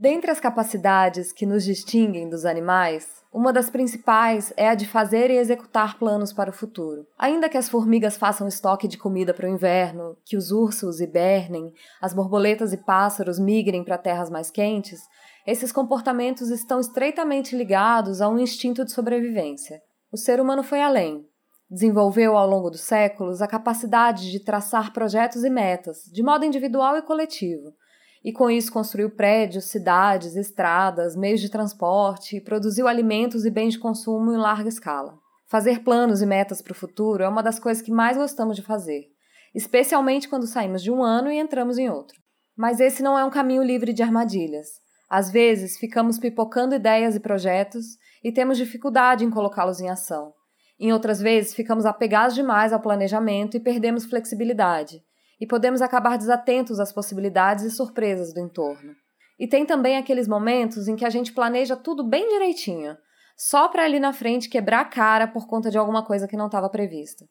Dentre 0.00 0.30
as 0.30 0.40
capacidades 0.40 1.30
que 1.30 1.44
nos 1.44 1.62
distinguem 1.62 2.26
dos 2.26 2.46
animais, 2.46 3.22
uma 3.30 3.52
das 3.52 3.68
principais 3.68 4.50
é 4.56 4.66
a 4.66 4.74
de 4.74 4.86
fazer 4.86 5.30
e 5.30 5.36
executar 5.36 5.98
planos 5.98 6.32
para 6.32 6.48
o 6.48 6.54
futuro. 6.54 7.06
Ainda 7.18 7.50
que 7.50 7.58
as 7.58 7.68
formigas 7.68 8.16
façam 8.16 8.48
estoque 8.48 8.88
de 8.88 8.96
comida 8.96 9.34
para 9.34 9.46
o 9.46 9.52
inverno, 9.52 10.16
que 10.24 10.38
os 10.38 10.52
ursos 10.52 11.02
hibernem, 11.02 11.70
as 12.00 12.14
borboletas 12.14 12.72
e 12.72 12.78
pássaros 12.78 13.38
migrem 13.38 13.84
para 13.84 13.98
terras 13.98 14.30
mais 14.30 14.50
quentes, 14.50 15.02
esses 15.46 15.70
comportamentos 15.70 16.48
estão 16.48 16.80
estreitamente 16.80 17.54
ligados 17.54 18.22
a 18.22 18.28
um 18.30 18.38
instinto 18.38 18.86
de 18.86 18.92
sobrevivência. 18.92 19.82
O 20.10 20.16
ser 20.16 20.40
humano 20.40 20.62
foi 20.62 20.80
além. 20.80 21.26
Desenvolveu 21.70 22.38
ao 22.38 22.48
longo 22.48 22.70
dos 22.70 22.80
séculos 22.80 23.42
a 23.42 23.46
capacidade 23.46 24.30
de 24.30 24.40
traçar 24.40 24.94
projetos 24.94 25.44
e 25.44 25.50
metas, 25.50 26.04
de 26.10 26.22
modo 26.22 26.46
individual 26.46 26.96
e 26.96 27.02
coletivo, 27.02 27.74
e 28.22 28.32
com 28.32 28.50
isso 28.50 28.72
construiu 28.72 29.10
prédios, 29.10 29.64
cidades, 29.64 30.36
estradas, 30.36 31.16
meios 31.16 31.40
de 31.40 31.50
transporte 31.50 32.36
e 32.36 32.40
produziu 32.40 32.86
alimentos 32.86 33.44
e 33.44 33.50
bens 33.50 33.74
de 33.74 33.78
consumo 33.78 34.32
em 34.32 34.36
larga 34.36 34.68
escala. 34.68 35.14
Fazer 35.48 35.82
planos 35.82 36.20
e 36.22 36.26
metas 36.26 36.60
para 36.62 36.72
o 36.72 36.76
futuro 36.76 37.24
é 37.24 37.28
uma 37.28 37.42
das 37.42 37.58
coisas 37.58 37.82
que 37.82 37.90
mais 37.90 38.16
gostamos 38.16 38.56
de 38.56 38.62
fazer, 38.62 39.06
especialmente 39.54 40.28
quando 40.28 40.46
saímos 40.46 40.82
de 40.82 40.90
um 40.90 41.02
ano 41.02 41.30
e 41.30 41.38
entramos 41.38 41.78
em 41.78 41.88
outro. 41.88 42.16
Mas 42.56 42.78
esse 42.78 43.02
não 43.02 43.18
é 43.18 43.24
um 43.24 43.30
caminho 43.30 43.62
livre 43.62 43.92
de 43.92 44.02
armadilhas. 44.02 44.68
Às 45.08 45.30
vezes, 45.30 45.76
ficamos 45.78 46.18
pipocando 46.18 46.74
ideias 46.74 47.16
e 47.16 47.20
projetos 47.20 47.84
e 48.22 48.30
temos 48.30 48.58
dificuldade 48.58 49.24
em 49.24 49.30
colocá-los 49.30 49.80
em 49.80 49.88
ação. 49.88 50.32
Em 50.78 50.92
outras 50.92 51.20
vezes, 51.20 51.54
ficamos 51.54 51.84
apegados 51.84 52.34
demais 52.34 52.72
ao 52.72 52.80
planejamento 52.80 53.56
e 53.56 53.60
perdemos 53.60 54.04
flexibilidade, 54.04 55.02
e 55.40 55.46
podemos 55.46 55.80
acabar 55.80 56.18
desatentos 56.18 56.78
às 56.78 56.92
possibilidades 56.92 57.64
e 57.64 57.70
surpresas 57.70 58.34
do 58.34 58.40
entorno. 58.40 58.94
E 59.38 59.48
tem 59.48 59.64
também 59.64 59.96
aqueles 59.96 60.28
momentos 60.28 60.86
em 60.86 60.96
que 60.96 61.04
a 61.04 61.10
gente 61.10 61.32
planeja 61.32 61.74
tudo 61.74 62.04
bem 62.04 62.28
direitinho, 62.28 62.96
só 63.36 63.68
para 63.68 63.84
ali 63.84 63.98
na 63.98 64.12
frente 64.12 64.50
quebrar 64.50 64.80
a 64.80 64.84
cara 64.84 65.26
por 65.26 65.46
conta 65.46 65.70
de 65.70 65.78
alguma 65.78 66.04
coisa 66.04 66.28
que 66.28 66.36
não 66.36 66.46
estava 66.46 66.68
prevista. 66.68 67.24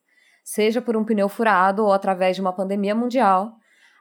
Seja 0.43 0.81
por 0.81 0.97
um 0.97 1.05
pneu 1.05 1.29
furado 1.29 1.85
ou 1.85 1.93
através 1.93 2.35
de 2.35 2.41
uma 2.41 2.51
pandemia 2.51 2.95
mundial, 2.95 3.53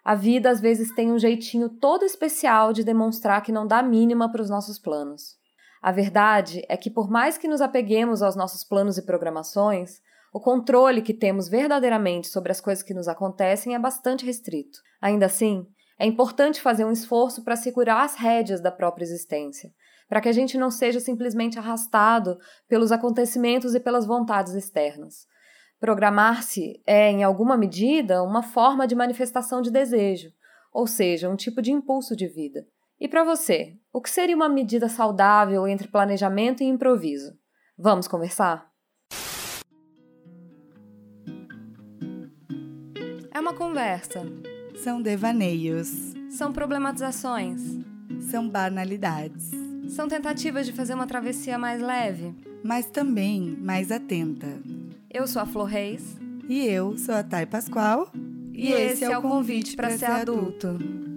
a 0.03 0.15
vida 0.15 0.49
às 0.49 0.59
vezes 0.59 0.95
tem 0.95 1.13
um 1.13 1.19
jeitinho 1.19 1.69
todo 1.69 2.03
especial 2.03 2.73
de 2.73 2.83
demonstrar 2.83 3.43
que 3.43 3.53
não 3.53 3.67
dá 3.67 3.83
mínima 3.83 4.33
para 4.33 4.41
os 4.41 4.49
nossos 4.49 4.79
planos. 4.79 5.37
A 5.83 5.93
verdade 5.93 6.65
é 6.67 6.79
que, 6.79 6.91
por 6.91 7.11
mais 7.11 7.37
que 7.37 7.47
nos 7.47 7.61
apeguemos 7.61 8.23
aos 8.23 8.35
nossos 8.35 8.65
planos 8.65 8.97
e 8.97 9.05
programações, 9.05 10.01
o 10.33 10.41
controle 10.41 11.03
que 11.03 11.15
temos 11.15 11.49
verdadeiramente 11.49 12.29
sobre 12.29 12.53
as 12.53 12.61
coisas 12.61 12.83
que 12.83 12.95
nos 12.95 13.09
acontecem 13.09 13.75
é 13.75 13.79
bastante 13.79 14.27
restrito. 14.27 14.79
Ainda 15.01 15.27
assim, 15.27 15.67
é 15.99 16.07
importante 16.07 16.61
fazer 16.61 16.85
um 16.85 16.93
esforço 16.93 17.43
para 17.43 17.57
segurar 17.57 18.05
as 18.05 18.15
rédeas 18.15 18.61
da 18.61 18.71
própria 18.71 19.05
existência, 19.05 19.73
para 20.09 20.21
que 20.21 20.29
a 20.29 20.33
gente 20.33 20.57
não 20.57 20.71
seja 20.71 21.01
simplesmente 21.01 21.59
arrastado 21.59 22.39
pelos 22.69 22.93
acontecimentos 22.93 23.75
e 23.75 23.81
pelas 23.81 24.07
vontades 24.07 24.55
externas. 24.55 25.27
Programar-se 25.81 26.83
é, 26.87 27.11
em 27.11 27.25
alguma 27.25 27.57
medida, 27.57 28.23
uma 28.23 28.43
forma 28.43 28.87
de 28.87 28.95
manifestação 28.95 29.63
de 29.63 29.71
desejo, 29.71 30.31
ou 30.73 30.87
seja, 30.87 31.29
um 31.29 31.37
tipo 31.37 31.63
de 31.63 31.73
impulso 31.73 32.15
de 32.15 32.27
vida. 32.27 32.67
E 33.01 33.09
para 33.09 33.25
você, 33.25 33.75
o 33.93 34.01
que 34.01 34.11
seria 34.11 34.35
uma 34.35 34.49
medida 34.49 34.89
saudável 34.89 35.67
entre 35.69 35.89
planejamento 35.89 36.63
e 36.63 36.67
improviso? 36.67 37.33
Vamos 37.77 38.09
conversar? 38.09 38.69
É 43.39 43.41
uma 43.41 43.55
conversa. 43.55 44.27
São 44.83 45.01
devaneios. 45.01 46.13
São 46.29 46.53
problematizações. 46.53 47.63
São 48.19 48.49
banalidades. 48.49 49.53
São 49.91 50.09
tentativas 50.09 50.67
de 50.67 50.73
fazer 50.73 50.95
uma 50.95 51.07
travessia 51.07 51.57
mais 51.57 51.81
leve. 51.81 52.35
Mas 52.65 52.87
também 52.87 53.57
mais 53.61 53.93
atenta. 53.93 54.49
Eu 55.09 55.29
sou 55.29 55.41
a 55.41 55.47
Flor 55.47 55.67
Reis. 55.67 56.17
E 56.49 56.67
eu 56.67 56.99
sou 56.99 57.15
a 57.15 57.23
Thay 57.23 57.47
Pascoal. 57.47 58.11
E, 58.53 58.71
e 58.71 58.73
esse, 58.73 58.95
esse 58.95 59.05
é 59.05 59.17
o 59.17 59.23
convite 59.23 59.77
para 59.77 59.97
ser 59.97 60.07
adulto. 60.07 60.67
adulto. 60.67 61.09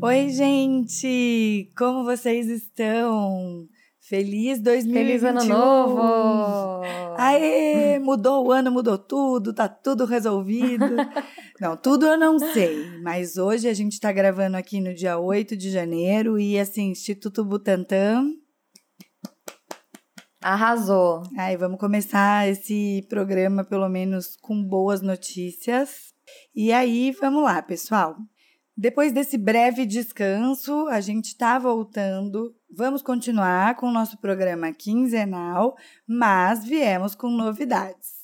Oi, 0.00 0.30
gente! 0.30 1.70
Como 1.76 2.04
vocês 2.04 2.48
estão? 2.48 3.68
Feliz 4.10 4.58
2021! 4.58 4.92
Feliz 4.92 5.22
ano 5.22 5.44
novo! 5.44 6.82
Aê! 7.16 7.96
Mudou 8.00 8.44
o 8.44 8.50
ano, 8.50 8.68
mudou 8.68 8.98
tudo, 8.98 9.54
tá 9.54 9.68
tudo 9.68 10.04
resolvido. 10.04 10.84
não, 11.60 11.76
tudo 11.76 12.06
eu 12.06 12.18
não 12.18 12.36
sei, 12.36 13.00
mas 13.04 13.36
hoje 13.36 13.68
a 13.68 13.72
gente 13.72 14.00
tá 14.00 14.10
gravando 14.10 14.56
aqui 14.56 14.80
no 14.80 14.92
dia 14.92 15.16
8 15.16 15.56
de 15.56 15.70
janeiro 15.70 16.40
e 16.40 16.58
assim, 16.58 16.88
Instituto 16.88 17.44
Butantan. 17.44 18.32
Arrasou! 20.42 21.22
Aí 21.38 21.56
vamos 21.56 21.78
começar 21.78 22.48
esse 22.48 23.06
programa, 23.08 23.62
pelo 23.62 23.88
menos, 23.88 24.36
com 24.42 24.60
boas 24.60 25.00
notícias. 25.00 26.12
E 26.52 26.72
aí, 26.72 27.12
vamos 27.12 27.44
lá, 27.44 27.62
pessoal. 27.62 28.16
Depois 28.76 29.12
desse 29.12 29.38
breve 29.38 29.86
descanso, 29.86 30.88
a 30.88 31.00
gente 31.00 31.26
está 31.26 31.60
voltando. 31.60 32.56
Vamos 32.72 33.02
continuar 33.02 33.74
com 33.74 33.88
o 33.88 33.92
nosso 33.92 34.16
programa 34.18 34.72
quinzenal, 34.72 35.76
mas 36.06 36.64
viemos 36.64 37.16
com 37.16 37.28
novidades. 37.28 38.20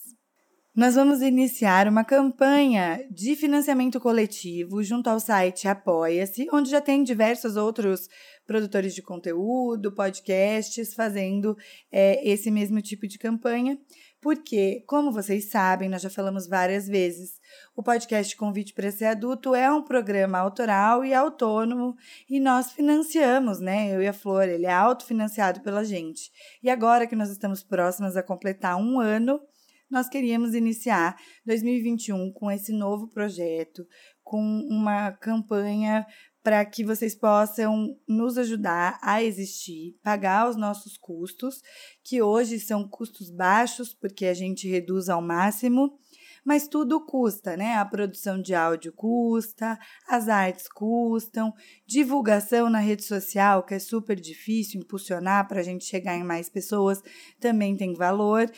Nós 0.73 0.95
vamos 0.95 1.21
iniciar 1.21 1.89
uma 1.89 2.05
campanha 2.05 3.05
de 3.11 3.35
financiamento 3.35 3.99
coletivo 3.99 4.85
junto 4.85 5.09
ao 5.11 5.19
site 5.19 5.67
Apoia-se, 5.67 6.47
onde 6.53 6.71
já 6.71 6.81
tem 6.81 7.03
diversos 7.03 7.57
outros 7.57 8.09
produtores 8.47 8.95
de 8.95 9.03
conteúdo, 9.03 9.93
podcasts 9.93 10.95
fazendo 10.95 11.57
é, 11.91 12.27
esse 12.29 12.49
mesmo 12.49 12.81
tipo 12.81 13.09
de 13.09 13.19
campanha. 13.19 13.77
Porque, 14.27 14.83
como 14.89 15.13
vocês 15.13 15.51
sabem, 15.51 15.89
nós 15.89 16.03
já 16.03 16.11
falamos 16.11 16.49
várias 16.49 16.89
vezes, 16.89 17.41
o 17.77 17.81
podcast 17.81 18.37
Convite 18.37 18.75
para 18.75 18.91
Ser 18.91 19.05
Adulto 19.05 19.55
é 19.55 19.71
um 19.71 19.85
programa 19.85 20.37
autoral 20.37 21.05
e 21.05 21.15
autônomo 21.15 21.95
e 22.29 22.41
nós 22.41 22.73
financiamos, 22.73 23.61
né? 23.61 23.95
Eu 23.95 24.03
e 24.03 24.09
a 24.09 24.13
Flor, 24.13 24.49
ele 24.49 24.67
é 24.67 24.73
autofinanciado 24.73 25.61
pela 25.61 25.85
gente. 25.85 26.33
E 26.61 26.69
agora 26.69 27.07
que 27.07 27.15
nós 27.15 27.31
estamos 27.31 27.63
próximas 27.63 28.17
a 28.17 28.23
completar 28.23 28.77
um 28.77 28.99
ano, 28.99 29.41
nós 29.89 30.09
queríamos 30.09 30.55
iniciar 30.55 31.17
2021 31.45 32.33
com 32.33 32.51
esse 32.51 32.73
novo 32.73 33.07
projeto, 33.07 33.87
com 34.25 34.43
uma 34.69 35.13
campanha 35.13 36.05
para 36.47 36.65
que 36.65 36.85
vocês 36.85 37.13
possam 37.13 37.99
nos 38.07 38.39
ajudar 38.39 39.01
a 39.03 39.21
existir, 39.21 39.99
pagar 40.01 40.49
os 40.49 40.55
nossos 40.55 40.97
custos, 40.97 41.61
que 42.05 42.23
hoje 42.23 42.61
são 42.61 42.87
custos 42.87 43.33
baixos, 43.33 43.93
porque 43.93 44.27
a 44.27 44.33
gente 44.33 44.69
reduz 44.69 45.09
ao 45.09 45.21
máximo 45.21 45.99
mas 46.45 46.69
tudo 46.69 47.05
custa, 47.05 47.57
né? 47.57 47.75
A 47.75 47.85
produção 47.85 48.41
de 48.41 48.55
áudio 48.55 48.93
custa, 48.93 49.77
as 50.09 50.29
artes 50.29 50.69
custam, 50.69 51.53
divulgação 51.85 52.71
na 52.71 52.79
rede 52.79 53.03
social, 53.03 53.65
que 53.65 53.75
é 53.75 53.81
super 53.81 54.15
difícil 54.15 54.81
impulsionar 54.81 55.49
para 55.49 55.59
a 55.59 55.65
gente 55.65 55.85
chegar 55.85 56.17
em 56.17 56.23
mais 56.23 56.49
pessoas, 56.49 57.03
também 57.41 57.77
tem 57.77 57.93
valor. 57.95 58.49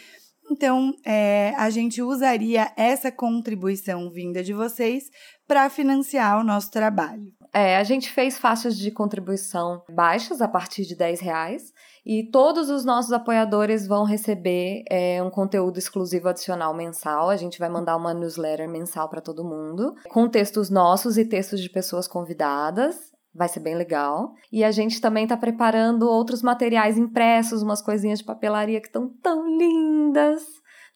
Então, 0.51 0.95
é, 1.03 1.55
a 1.57 1.71
gente 1.71 2.03
usaria 2.03 2.71
essa 2.77 3.11
contribuição 3.11 4.11
vinda 4.11 4.45
de 4.45 4.53
vocês 4.53 5.05
para 5.47 5.71
financiar 5.71 6.39
o 6.39 6.45
nosso 6.45 6.71
trabalho. 6.71 7.38
É, 7.53 7.77
a 7.77 7.85
gente 7.85 8.11
fez 8.11 8.39
faixas 8.39 8.77
de 8.77 8.91
contribuição 8.91 9.83
baixas 9.91 10.41
a 10.41 10.49
partir 10.49 10.85
de 10.85 10.95
10 10.95 11.21
reais 11.21 11.73
e 12.05 12.23
todos 12.25 12.71
os 12.71 12.85
nossos 12.85 13.13
apoiadores 13.13 13.87
vão 13.87 14.05
receber 14.05 14.83
é, 14.91 15.23
um 15.23 15.31
conteúdo 15.31 15.79
exclusivo 15.79 16.29
adicional 16.29 16.75
mensal. 16.75 17.29
A 17.29 17.37
gente 17.37 17.59
vai 17.59 17.69
mandar 17.69 17.97
uma 17.97 18.15
newsletter 18.15 18.69
mensal 18.69 19.09
para 19.09 19.21
todo 19.21 19.45
mundo, 19.45 19.95
com 20.09 20.29
textos 20.29 20.71
nossos 20.71 21.19
e 21.19 21.25
textos 21.25 21.61
de 21.61 21.69
pessoas 21.69 22.09
convidadas. 22.09 23.13
Vai 23.35 23.49
ser 23.49 23.61
bem 23.61 23.75
legal. 23.75 24.33
E 24.51 24.65
a 24.65 24.71
gente 24.71 25.01
também 25.01 25.25
está 25.25 25.37
preparando 25.37 26.09
outros 26.09 26.43
materiais 26.43 26.97
impressos, 26.97 27.63
umas 27.63 27.83
coisinhas 27.83 28.21
de 28.21 28.25
papelaria 28.25 28.81
que 28.81 28.89
estão 28.89 29.09
tão 29.23 29.47
lindas, 29.47 30.43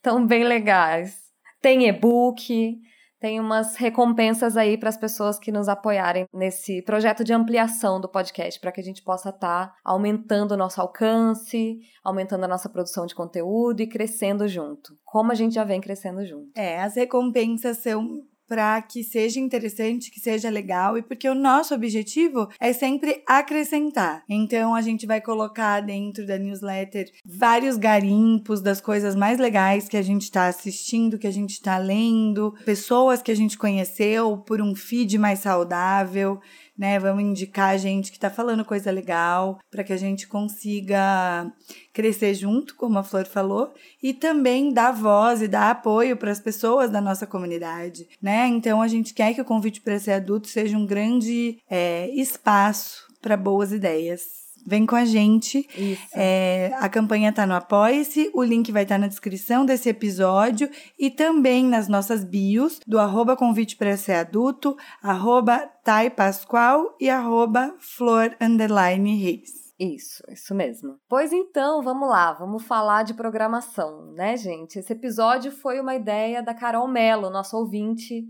tão 0.00 0.26
bem 0.26 0.44
legais. 0.44 1.14
Tem 1.60 1.86
e-book, 1.86 2.80
tem 3.22 3.38
umas 3.38 3.76
recompensas 3.76 4.56
aí 4.56 4.76
para 4.76 4.88
as 4.88 4.96
pessoas 4.96 5.38
que 5.38 5.52
nos 5.52 5.68
apoiarem 5.68 6.26
nesse 6.34 6.82
projeto 6.82 7.22
de 7.22 7.32
ampliação 7.32 8.00
do 8.00 8.08
podcast, 8.08 8.58
para 8.58 8.72
que 8.72 8.80
a 8.80 8.84
gente 8.84 9.00
possa 9.00 9.28
estar 9.28 9.68
tá 9.68 9.76
aumentando 9.84 10.52
o 10.52 10.56
nosso 10.56 10.80
alcance, 10.80 11.78
aumentando 12.02 12.44
a 12.44 12.48
nossa 12.48 12.68
produção 12.68 13.06
de 13.06 13.14
conteúdo 13.14 13.80
e 13.80 13.86
crescendo 13.86 14.48
junto, 14.48 14.98
como 15.04 15.30
a 15.30 15.36
gente 15.36 15.54
já 15.54 15.62
vem 15.62 15.80
crescendo 15.80 16.26
junto. 16.26 16.50
É, 16.56 16.82
as 16.82 16.96
recompensas 16.96 17.78
são 17.78 18.24
para 18.52 18.82
que 18.82 19.02
seja 19.02 19.40
interessante, 19.40 20.10
que 20.10 20.20
seja 20.20 20.50
legal 20.50 20.98
e 20.98 21.00
porque 21.00 21.26
o 21.26 21.34
nosso 21.34 21.74
objetivo 21.74 22.50
é 22.60 22.74
sempre 22.74 23.22
acrescentar. 23.26 24.22
Então 24.28 24.74
a 24.74 24.82
gente 24.82 25.06
vai 25.06 25.22
colocar 25.22 25.80
dentro 25.80 26.26
da 26.26 26.36
newsletter 26.36 27.10
vários 27.24 27.78
garimpos 27.78 28.60
das 28.60 28.78
coisas 28.78 29.16
mais 29.16 29.38
legais 29.38 29.88
que 29.88 29.96
a 29.96 30.02
gente 30.02 30.24
está 30.24 30.48
assistindo, 30.48 31.18
que 31.18 31.26
a 31.26 31.32
gente 31.32 31.52
está 31.52 31.78
lendo, 31.78 32.54
pessoas 32.62 33.22
que 33.22 33.32
a 33.32 33.34
gente 33.34 33.56
conheceu 33.56 34.36
por 34.36 34.60
um 34.60 34.74
feed 34.74 35.16
mais 35.16 35.38
saudável 35.38 36.38
né? 36.76 36.98
Vamos 36.98 37.22
indicar 37.22 37.78
gente 37.78 38.10
que 38.10 38.16
está 38.16 38.30
falando 38.30 38.64
coisa 38.64 38.90
legal 38.90 39.58
para 39.70 39.84
que 39.84 39.92
a 39.92 39.96
gente 39.96 40.26
consiga 40.26 41.50
crescer 41.92 42.34
junto, 42.34 42.74
como 42.74 42.98
a 42.98 43.02
Flor 43.02 43.26
falou, 43.26 43.72
e 44.02 44.12
também 44.12 44.72
dar 44.72 44.92
voz 44.92 45.42
e 45.42 45.48
dar 45.48 45.70
apoio 45.70 46.16
para 46.16 46.30
as 46.30 46.40
pessoas 46.40 46.90
da 46.90 47.00
nossa 47.00 47.26
comunidade, 47.26 48.08
né? 48.20 48.46
Então 48.48 48.80
a 48.82 48.88
gente 48.88 49.14
quer 49.14 49.34
que 49.34 49.40
o 49.40 49.44
convite 49.44 49.80
para 49.80 49.98
ser 49.98 50.12
adulto 50.12 50.48
seja 50.48 50.76
um 50.76 50.86
grande 50.86 51.58
é, 51.70 52.08
espaço 52.10 53.06
para 53.20 53.36
boas 53.36 53.72
ideias. 53.72 54.41
Vem 54.66 54.86
com 54.86 54.96
a 54.96 55.04
gente. 55.04 55.68
É, 56.14 56.70
a 56.78 56.88
campanha 56.88 57.30
está 57.30 57.46
no 57.46 57.54
Apoia-se, 57.54 58.30
o 58.34 58.42
link 58.42 58.70
vai 58.70 58.84
estar 58.84 58.94
tá 58.94 59.00
na 59.00 59.06
descrição 59.06 59.64
desse 59.64 59.88
episódio 59.88 60.70
e 60.98 61.10
também 61.10 61.64
nas 61.64 61.88
nossas 61.88 62.24
bios 62.24 62.80
do 62.86 62.98
arroba 62.98 63.36
convite 63.36 63.76
para 63.76 63.96
ser 63.96 64.14
adulto, 64.14 64.76
arroba 65.02 65.68
Thay 65.84 66.10
Pascoal 66.10 66.96
e 67.00 67.10
arroba 67.10 67.74
Flor 67.80 68.36
Underline 68.40 69.16
Reis. 69.16 69.62
Isso, 69.78 70.22
isso 70.28 70.54
mesmo. 70.54 70.96
Pois 71.08 71.32
então, 71.32 71.82
vamos 71.82 72.08
lá, 72.08 72.32
vamos 72.34 72.62
falar 72.64 73.02
de 73.02 73.14
programação, 73.14 74.12
né, 74.12 74.36
gente? 74.36 74.78
Esse 74.78 74.92
episódio 74.92 75.50
foi 75.50 75.80
uma 75.80 75.96
ideia 75.96 76.40
da 76.40 76.54
Carol 76.54 76.86
Mello, 76.86 77.30
nossa 77.30 77.56
ouvinte, 77.56 78.24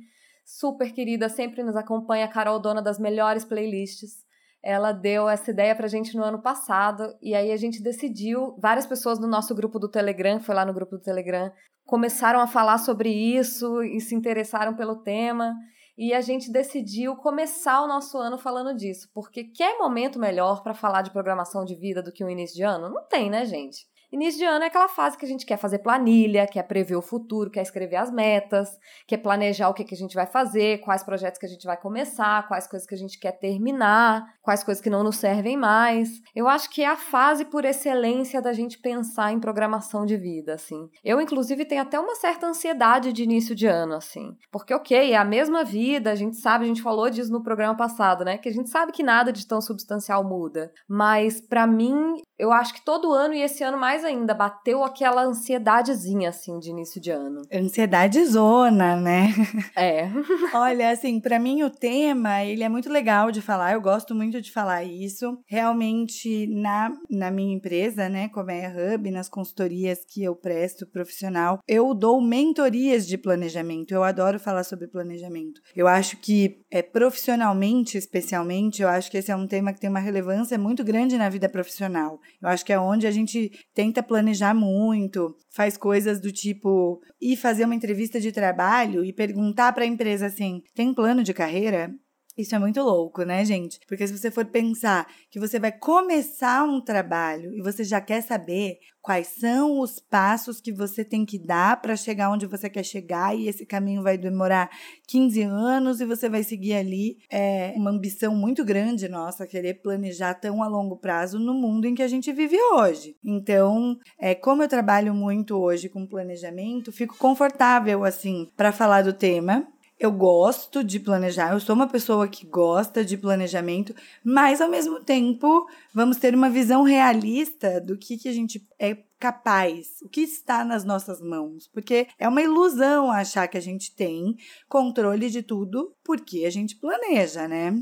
super 0.47 0.91
querida, 0.93 1.29
sempre 1.29 1.63
nos 1.63 1.77
acompanha, 1.77 2.27
Carol, 2.27 2.59
dona 2.59 2.81
das 2.81 2.99
melhores 2.99 3.45
playlists 3.45 4.23
ela 4.63 4.93
deu 4.93 5.29
essa 5.29 5.51
ideia 5.51 5.75
pra 5.75 5.89
gente 5.89 6.17
no 6.17 6.23
ano 6.23 6.41
passado 6.41 7.15
e 7.21 7.35
aí 7.35 7.51
a 7.51 7.57
gente 7.57 7.83
decidiu, 7.83 8.57
várias 8.59 8.87
pessoas 8.87 9.19
no 9.19 9.27
nosso 9.27 9.55
grupo 9.55 9.79
do 9.79 9.89
Telegram, 9.89 10.39
foi 10.39 10.55
lá 10.55 10.65
no 10.65 10.73
grupo 10.73 10.97
do 10.97 11.03
Telegram, 11.03 11.51
começaram 11.85 12.41
a 12.41 12.47
falar 12.47 12.79
sobre 12.79 13.11
isso 13.11 13.83
e 13.83 14.01
se 14.01 14.15
interessaram 14.15 14.75
pelo 14.75 15.03
tema. 15.03 15.53
E 15.99 16.15
a 16.15 16.21
gente 16.23 16.51
decidiu 16.51 17.15
começar 17.17 17.83
o 17.83 17.87
nosso 17.87 18.17
ano 18.17 18.39
falando 18.39 18.75
disso, 18.75 19.09
porque 19.13 19.45
quer 19.45 19.77
momento 19.77 20.19
melhor 20.19 20.63
para 20.63 20.73
falar 20.73 21.03
de 21.03 21.11
programação 21.11 21.65
de 21.65 21.75
vida 21.75 22.03
do 22.03 22.13
que 22.13 22.25
o 22.25 22.31
início 22.31 22.57
de 22.57 22.63
ano? 22.63 22.89
Não 22.89 23.07
tem, 23.07 23.29
né, 23.29 23.45
gente? 23.45 23.87
Início 24.13 24.41
de 24.41 24.45
ano 24.45 24.63
é 24.63 24.67
aquela 24.67 24.89
fase 24.89 25.17
que 25.17 25.25
a 25.25 25.29
gente 25.29 25.47
quer 25.47 25.57
fazer 25.57 25.79
planilha, 25.79 26.47
quer 26.47 26.65
prever 26.65 26.97
o 26.97 27.01
futuro, 27.01 27.51
quer 27.51 27.63
escrever 27.63 27.97
as 27.97 28.13
metas, 28.13 28.69
quer 29.07 29.17
planejar 29.17 29.71
o 29.71 29.75
que, 29.75 29.85
que 29.85 29.95
a 29.95 29.99
gente 29.99 30.15
vai 30.15 30.27
fazer, 30.27 30.83
quais 30.83 31.03
projetos 31.03 31.39
que 31.39 31.47
a 31.47 31.49
gente 31.49 31.65
vai 31.65 31.79
começar, 31.79 32.47
quais 32.47 32.67
coisas 32.67 32.87
que 32.87 32.95
a 32.95 32.99
gente 32.99 33.19
quer 33.19 33.33
terminar, 33.33 34.23
quais 34.43 34.63
coisas 34.63 34.83
que 34.83 34.91
não 34.91 35.03
nos 35.03 35.17
servem 35.17 35.57
mais. 35.57 36.11
Eu 36.37 36.47
acho 36.47 36.69
que 36.69 36.83
é 36.83 36.89
a 36.89 36.97
fase 36.97 37.47
por 37.47 37.65
excelência 37.65 38.43
da 38.43 38.53
gente 38.53 38.79
pensar 38.79 39.33
em 39.33 39.41
programação 39.41 40.05
de 40.05 40.19
vida, 40.19 40.55
assim. 40.55 40.91
Eu, 41.03 41.19
inclusive, 41.19 41.65
tenho 41.65 41.81
até 41.81 41.99
uma 41.99 42.15
certa 42.17 42.47
ansiedade 42.47 43.15
de 43.15 43.23
início 43.23 43.55
de 43.55 43.67
ano, 43.67 43.95
assim. 43.95 44.37
Porque, 44.51 44.75
ok, 44.75 45.13
é 45.13 45.17
a 45.17 45.25
mesma 45.25 45.65
vida, 45.65 46.11
a 46.11 46.15
gente 46.15 46.37
sabe, 46.37 46.67
a 46.67 46.69
gente 46.69 46.83
falou 46.83 47.09
disso 47.09 47.33
no 47.33 47.43
programa 47.43 47.75
passado, 47.75 48.27
né? 48.27 48.37
Que 48.37 48.51
a 48.51 48.53
gente 48.53 48.69
sabe 48.69 48.93
que 48.93 49.03
nada 49.03 49.33
de 49.33 49.47
tão 49.47 49.63
substancial 49.63 50.23
muda. 50.23 50.71
Mas, 50.87 51.41
para 51.41 51.67
mim, 51.67 52.21
eu 52.43 52.51
acho 52.51 52.75
que 52.75 52.85
todo 52.85 53.13
ano 53.13 53.35
e 53.35 53.41
esse 53.41 53.63
ano 53.63 53.79
mais 53.79 54.05
ainda 54.05 54.35
bateu 54.35 54.83
aquela 54.83 55.23
ansiedadezinha 55.23 56.31
assim 56.31 56.59
de 56.59 56.71
início 56.71 57.01
de 57.01 57.09
ano. 57.13 57.43
Ansiedade 57.53 58.25
zona, 58.25 58.97
né? 58.97 59.33
É. 59.77 60.09
Olha, 60.53 60.91
assim, 60.91 61.21
para 61.21 61.39
mim 61.39 61.63
o 61.63 61.71
tema, 61.71 62.45
ele 62.45 62.63
é 62.65 62.69
muito 62.69 62.91
legal 62.91 63.31
de 63.31 63.41
falar, 63.41 63.73
eu 63.73 63.81
gosto 63.81 64.15
muito 64.15 64.41
de 64.41 64.51
falar 64.51 64.83
isso. 64.83 65.39
Realmente 65.47 66.47
na, 66.49 66.93
na 67.09 67.31
minha 67.31 67.55
empresa, 67.55 68.09
né, 68.09 68.29
como 68.29 68.51
é 68.51 68.67
a 68.67 68.71
Hub, 68.71 69.11
nas 69.11 69.29
consultorias 69.29 70.01
que 70.05 70.23
eu 70.23 70.35
presto 70.35 70.87
profissional, 70.87 71.61
eu 71.67 71.95
dou 71.95 72.21
mentorias 72.21 73.07
de 73.07 73.17
planejamento. 73.17 73.95
Eu 73.95 74.03
adoro 74.03 74.41
falar 74.41 74.65
sobre 74.65 74.89
planejamento. 74.89 75.61
Eu 75.77 75.87
acho 75.87 76.17
que 76.17 76.61
é 76.71 76.83
profissionalmente, 76.83 77.97
especialmente, 77.97 78.83
eu 78.83 78.89
acho 78.89 79.11
que 79.11 79.17
esse 79.17 79.31
é 79.31 79.37
um 79.37 79.47
tema 79.47 79.73
que 79.73 79.81
tem 79.81 79.91
uma 79.91 80.01
relevância 80.01 80.59
muito 80.59 80.83
grande 80.83 81.17
na 81.17 81.29
vida 81.29 81.49
profissional. 81.49 82.19
Eu 82.41 82.49
acho 82.49 82.65
que 82.65 82.73
é 82.73 82.79
onde 82.79 83.07
a 83.07 83.11
gente 83.11 83.51
tenta 83.75 84.03
planejar 84.03 84.55
muito, 84.55 85.37
faz 85.51 85.77
coisas 85.77 86.21
do 86.21 86.33
tipo 86.33 87.01
ir 87.21 87.37
fazer 87.37 87.65
uma 87.65 87.75
entrevista 87.75 88.21
de 88.21 88.33
trabalho 88.33 89.05
e 89.05 89.13
perguntar 89.13 89.73
para 89.73 89.85
a 89.85 89.87
empresa 89.87 90.27
assim: 90.27 90.63
tem 90.75 90.95
plano 90.95 91.23
de 91.23 91.35
carreira? 91.35 91.93
Isso 92.37 92.55
é 92.55 92.59
muito 92.59 92.81
louco, 92.81 93.23
né, 93.25 93.45
gente? 93.45 93.79
Porque 93.87 94.07
se 94.07 94.17
você 94.17 94.31
for 94.31 94.47
pensar 94.47 95.07
que 95.31 95.39
você 95.39 95.59
vai 95.59 95.71
começar 95.71 96.65
um 96.65 96.81
trabalho 96.81 97.53
e 97.55 97.61
você 97.61 97.85
já 97.85 98.01
quer 98.01 98.23
saber 98.23 98.79
quais 99.03 99.27
são 99.39 99.81
os 99.81 99.99
passos 99.99 100.61
que 100.61 100.73
você 100.73 101.05
tem 101.05 101.27
que 101.27 101.39
dar 101.39 101.83
para 101.83 101.97
chegar 101.97 102.31
onde 102.31 102.47
você 102.47 102.71
quer 102.71 102.85
chegar, 102.85 103.37
e 103.37 103.49
esse 103.49 103.67
caminho 103.67 104.03
vai 104.03 104.17
demorar 104.17 104.71
15 105.09 105.43
anos 105.43 106.01
e 106.01 106.07
você 106.07 106.29
vai 106.29 106.43
seguir 106.43 106.75
ali 106.75 107.19
é, 107.31 107.75
uma 107.77 107.91
ambição 107.91 108.35
muito 108.35 108.65
grande 108.65 109.09
nossa, 109.09 109.47
querer 109.47 109.83
planejar 109.83 110.35
tão 110.35 110.63
a 110.63 110.69
longo 110.69 110.97
prazo 110.97 111.39
no 111.39 111.53
mundo 111.53 111.87
em 111.87 111.95
que 111.95 112.03
a 112.03 112.09
gente 112.09 112.33
vive 112.33 112.57
hoje. 112.75 113.17
Então, 113.23 113.99
é, 114.19 114.35
como 114.35 114.63
eu 114.63 114.69
trabalho 114.69 115.13
muito 115.13 115.57
hoje 115.57 115.89
com 115.89 116.07
planejamento, 116.07 116.93
fico 116.93 117.17
confortável 117.19 118.05
assim 118.05 118.51
para 118.57 118.73
falar 118.73 119.03
do 119.03 119.13
tema 119.13 119.67
eu 119.99 120.11
gosto 120.11 120.83
de 120.83 120.99
planejar, 120.99 121.53
eu 121.53 121.61
sou 121.61 121.75
uma 121.75 121.87
pessoa 121.87 122.27
que 122.27 122.45
gosta 122.47 123.05
de 123.05 123.17
planejamento, 123.17 123.95
mas 124.25 124.61
ao 124.61 124.69
mesmo 124.69 125.01
tempo 125.01 125.67
vamos 125.95 126.17
ter 126.17 126.35
uma 126.35 126.51
visão 126.51 126.83
realista 126.83 127.81
do 127.81 127.97
que, 127.97 128.19
que 128.19 128.29
a 128.29 128.33
gente 128.33 128.67
é 128.79 128.97
capaz, 129.19 130.01
o 130.03 130.09
que 130.09 130.23
está 130.23 130.65
nas 130.65 130.85
nossas 130.85 131.21
mãos, 131.21 131.69
porque 131.69 132.09
é 132.19 132.29
uma 132.29 132.43
ilusão 132.43 133.09
achar 133.11 133.47
que 133.47 133.57
a 133.57 133.63
gente 133.63 133.95
tem 133.95 134.37
controle 134.69 135.31
de 135.31 135.43
tudo 135.43 135.95
porque 136.03 136.45
a 136.45 136.51
gente 136.51 136.75
planeja, 136.75 137.47
né? 137.47 137.73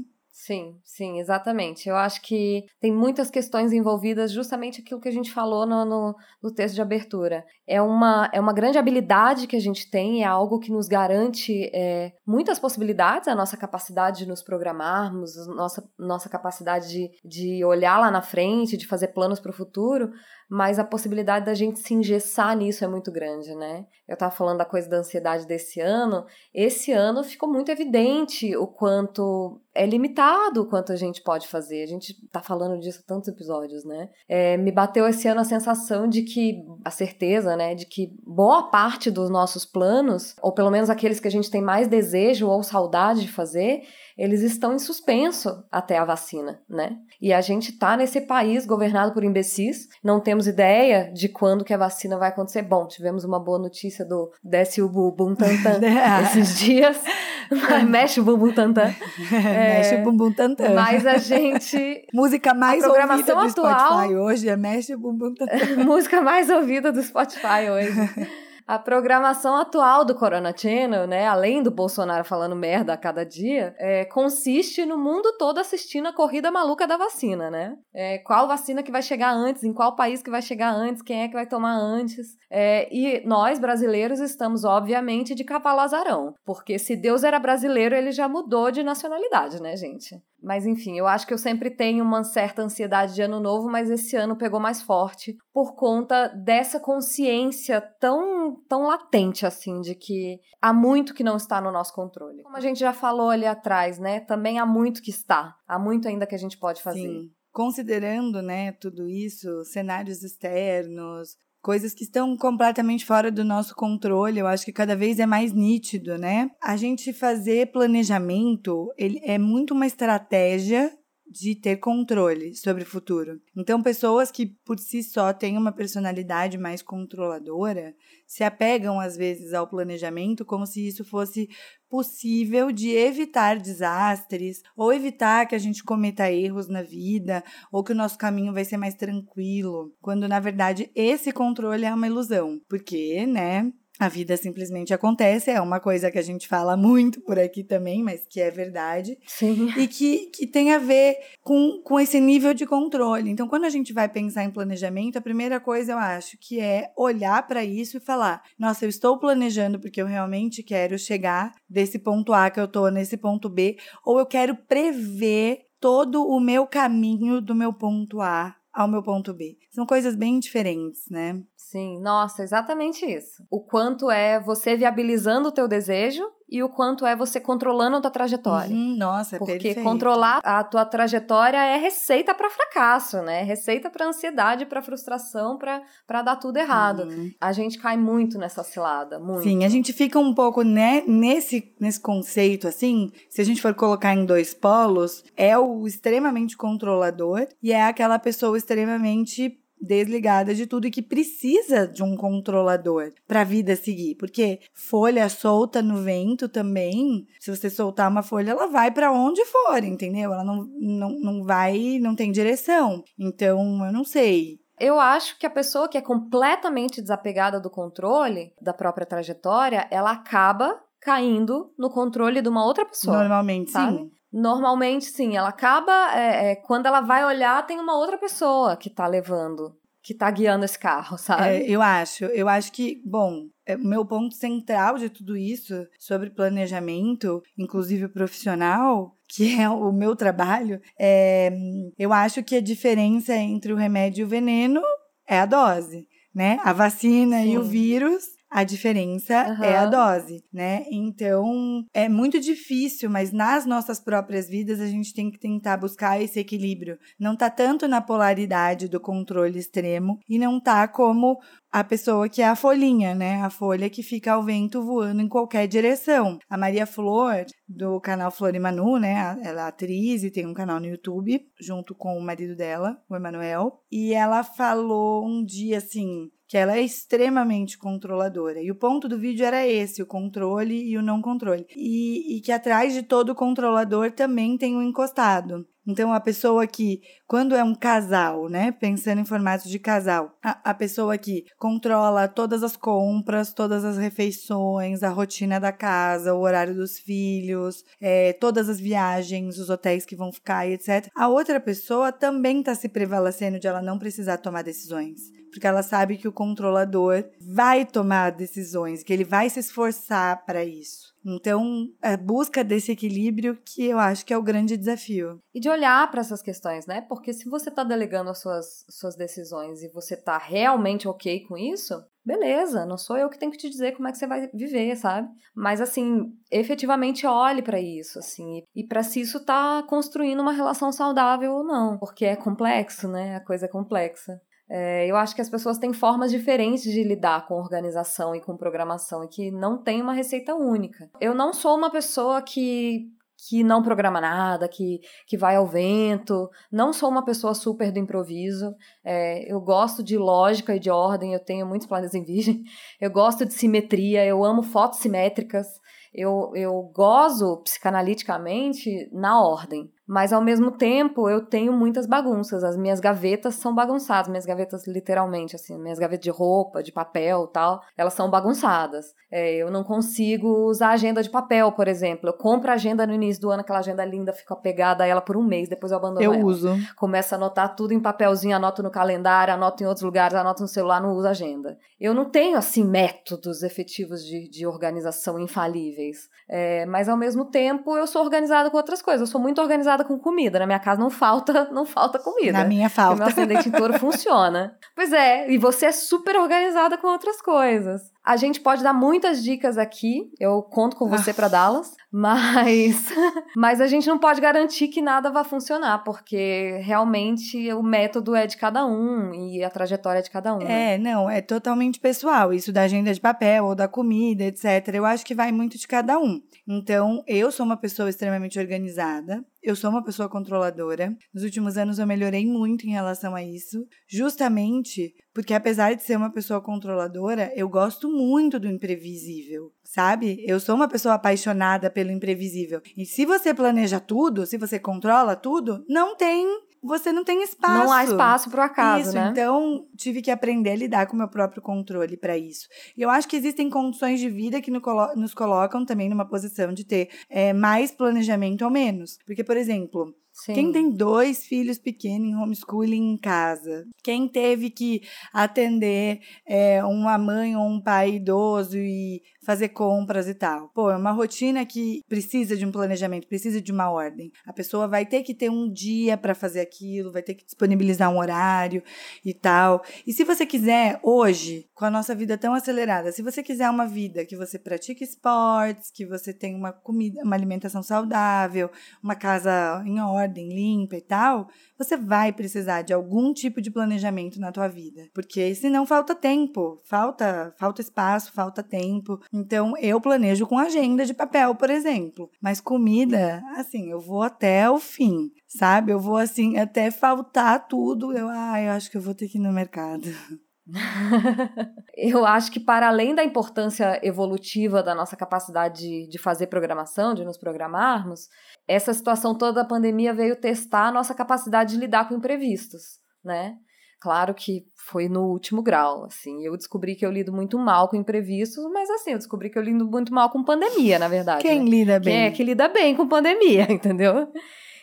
Sim, 0.42 0.80
sim, 0.82 1.20
exatamente. 1.20 1.86
Eu 1.86 1.96
acho 1.96 2.22
que 2.22 2.64
tem 2.80 2.90
muitas 2.90 3.30
questões 3.30 3.74
envolvidas, 3.74 4.32
justamente 4.32 4.80
aquilo 4.80 4.98
que 4.98 5.08
a 5.08 5.12
gente 5.12 5.30
falou 5.30 5.66
no, 5.66 5.84
no, 5.84 6.16
no, 6.42 6.50
texto 6.50 6.76
de 6.76 6.80
abertura. 6.80 7.44
É 7.66 7.82
uma, 7.82 8.30
é 8.32 8.40
uma 8.40 8.54
grande 8.54 8.78
habilidade 8.78 9.46
que 9.46 9.54
a 9.54 9.60
gente 9.60 9.90
tem, 9.90 10.22
é 10.22 10.26
algo 10.26 10.58
que 10.58 10.72
nos 10.72 10.88
garante 10.88 11.70
é, 11.74 12.14
muitas 12.26 12.58
possibilidades, 12.58 13.28
a 13.28 13.34
nossa 13.34 13.54
capacidade 13.54 14.20
de 14.20 14.26
nos 14.26 14.42
programarmos, 14.42 15.36
nossa, 15.46 15.86
nossa 15.98 16.30
capacidade 16.30 16.88
de, 16.88 17.10
de 17.22 17.62
olhar 17.62 18.00
lá 18.00 18.10
na 18.10 18.22
frente, 18.22 18.78
de 18.78 18.86
fazer 18.86 19.08
planos 19.08 19.40
para 19.40 19.50
o 19.50 19.54
futuro, 19.54 20.10
mas 20.50 20.80
a 20.80 20.84
possibilidade 20.84 21.46
da 21.46 21.54
gente 21.54 21.78
se 21.78 21.94
engessar 21.94 22.56
nisso 22.56 22.84
é 22.84 22.88
muito 22.88 23.12
grande, 23.12 23.54
né? 23.54 23.86
Eu 24.08 24.14
estava 24.14 24.32
falando 24.34 24.58
da 24.58 24.64
coisa 24.64 24.88
da 24.88 24.96
ansiedade 24.96 25.46
desse 25.46 25.80
ano. 25.80 26.26
Esse 26.52 26.90
ano 26.90 27.22
ficou 27.22 27.48
muito 27.48 27.70
evidente 27.70 28.56
o 28.56 28.66
quanto 28.66 29.60
é 29.72 29.86
limitado 29.86 30.62
o 30.62 30.66
quanto 30.66 30.92
a 30.92 30.96
gente 30.96 31.22
pode 31.22 31.46
fazer. 31.46 31.84
A 31.84 31.86
gente 31.86 32.14
tá 32.28 32.42
falando 32.42 32.80
disso 32.80 33.04
tantos 33.06 33.28
episódios, 33.28 33.84
né? 33.84 34.10
É, 34.28 34.56
me 34.56 34.72
bateu 34.72 35.06
esse 35.06 35.28
ano 35.28 35.40
a 35.40 35.44
sensação 35.44 36.08
de 36.08 36.22
que, 36.22 36.64
a 36.84 36.90
certeza, 36.90 37.56
né, 37.56 37.76
de 37.76 37.86
que 37.86 38.12
boa 38.26 38.64
parte 38.70 39.10
dos 39.10 39.30
nossos 39.30 39.64
planos, 39.64 40.34
ou 40.42 40.52
pelo 40.52 40.70
menos 40.70 40.90
aqueles 40.90 41.20
que 41.20 41.28
a 41.28 41.30
gente 41.30 41.50
tem 41.50 41.62
mais 41.62 41.86
desejo 41.86 42.48
ou 42.48 42.62
saudade 42.64 43.22
de 43.22 43.32
fazer, 43.32 43.82
eles 44.20 44.42
estão 44.42 44.74
em 44.74 44.78
suspenso 44.78 45.64
até 45.72 45.96
a 45.96 46.04
vacina, 46.04 46.60
né? 46.68 46.98
E 47.22 47.32
a 47.32 47.40
gente 47.40 47.72
tá 47.72 47.96
nesse 47.96 48.20
país 48.20 48.66
governado 48.66 49.14
por 49.14 49.24
imbecis, 49.24 49.88
não 50.04 50.20
temos 50.20 50.46
ideia 50.46 51.10
de 51.10 51.26
quando 51.26 51.64
que 51.64 51.72
a 51.72 51.78
vacina 51.78 52.18
vai 52.18 52.28
acontecer. 52.28 52.60
Bom, 52.60 52.86
tivemos 52.86 53.24
uma 53.24 53.40
boa 53.40 53.58
notícia 53.58 54.04
do 54.04 54.30
desce 54.44 54.82
o 54.82 54.90
bumbum 54.90 55.34
tantan 55.34 55.80
esses 56.22 56.58
dias, 56.58 57.00
mexe 57.88 58.20
o 58.20 58.22
bumbum 58.22 58.52
tantan. 58.52 58.94
É, 59.32 59.78
mexe 59.80 59.94
o 59.94 60.02
bumbum 60.02 60.30
tantan. 60.30 60.74
Mas 60.74 61.06
a 61.06 61.16
gente... 61.16 62.06
Música 62.12 62.52
mais 62.52 62.84
ouvida 62.84 63.34
do 63.34 63.40
atual, 63.40 63.48
Spotify 63.48 64.14
hoje 64.16 64.48
é 64.50 64.56
mexe 64.56 64.94
o 64.94 64.98
bumbum 64.98 65.32
tantan. 65.32 65.82
música 65.82 66.20
mais 66.20 66.50
ouvida 66.50 66.92
do 66.92 67.02
Spotify 67.02 67.70
hoje. 67.70 68.28
A 68.70 68.78
programação 68.78 69.56
atual 69.56 70.04
do 70.04 70.14
Corona 70.14 70.56
Channel, 70.56 71.04
né, 71.04 71.26
além 71.26 71.60
do 71.60 71.72
Bolsonaro 71.72 72.24
falando 72.24 72.54
merda 72.54 72.92
a 72.92 72.96
cada 72.96 73.26
dia, 73.26 73.74
é, 73.80 74.04
consiste 74.04 74.86
no 74.86 74.96
mundo 74.96 75.36
todo 75.36 75.58
assistindo 75.58 76.06
a 76.06 76.12
corrida 76.12 76.52
maluca 76.52 76.86
da 76.86 76.96
vacina, 76.96 77.50
né? 77.50 77.76
É, 77.92 78.18
qual 78.18 78.46
vacina 78.46 78.80
que 78.80 78.92
vai 78.92 79.02
chegar 79.02 79.32
antes, 79.32 79.64
em 79.64 79.74
qual 79.74 79.96
país 79.96 80.22
que 80.22 80.30
vai 80.30 80.40
chegar 80.40 80.72
antes, 80.72 81.02
quem 81.02 81.22
é 81.22 81.26
que 81.26 81.34
vai 81.34 81.48
tomar 81.48 81.74
antes. 81.74 82.36
É, 82.48 82.88
e 82.94 83.26
nós, 83.26 83.58
brasileiros, 83.58 84.20
estamos, 84.20 84.64
obviamente, 84.64 85.34
de 85.34 85.42
cavalo 85.42 85.80
azarão. 85.80 86.32
Porque 86.44 86.78
se 86.78 86.94
Deus 86.94 87.24
era 87.24 87.40
brasileiro, 87.40 87.96
ele 87.96 88.12
já 88.12 88.28
mudou 88.28 88.70
de 88.70 88.84
nacionalidade, 88.84 89.60
né, 89.60 89.76
gente? 89.76 90.22
Mas 90.42 90.66
enfim, 90.66 90.98
eu 90.98 91.06
acho 91.06 91.26
que 91.26 91.34
eu 91.34 91.38
sempre 91.38 91.70
tenho 91.70 92.04
uma 92.04 92.24
certa 92.24 92.62
ansiedade 92.62 93.14
de 93.14 93.22
ano 93.22 93.40
novo, 93.40 93.70
mas 93.70 93.90
esse 93.90 94.16
ano 94.16 94.36
pegou 94.36 94.58
mais 94.58 94.80
forte 94.82 95.36
por 95.52 95.74
conta 95.74 96.28
dessa 96.28 96.80
consciência 96.80 97.80
tão, 98.00 98.56
tão 98.68 98.84
latente, 98.84 99.44
assim, 99.44 99.80
de 99.80 99.94
que 99.94 100.38
há 100.60 100.72
muito 100.72 101.14
que 101.14 101.24
não 101.24 101.36
está 101.36 101.60
no 101.60 101.70
nosso 101.70 101.94
controle. 101.94 102.42
Como 102.42 102.56
a 102.56 102.60
gente 102.60 102.80
já 102.80 102.92
falou 102.92 103.30
ali 103.30 103.46
atrás, 103.46 103.98
né? 103.98 104.20
Também 104.20 104.58
há 104.58 104.66
muito 104.66 105.02
que 105.02 105.10
está. 105.10 105.54
Há 105.66 105.78
muito 105.78 106.08
ainda 106.08 106.26
que 106.26 106.34
a 106.34 106.38
gente 106.38 106.58
pode 106.58 106.82
fazer. 106.82 107.00
Sim. 107.00 107.30
Considerando, 107.52 108.40
né, 108.40 108.70
tudo 108.72 109.08
isso, 109.08 109.64
cenários 109.64 110.22
externos, 110.22 111.36
coisas 111.62 111.94
que 111.94 112.04
estão 112.04 112.36
completamente 112.36 113.04
fora 113.04 113.30
do 113.30 113.44
nosso 113.44 113.74
controle, 113.74 114.40
eu 114.40 114.46
acho 114.46 114.64
que 114.64 114.72
cada 114.72 114.96
vez 114.96 115.18
é 115.18 115.26
mais 115.26 115.52
nítido, 115.52 116.16
né? 116.16 116.50
A 116.62 116.76
gente 116.76 117.12
fazer 117.12 117.70
planejamento, 117.70 118.92
ele 118.96 119.20
é 119.24 119.38
muito 119.38 119.74
uma 119.74 119.86
estratégia 119.86 120.92
de 121.30 121.54
ter 121.54 121.76
controle 121.76 122.56
sobre 122.56 122.82
o 122.82 122.86
futuro. 122.86 123.40
Então, 123.56 123.80
pessoas 123.80 124.32
que 124.32 124.46
por 124.64 124.80
si 124.80 125.00
só 125.02 125.32
têm 125.32 125.56
uma 125.56 125.70
personalidade 125.70 126.58
mais 126.58 126.82
controladora 126.82 127.94
se 128.26 128.42
apegam 128.42 128.98
às 128.98 129.16
vezes 129.16 129.54
ao 129.54 129.68
planejamento 129.68 130.44
como 130.44 130.66
se 130.66 130.86
isso 130.86 131.04
fosse 131.04 131.48
possível 131.88 132.72
de 132.72 132.90
evitar 132.90 133.58
desastres 133.58 134.60
ou 134.76 134.92
evitar 134.92 135.46
que 135.46 135.54
a 135.54 135.58
gente 135.58 135.84
cometa 135.84 136.30
erros 136.30 136.68
na 136.68 136.82
vida 136.82 137.44
ou 137.70 137.84
que 137.84 137.92
o 137.92 137.96
nosso 137.96 138.18
caminho 138.18 138.52
vai 138.52 138.64
ser 138.64 138.76
mais 138.76 138.94
tranquilo, 138.94 139.94
quando 140.00 140.26
na 140.26 140.40
verdade 140.40 140.90
esse 140.94 141.32
controle 141.32 141.84
é 141.84 141.94
uma 141.94 142.06
ilusão, 142.06 142.60
porque, 142.68 143.24
né, 143.26 143.72
a 144.00 144.08
vida 144.08 144.34
simplesmente 144.34 144.94
acontece, 144.94 145.50
é 145.50 145.60
uma 145.60 145.78
coisa 145.78 146.10
que 146.10 146.18
a 146.18 146.22
gente 146.22 146.48
fala 146.48 146.74
muito 146.74 147.20
por 147.20 147.38
aqui 147.38 147.62
também, 147.62 148.02
mas 148.02 148.26
que 148.26 148.40
é 148.40 148.50
verdade. 148.50 149.18
Sim. 149.26 149.70
E 149.76 149.86
que, 149.86 150.30
que 150.34 150.46
tem 150.46 150.72
a 150.72 150.78
ver 150.78 151.16
com, 151.42 151.82
com 151.84 152.00
esse 152.00 152.18
nível 152.18 152.54
de 152.54 152.64
controle. 152.64 153.28
Então, 153.28 153.46
quando 153.46 153.66
a 153.66 153.68
gente 153.68 153.92
vai 153.92 154.08
pensar 154.08 154.42
em 154.42 154.50
planejamento, 154.50 155.18
a 155.18 155.20
primeira 155.20 155.60
coisa 155.60 155.92
eu 155.92 155.98
acho 155.98 156.38
que 156.40 156.58
é 156.58 156.90
olhar 156.96 157.46
para 157.46 157.62
isso 157.62 157.98
e 157.98 158.00
falar: 158.00 158.42
nossa, 158.58 158.86
eu 158.86 158.88
estou 158.88 159.18
planejando 159.18 159.78
porque 159.78 160.00
eu 160.00 160.06
realmente 160.06 160.62
quero 160.62 160.98
chegar 160.98 161.52
desse 161.68 161.98
ponto 161.98 162.32
A 162.32 162.48
que 162.48 162.58
eu 162.58 162.64
estou 162.64 162.90
nesse 162.90 163.18
ponto 163.18 163.50
B, 163.50 163.76
ou 164.02 164.18
eu 164.18 164.24
quero 164.24 164.56
prever 164.56 165.66
todo 165.78 166.26
o 166.26 166.40
meu 166.40 166.66
caminho 166.66 167.38
do 167.38 167.54
meu 167.54 167.70
ponto 167.70 168.22
A 168.22 168.56
ao 168.72 168.88
meu 168.88 169.02
ponto 169.02 169.32
B. 169.34 169.56
São 169.70 169.86
coisas 169.86 170.14
bem 170.14 170.38
diferentes, 170.38 171.08
né? 171.10 171.42
Sim, 171.56 172.00
nossa, 172.00 172.42
exatamente 172.42 173.04
isso. 173.04 173.44
O 173.50 173.60
quanto 173.60 174.10
é 174.10 174.40
você 174.40 174.76
viabilizando 174.76 175.48
o 175.48 175.52
teu 175.52 175.68
desejo 175.68 176.22
e 176.50 176.62
o 176.62 176.68
quanto 176.68 177.06
é 177.06 177.14
você 177.14 177.38
controlando 177.38 177.96
a 177.96 178.00
tua 178.00 178.10
trajetória. 178.10 178.74
Uhum, 178.74 178.96
nossa, 178.96 179.36
é 179.36 179.38
Porque 179.38 179.52
perfeito. 179.52 179.82
controlar 179.82 180.40
a 180.42 180.64
tua 180.64 180.84
trajetória 180.84 181.58
é 181.58 181.76
receita 181.76 182.34
para 182.34 182.50
fracasso, 182.50 183.22
né? 183.22 183.42
Receita 183.42 183.88
para 183.88 184.06
ansiedade, 184.06 184.66
para 184.66 184.82
frustração, 184.82 185.56
para 185.56 186.22
dar 186.22 186.36
tudo 186.36 186.56
errado. 186.56 187.04
Uhum. 187.04 187.30
A 187.40 187.52
gente 187.52 187.78
cai 187.78 187.96
muito 187.96 188.38
nessa 188.38 188.64
cilada, 188.64 189.18
muito. 189.18 189.44
Sim, 189.44 189.64
a 189.64 189.68
gente 189.68 189.92
fica 189.92 190.18
um 190.18 190.34
pouco 190.34 190.62
né, 190.62 191.02
nesse, 191.06 191.72
nesse 191.78 192.00
conceito, 192.00 192.66
assim, 192.66 193.12
se 193.28 193.40
a 193.40 193.44
gente 193.44 193.62
for 193.62 193.74
colocar 193.74 194.14
em 194.14 194.24
dois 194.24 194.52
polos, 194.52 195.22
é 195.36 195.56
o 195.56 195.86
extremamente 195.86 196.56
controlador 196.56 197.46
e 197.62 197.72
é 197.72 197.82
aquela 197.82 198.18
pessoa 198.18 198.56
extremamente 198.56 199.60
desligada 199.80 200.54
de 200.54 200.66
tudo 200.66 200.86
e 200.86 200.90
que 200.90 201.02
precisa 201.02 201.86
de 201.86 202.02
um 202.02 202.16
controlador 202.16 203.12
para 203.26 203.40
a 203.40 203.44
vida 203.44 203.74
seguir, 203.76 204.16
porque 204.16 204.60
folha 204.74 205.28
solta 205.28 205.80
no 205.80 205.96
vento 205.96 206.48
também, 206.48 207.26
se 207.40 207.50
você 207.54 207.70
soltar 207.70 208.10
uma 208.10 208.22
folha, 208.22 208.50
ela 208.50 208.66
vai 208.66 208.90
para 208.90 209.12
onde 209.12 209.44
for, 209.44 209.82
entendeu? 209.82 210.32
Ela 210.32 210.44
não, 210.44 210.66
não, 210.78 211.10
não 211.20 211.44
vai, 211.44 211.98
não 212.00 212.14
tem 212.14 212.30
direção. 212.30 213.02
Então, 213.18 213.84
eu 213.84 213.92
não 213.92 214.04
sei. 214.04 214.60
Eu 214.78 214.98
acho 214.98 215.38
que 215.38 215.46
a 215.46 215.50
pessoa 215.50 215.88
que 215.88 215.98
é 215.98 216.00
completamente 216.00 217.02
desapegada 217.02 217.60
do 217.60 217.70
controle 217.70 218.54
da 218.60 218.72
própria 218.72 219.06
trajetória, 219.06 219.86
ela 219.90 220.12
acaba 220.12 220.80
caindo 221.00 221.72
no 221.78 221.90
controle 221.90 222.40
de 222.40 222.48
uma 222.48 222.64
outra 222.64 222.84
pessoa. 222.84 223.18
Normalmente, 223.18 223.70
sabe? 223.70 223.98
sim. 223.98 224.10
Normalmente, 224.32 225.06
sim. 225.06 225.36
Ela 225.36 225.48
acaba. 225.48 225.92
É, 226.14 226.52
é, 226.52 226.56
quando 226.56 226.86
ela 226.86 227.00
vai 227.00 227.24
olhar, 227.24 227.66
tem 227.66 227.78
uma 227.78 227.96
outra 227.96 228.16
pessoa 228.16 228.76
que 228.76 228.88
tá 228.88 229.06
levando, 229.06 229.76
que 230.02 230.14
tá 230.14 230.30
guiando 230.30 230.64
esse 230.64 230.78
carro, 230.78 231.16
sabe? 231.18 231.48
É, 231.48 231.68
eu 231.68 231.82
acho. 231.82 232.24
Eu 232.26 232.48
acho 232.48 232.72
que, 232.72 233.02
bom, 233.04 233.48
é, 233.66 233.76
o 233.76 233.84
meu 233.84 234.04
ponto 234.04 234.34
central 234.34 234.96
de 234.98 235.08
tudo 235.08 235.36
isso 235.36 235.86
sobre 235.98 236.30
planejamento, 236.30 237.42
inclusive 237.58 238.08
profissional, 238.08 239.16
que 239.28 239.60
é 239.60 239.68
o 239.68 239.92
meu 239.92 240.16
trabalho, 240.16 240.80
é, 240.98 241.52
eu 241.98 242.12
acho 242.12 242.42
que 242.42 242.56
a 242.56 242.60
diferença 242.60 243.34
entre 243.34 243.72
o 243.72 243.76
remédio 243.76 244.22
e 244.22 244.24
o 244.24 244.28
veneno 244.28 244.80
é 245.26 245.38
a 245.38 245.46
dose. 245.46 246.06
Né? 246.32 246.60
A 246.62 246.72
vacina 246.72 247.42
Sim. 247.42 247.54
e 247.54 247.58
o 247.58 247.64
vírus 247.64 248.39
a 248.50 248.64
diferença 248.64 249.46
uhum. 249.46 249.64
é 249.64 249.78
a 249.78 249.86
dose, 249.86 250.42
né? 250.52 250.84
Então, 250.90 251.84
é 251.94 252.08
muito 252.08 252.40
difícil, 252.40 253.08
mas 253.08 253.30
nas 253.32 253.64
nossas 253.64 254.00
próprias 254.00 254.48
vidas 254.48 254.80
a 254.80 254.86
gente 254.86 255.14
tem 255.14 255.30
que 255.30 255.38
tentar 255.38 255.76
buscar 255.76 256.20
esse 256.20 256.40
equilíbrio. 256.40 256.98
Não 257.18 257.36
tá 257.36 257.48
tanto 257.48 257.86
na 257.86 258.00
polaridade 258.00 258.88
do 258.88 258.98
controle 258.98 259.58
extremo 259.58 260.18
e 260.28 260.38
não 260.38 260.60
tá 260.60 260.88
como 260.88 261.38
a 261.70 261.84
pessoa 261.84 262.28
que 262.28 262.42
é 262.42 262.48
a 262.48 262.56
folhinha, 262.56 263.14
né? 263.14 263.40
A 263.42 263.50
folha 263.50 263.88
que 263.88 264.02
fica 264.02 264.32
ao 264.32 264.42
vento 264.42 264.82
voando 264.82 265.22
em 265.22 265.28
qualquer 265.28 265.68
direção. 265.68 266.38
A 266.48 266.58
Maria 266.58 266.86
Flor, 266.86 267.44
do 267.68 268.00
canal 268.00 268.32
Flor 268.32 268.54
e 268.54 268.58
Manu, 268.58 268.98
né? 268.98 269.38
Ela 269.44 269.62
é 269.62 269.68
atriz 269.68 270.24
e 270.24 270.30
tem 270.30 270.46
um 270.46 270.54
canal 270.54 270.80
no 270.80 270.86
YouTube, 270.86 271.40
junto 271.60 271.94
com 271.94 272.18
o 272.18 272.20
marido 272.20 272.56
dela, 272.56 273.00
o 273.08 273.14
Emanuel. 273.14 273.80
E 273.90 274.12
ela 274.12 274.42
falou 274.42 275.24
um 275.24 275.44
dia 275.44 275.78
assim: 275.78 276.28
que 276.50 276.58
ela 276.58 276.76
é 276.76 276.80
extremamente 276.80 277.78
controladora. 277.78 278.60
E 278.60 278.72
o 278.72 278.74
ponto 278.74 279.08
do 279.08 279.16
vídeo 279.16 279.46
era 279.46 279.64
esse, 279.64 280.02
o 280.02 280.06
controle 280.06 280.82
e 280.82 280.98
o 280.98 281.02
não 281.02 281.22
controle. 281.22 281.64
E, 281.76 282.38
e 282.38 282.40
que 282.40 282.50
atrás 282.50 282.92
de 282.92 283.04
todo 283.04 283.36
controlador 283.36 284.10
também 284.10 284.58
tem 284.58 284.74
um 284.74 284.82
encostado. 284.82 285.64
Então, 285.86 286.12
a 286.12 286.18
pessoa 286.18 286.66
que, 286.66 287.02
quando 287.24 287.54
é 287.54 287.62
um 287.62 287.74
casal, 287.74 288.48
né? 288.48 288.72
Pensando 288.72 289.20
em 289.20 289.24
formato 289.24 289.68
de 289.68 289.78
casal, 289.78 290.36
a, 290.42 290.70
a, 290.70 290.74
pessoa 290.74 291.16
que 291.16 291.44
controla 291.56 292.26
todas 292.26 292.64
as 292.64 292.76
compras, 292.76 293.54
todas 293.54 293.84
as 293.84 293.96
refeições, 293.96 295.04
a 295.04 295.08
rotina 295.08 295.60
da 295.60 295.72
casa, 295.72 296.34
o 296.34 296.40
horário 296.40 296.74
dos 296.74 296.98
filhos, 296.98 297.84
é, 298.00 298.32
todas 298.32 298.68
as 298.68 298.80
viagens, 298.80 299.56
os 299.56 299.70
hotéis 299.70 300.04
que 300.04 300.16
vão 300.16 300.32
ficar 300.32 300.66
e 300.66 300.72
etc. 300.72 301.08
A 301.14 301.28
outra 301.28 301.60
pessoa 301.60 302.10
também 302.10 302.58
está 302.58 302.74
se 302.74 302.88
prevalecendo 302.88 303.60
de 303.60 303.68
ela 303.68 303.80
não 303.80 304.00
precisar 304.00 304.38
tomar 304.38 304.62
decisões 304.62 305.38
porque 305.50 305.66
ela 305.66 305.82
sabe 305.82 306.16
que 306.16 306.28
o 306.28 306.32
controlador 306.32 307.24
vai 307.40 307.84
tomar 307.84 308.30
decisões, 308.30 309.02
que 309.02 309.12
ele 309.12 309.24
vai 309.24 309.50
se 309.50 309.60
esforçar 309.60 310.44
para 310.44 310.64
isso. 310.64 311.10
Então, 311.24 311.88
a 312.00 312.16
busca 312.16 312.64
desse 312.64 312.92
equilíbrio 312.92 313.58
que 313.64 313.84
eu 313.84 313.98
acho 313.98 314.24
que 314.24 314.32
é 314.32 314.38
o 314.38 314.42
grande 314.42 314.76
desafio. 314.76 315.38
E 315.54 315.60
de 315.60 315.68
olhar 315.68 316.10
para 316.10 316.20
essas 316.20 316.40
questões, 316.40 316.86
né? 316.86 317.02
Porque 317.02 317.32
se 317.32 317.48
você 317.48 317.68
está 317.68 317.84
delegando 317.84 318.30
as 318.30 318.40
suas, 318.40 318.84
suas 318.88 319.16
decisões 319.16 319.82
e 319.82 319.92
você 319.92 320.14
está 320.14 320.38
realmente 320.38 321.06
ok 321.06 321.44
com 321.46 321.58
isso, 321.58 321.94
beleza, 322.24 322.86
não 322.86 322.96
sou 322.96 323.16
eu 323.16 323.28
que 323.28 323.38
tenho 323.38 323.52
que 323.52 323.58
te 323.58 323.68
dizer 323.68 323.92
como 323.92 324.08
é 324.08 324.12
que 324.12 324.18
você 324.18 324.26
vai 324.26 324.48
viver, 324.54 324.96
sabe? 324.96 325.28
Mas 325.54 325.80
assim, 325.80 326.32
efetivamente 326.50 327.26
olhe 327.26 327.62
para 327.62 327.80
isso, 327.80 328.18
assim, 328.18 328.62
e 328.74 328.86
para 328.86 329.02
se 329.02 329.20
isso 329.20 329.44
tá 329.44 329.82
construindo 329.88 330.40
uma 330.40 330.52
relação 330.52 330.92
saudável 330.92 331.52
ou 331.52 331.64
não, 331.64 331.98
porque 331.98 332.24
é 332.24 332.36
complexo, 332.36 333.08
né? 333.08 333.36
A 333.36 333.44
coisa 333.44 333.66
é 333.66 333.68
complexa. 333.68 334.40
É, 334.70 335.04
eu 335.10 335.16
acho 335.16 335.34
que 335.34 335.40
as 335.40 335.50
pessoas 335.50 335.78
têm 335.78 335.92
formas 335.92 336.30
diferentes 336.30 336.84
de 336.84 337.02
lidar 337.02 337.48
com 337.48 337.54
organização 337.54 338.36
e 338.36 338.40
com 338.40 338.56
programação 338.56 339.24
e 339.24 339.28
que 339.28 339.50
não 339.50 339.76
tem 339.76 340.00
uma 340.00 340.12
receita 340.12 340.54
única. 340.54 341.10
Eu 341.20 341.34
não 341.34 341.52
sou 341.52 341.76
uma 341.76 341.90
pessoa 341.90 342.40
que 342.40 343.08
que 343.48 343.64
não 343.64 343.82
programa 343.82 344.20
nada, 344.20 344.68
que, 344.68 345.00
que 345.26 345.36
vai 345.36 345.56
ao 345.56 345.66
vento. 345.66 346.50
Não 346.70 346.92
sou 346.92 347.08
uma 347.08 347.24
pessoa 347.24 347.54
super 347.54 347.90
do 347.90 347.98
improviso. 347.98 348.74
É, 349.04 349.50
eu 349.50 349.60
gosto 349.60 350.02
de 350.02 350.18
lógica 350.18 350.76
e 350.76 350.78
de 350.78 350.90
ordem, 350.90 351.32
eu 351.32 351.40
tenho 351.40 351.66
muitos 351.66 351.86
planos 351.86 352.14
em 352.14 352.22
virgem. 352.22 352.62
Eu 353.00 353.10
gosto 353.10 353.46
de 353.46 353.54
simetria, 353.54 354.26
eu 354.26 354.44
amo 354.44 354.62
fotos 354.62 354.98
simétricas. 354.98 355.66
Eu, 356.12 356.52
eu 356.54 356.82
gozo 356.94 357.62
psicanaliticamente 357.62 359.08
na 359.10 359.42
ordem. 359.42 359.90
Mas 360.10 360.32
ao 360.32 360.42
mesmo 360.42 360.72
tempo 360.72 361.30
eu 361.30 361.40
tenho 361.40 361.72
muitas 361.72 362.04
bagunças. 362.04 362.64
As 362.64 362.76
minhas 362.76 362.98
gavetas 362.98 363.54
são 363.54 363.72
bagunçadas, 363.72 364.26
minhas 364.26 364.44
gavetas 364.44 364.84
literalmente, 364.84 365.54
assim, 365.54 365.78
minhas 365.78 366.00
gavetas 366.00 366.24
de 366.24 366.30
roupa, 366.30 366.82
de 366.82 366.90
papel 366.90 367.46
tal, 367.46 367.80
elas 367.96 368.12
são 368.14 368.28
bagunçadas. 368.28 369.14
É, 369.30 369.54
eu 369.54 369.70
não 369.70 369.84
consigo 369.84 370.66
usar 370.66 370.90
agenda 370.90 371.22
de 371.22 371.30
papel, 371.30 371.70
por 371.70 371.86
exemplo. 371.86 372.28
Eu 372.28 372.32
compro 372.32 372.72
a 372.72 372.74
agenda 372.74 373.06
no 373.06 373.14
início 373.14 373.40
do 373.40 373.52
ano, 373.52 373.60
aquela 373.60 373.78
agenda 373.78 374.04
linda, 374.04 374.32
fico 374.32 374.52
apegada 374.52 375.04
a 375.04 375.06
ela 375.06 375.20
por 375.20 375.36
um 375.36 375.44
mês, 375.44 375.68
depois 375.68 375.92
eu 375.92 375.98
abandono 375.98 376.24
eu 376.24 376.32
ela. 376.32 376.42
Eu 376.42 376.46
uso. 376.46 376.76
Começo 376.96 377.32
a 377.32 377.38
anotar 377.38 377.76
tudo 377.76 377.94
em 377.94 378.00
papelzinho, 378.00 378.56
anoto 378.56 378.82
no 378.82 378.90
calendário, 378.90 379.54
anoto 379.54 379.84
em 379.84 379.86
outros 379.86 380.02
lugares, 380.02 380.34
anoto 380.34 380.62
no 380.62 380.68
celular, 380.68 381.00
não 381.00 381.12
uso 381.12 381.28
agenda. 381.28 381.78
Eu 382.00 382.12
não 382.14 382.24
tenho, 382.24 382.56
assim, 382.56 382.82
métodos 382.82 383.62
efetivos 383.62 384.24
de, 384.24 384.50
de 384.50 384.66
organização 384.66 385.38
infalíveis. 385.38 386.28
É, 386.48 386.84
mas 386.86 387.08
ao 387.08 387.16
mesmo 387.16 387.44
tempo 387.44 387.96
eu 387.96 388.08
sou 388.08 388.22
organizada 388.22 388.68
com 388.70 388.76
outras 388.76 389.00
coisas. 389.00 389.20
Eu 389.20 389.30
sou 389.30 389.40
muito 389.40 389.60
organizada 389.62 389.99
com 390.04 390.18
comida. 390.18 390.58
Na 390.58 390.66
minha 390.66 390.78
casa 390.78 391.00
não 391.00 391.10
falta, 391.10 391.68
não 391.72 391.84
falta 391.84 392.18
comida. 392.18 392.58
Na 392.58 392.64
minha 392.64 392.88
falta. 392.88 393.24
Porque 393.24 393.34
meu 393.34 393.44
ascendente 393.44 393.68
em 393.68 393.72
touro 393.72 393.96
funciona. 394.00 394.76
Pois 394.94 395.12
é, 395.12 395.50
e 395.50 395.58
você 395.58 395.86
é 395.86 395.92
super 395.92 396.36
organizada 396.36 396.96
com 396.98 397.06
outras 397.08 397.40
coisas. 397.40 398.02
A 398.24 398.36
gente 398.36 398.60
pode 398.60 398.82
dar 398.82 398.92
muitas 398.92 399.42
dicas 399.42 399.78
aqui, 399.78 400.30
eu 400.38 400.62
conto 400.62 400.94
com 400.94 401.08
você 401.08 401.32
para 401.32 401.48
dá-las, 401.48 401.96
mas 402.12 403.08
mas 403.56 403.80
a 403.80 403.86
gente 403.86 404.06
não 404.06 404.18
pode 404.18 404.40
garantir 404.40 404.88
que 404.88 405.00
nada 405.00 405.30
vai 405.30 405.42
funcionar, 405.42 406.04
porque 406.04 406.78
realmente 406.82 407.72
o 407.72 407.82
método 407.82 408.34
é 408.34 408.46
de 408.46 408.58
cada 408.58 408.84
um 408.86 409.32
e 409.34 409.64
a 409.64 409.70
trajetória 409.70 410.18
é 410.18 410.22
de 410.22 410.30
cada 410.30 410.54
um. 410.54 410.58
Né? 410.58 410.94
É, 410.94 410.98
né? 410.98 411.12
não, 411.12 411.30
é 411.30 411.40
totalmente 411.40 411.98
pessoal, 411.98 412.52
isso 412.52 412.72
da 412.72 412.82
agenda 412.82 413.12
de 413.12 413.20
papel 413.20 413.64
ou 413.64 413.74
da 413.74 413.88
comida, 413.88 414.44
etc. 414.44 414.88
Eu 414.92 415.06
acho 415.06 415.24
que 415.24 415.34
vai 415.34 415.50
muito 415.50 415.78
de 415.78 415.88
cada 415.88 416.18
um. 416.18 416.40
Então, 416.68 417.24
eu 417.26 417.50
sou 417.50 417.64
uma 417.64 417.76
pessoa 417.76 418.10
extremamente 418.10 418.58
organizada, 418.58 419.42
eu 419.62 419.74
sou 419.74 419.90
uma 419.90 420.04
pessoa 420.04 420.28
controladora. 420.28 421.16
Nos 421.32 421.42
últimos 421.42 421.76
anos 421.76 421.98
eu 421.98 422.06
melhorei 422.06 422.46
muito 422.46 422.86
em 422.86 422.90
relação 422.90 423.34
a 423.34 423.42
isso, 423.42 423.86
justamente 424.08 425.14
porque 425.40 425.54
apesar 425.54 425.94
de 425.94 426.02
ser 426.02 426.16
uma 426.16 426.30
pessoa 426.30 426.60
controladora, 426.60 427.50
eu 427.56 427.66
gosto 427.66 428.10
muito 428.10 428.60
do 428.60 428.68
imprevisível, 428.68 429.72
sabe? 429.82 430.44
Eu 430.46 430.60
sou 430.60 430.74
uma 430.74 430.86
pessoa 430.86 431.14
apaixonada 431.14 431.88
pelo 431.88 432.10
imprevisível. 432.10 432.82
E 432.94 433.06
se 433.06 433.24
você 433.24 433.54
planeja 433.54 433.98
tudo, 433.98 434.44
se 434.44 434.58
você 434.58 434.78
controla 434.78 435.34
tudo, 435.34 435.82
não 435.88 436.14
tem 436.14 436.46
você 436.82 437.10
não 437.10 437.24
tem 437.24 437.42
espaço. 437.42 437.74
Não 437.74 437.90
há 437.90 438.04
espaço 438.04 438.50
para 438.50 438.60
o 438.60 438.64
acaso, 438.64 439.08
isso, 439.08 439.14
né? 439.14 439.28
Então, 439.30 439.86
tive 439.96 440.22
que 440.22 440.30
aprender 440.30 440.70
a 440.70 440.76
lidar 440.76 441.06
com 441.06 441.14
o 441.14 441.18
meu 441.18 441.28
próprio 441.28 441.62
controle 441.62 442.16
para 442.16 442.36
isso. 442.36 442.68
E 442.96 443.02
eu 443.02 443.10
acho 443.10 443.28
que 443.28 443.36
existem 443.36 443.68
condições 443.68 444.20
de 444.20 444.28
vida 444.28 444.60
que 444.60 444.70
nos 444.70 445.34
colocam 445.34 445.84
também 445.84 446.08
numa 446.08 446.26
posição 446.26 446.72
de 446.72 446.84
ter 446.84 447.08
é, 447.28 447.52
mais 447.52 447.90
planejamento 447.90 448.64
ou 448.64 448.70
menos. 448.70 449.18
Porque, 449.26 449.44
por 449.44 449.58
exemplo, 449.58 450.14
Sim. 450.44 450.54
Quem 450.54 450.72
tem 450.72 450.90
dois 450.90 451.46
filhos 451.46 451.78
pequenos 451.78 452.28
em 452.28 452.36
homeschooling 452.36 453.12
em 453.12 453.16
casa, 453.16 453.86
quem 454.02 454.26
teve 454.28 454.70
que 454.70 455.02
atender 455.32 456.20
é, 456.46 456.82
uma 456.84 457.18
mãe 457.18 457.56
ou 457.56 457.66
um 457.66 457.80
pai 457.80 458.14
idoso 458.14 458.78
e 458.78 459.22
fazer 459.42 459.70
compras 459.70 460.28
e 460.28 460.34
tal. 460.34 460.68
Pô, 460.68 460.90
é 460.90 460.96
uma 460.96 461.12
rotina 461.12 461.64
que 461.66 462.02
precisa 462.08 462.56
de 462.56 462.64
um 462.64 462.70
planejamento, 462.70 463.26
precisa 463.26 463.60
de 463.60 463.72
uma 463.72 463.90
ordem. 463.90 464.30
A 464.46 464.52
pessoa 464.52 464.86
vai 464.86 465.04
ter 465.04 465.22
que 465.22 465.34
ter 465.34 465.50
um 465.50 465.70
dia 465.70 466.16
para 466.16 466.34
fazer 466.34 466.60
aquilo, 466.60 467.12
vai 467.12 467.22
ter 467.22 467.34
que 467.34 467.44
disponibilizar 467.44 468.10
um 468.10 468.18
horário 468.18 468.82
e 469.24 469.34
tal. 469.34 469.82
E 470.06 470.12
se 470.12 470.24
você 470.24 470.46
quiser 470.46 471.00
hoje, 471.02 471.66
com 471.74 471.84
a 471.84 471.90
nossa 471.90 472.14
vida 472.14 472.38
tão 472.38 472.54
acelerada, 472.54 473.12
se 473.12 473.22
você 473.22 473.42
quiser 473.42 473.68
uma 473.68 473.86
vida 473.86 474.24
que 474.24 474.36
você 474.36 474.58
pratique 474.58 475.02
esportes, 475.02 475.90
que 475.90 476.06
você 476.06 476.32
tenha 476.32 476.56
uma 476.56 476.72
comida, 476.72 477.20
uma 477.24 477.34
alimentação 477.34 477.82
saudável, 477.82 478.70
uma 479.02 479.14
casa 479.14 479.82
em 479.86 480.00
ordem, 480.00 480.29
limpa 480.38 480.96
e 480.96 481.00
tal, 481.00 481.48
você 481.78 481.96
vai 481.96 482.32
precisar 482.32 482.82
de 482.82 482.92
algum 482.92 483.32
tipo 483.32 483.60
de 483.60 483.70
planejamento 483.70 484.38
na 484.38 484.52
tua 484.52 484.68
vida, 484.68 485.08
porque 485.14 485.54
senão 485.54 485.86
falta 485.86 486.14
tempo, 486.14 486.80
falta, 486.84 487.54
falta 487.58 487.80
espaço, 487.80 488.32
falta 488.32 488.62
tempo. 488.62 489.18
Então 489.32 489.76
eu 489.78 490.00
planejo 490.00 490.46
com 490.46 490.58
agenda 490.58 491.04
de 491.04 491.14
papel, 491.14 491.54
por 491.54 491.70
exemplo. 491.70 492.30
Mas 492.40 492.60
comida, 492.60 493.42
assim, 493.56 493.90
eu 493.90 494.00
vou 494.00 494.22
até 494.22 494.70
o 494.70 494.78
fim, 494.78 495.30
sabe? 495.46 495.92
Eu 495.92 495.98
vou 495.98 496.16
assim 496.16 496.56
até 496.58 496.90
faltar 496.90 497.66
tudo. 497.68 498.12
Eu, 498.12 498.28
ah, 498.28 498.60
eu 498.60 498.72
acho 498.72 498.90
que 498.90 498.96
eu 498.96 499.02
vou 499.02 499.14
ter 499.14 499.28
que 499.28 499.38
ir 499.38 499.40
no 499.40 499.52
mercado. 499.52 500.08
eu 501.96 502.24
acho 502.24 502.50
que, 502.50 502.60
para 502.60 502.88
além 502.88 503.14
da 503.14 503.24
importância 503.24 504.00
evolutiva 504.02 504.82
da 504.82 504.94
nossa 504.94 505.16
capacidade 505.16 506.08
de 506.08 506.18
fazer 506.18 506.46
programação, 506.46 507.14
de 507.14 507.24
nos 507.24 507.38
programarmos, 507.38 508.28
essa 508.66 508.92
situação 508.94 509.36
toda 509.36 509.62
da 509.62 509.64
pandemia 509.64 510.14
veio 510.14 510.36
testar 510.36 510.88
a 510.88 510.92
nossa 510.92 511.14
capacidade 511.14 511.74
de 511.74 511.80
lidar 511.80 512.08
com 512.08 512.14
imprevistos, 512.14 513.00
né? 513.24 513.56
Claro 514.00 514.32
que 514.32 514.64
foi 514.88 515.10
no 515.10 515.24
último 515.26 515.62
grau, 515.62 516.06
assim. 516.06 516.42
Eu 516.42 516.56
descobri 516.56 516.94
que 516.94 517.04
eu 517.04 517.10
lido 517.10 517.32
muito 517.32 517.58
mal 517.58 517.86
com 517.86 517.96
imprevistos, 517.96 518.64
mas 518.72 518.88
assim, 518.88 519.12
eu 519.12 519.18
descobri 519.18 519.50
que 519.50 519.58
eu 519.58 519.62
lido 519.62 519.86
muito 519.86 520.12
mal 520.14 520.30
com 520.30 520.42
pandemia, 520.42 520.98
na 520.98 521.06
verdade. 521.06 521.42
Quem 521.42 521.62
né? 521.62 521.70
lida 521.70 522.00
bem? 522.00 522.14
Quem 522.14 522.22
é 522.24 522.30
que 522.30 522.42
lida 522.42 522.66
bem 522.68 522.96
com 522.96 523.06
pandemia, 523.06 523.66
entendeu? 523.70 524.32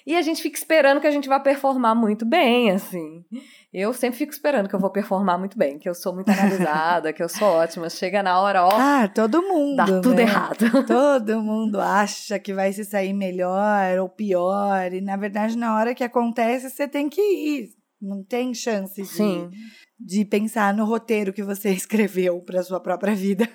E 0.06 0.15
a 0.15 0.22
gente 0.22 0.41
fica 0.41 0.58
esperando 0.58 1.01
que 1.01 1.08
a 1.08 1.12
gente 1.12 1.27
vá 1.27 1.39
performar 1.39 1.96
muito 1.96 2.25
bem, 2.25 2.70
assim. 2.70 3.25
Eu 3.74 3.94
sempre 3.94 4.18
fico 4.18 4.32
esperando 4.32 4.70
que 4.70 4.76
eu 4.76 4.80
vou 4.80 4.90
performar 4.90 5.38
muito 5.38 5.58
bem, 5.58 5.78
que 5.78 5.90
eu 5.90 5.94
sou 5.94 6.16
muito 6.16 6.32
analisada, 6.32 7.12
que 7.12 7.22
eu 7.22 7.28
sou 7.28 7.48
ótima. 7.48 7.90
Chega 7.90 8.24
na 8.24 8.40
hora, 8.40 8.64
ó. 8.64 8.70
Ah, 8.72 9.08
todo 9.14 9.42
mundo. 9.42 9.76
Dá 9.76 9.86
tudo 9.86 10.16
né? 10.16 10.22
errado. 10.22 10.58
Todo 10.88 11.42
mundo 11.42 11.80
acha 11.80 12.40
que 12.40 12.54
vai 12.54 12.72
se 12.72 12.86
sair 12.86 13.14
melhor 13.14 14.00
ou 14.00 14.08
pior. 14.08 14.94
E 14.94 15.02
na 15.02 15.18
verdade, 15.18 15.58
na 15.58 15.76
hora 15.76 15.94
que 15.94 16.04
acontece, 16.04 16.70
você 16.70 16.88
tem 16.88 17.10
que 17.10 17.22
ir. 17.22 17.70
Não 18.02 18.24
tem 18.24 18.54
chance 18.54 19.02
de, 19.02 19.08
Sim. 19.08 19.50
de 20.00 20.24
pensar 20.24 20.74
no 20.74 20.86
roteiro 20.86 21.34
que 21.34 21.44
você 21.44 21.70
escreveu 21.74 22.39
para 22.41 22.63
sua 22.63 22.80
própria 22.80 23.13
vida. 23.13 23.50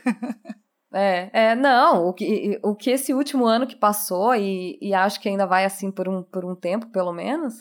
É, 0.95 1.31
é, 1.33 1.55
não, 1.55 2.09
o 2.09 2.13
que, 2.13 2.61
o 2.63 2.77
que 2.77 2.91
esse 2.91 3.15
último 3.15 3.47
ano 3.47 3.67
que 3.67 3.77
passou, 3.77 4.35
e, 4.35 4.79
e 4.83 4.93
acho 4.93 5.19
que 5.21 5.29
ainda 5.29 5.47
vai 5.47 5.65
assim 5.65 5.91
por 5.91 6.07
um, 6.07 6.23
por 6.23 6.45
um 6.45 6.55
tempo, 6.55 6.91
pelo 6.93 7.15
menos, 7.15 7.55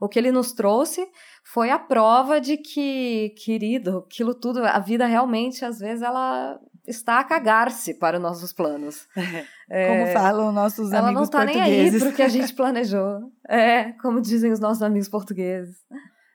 o 0.00 0.08
que 0.08 0.18
ele 0.18 0.32
nos 0.32 0.52
trouxe 0.52 1.06
foi 1.52 1.70
a 1.70 1.78
prova 1.78 2.40
de 2.40 2.58
que, 2.58 3.30
querido, 3.30 4.04
aquilo 4.06 4.34
tudo, 4.34 4.62
a 4.64 4.78
vida 4.78 5.06
realmente, 5.06 5.64
às 5.64 5.78
vezes, 5.78 6.02
ela 6.02 6.60
está 6.86 7.20
a 7.20 7.24
cagar-se 7.24 7.94
para 7.94 8.18
os 8.18 8.22
nossos 8.22 8.52
planos. 8.52 9.06
É, 9.70 9.86
como 9.86 10.12
falam 10.14 10.50
nossos 10.50 10.90
ela 10.90 11.08
amigos 11.08 11.28
portugueses. 11.28 11.52
Ela 11.52 11.60
não 11.60 11.60
está 11.60 11.68
nem 11.68 11.92
aí 11.92 11.98
para 12.00 12.08
o 12.08 12.12
que 12.14 12.22
a 12.22 12.28
gente 12.28 12.54
planejou. 12.56 13.20
É, 13.46 13.92
como 14.00 14.18
dizem 14.18 14.50
os 14.50 14.58
nossos 14.58 14.82
amigos 14.82 15.10
portugueses. 15.10 15.76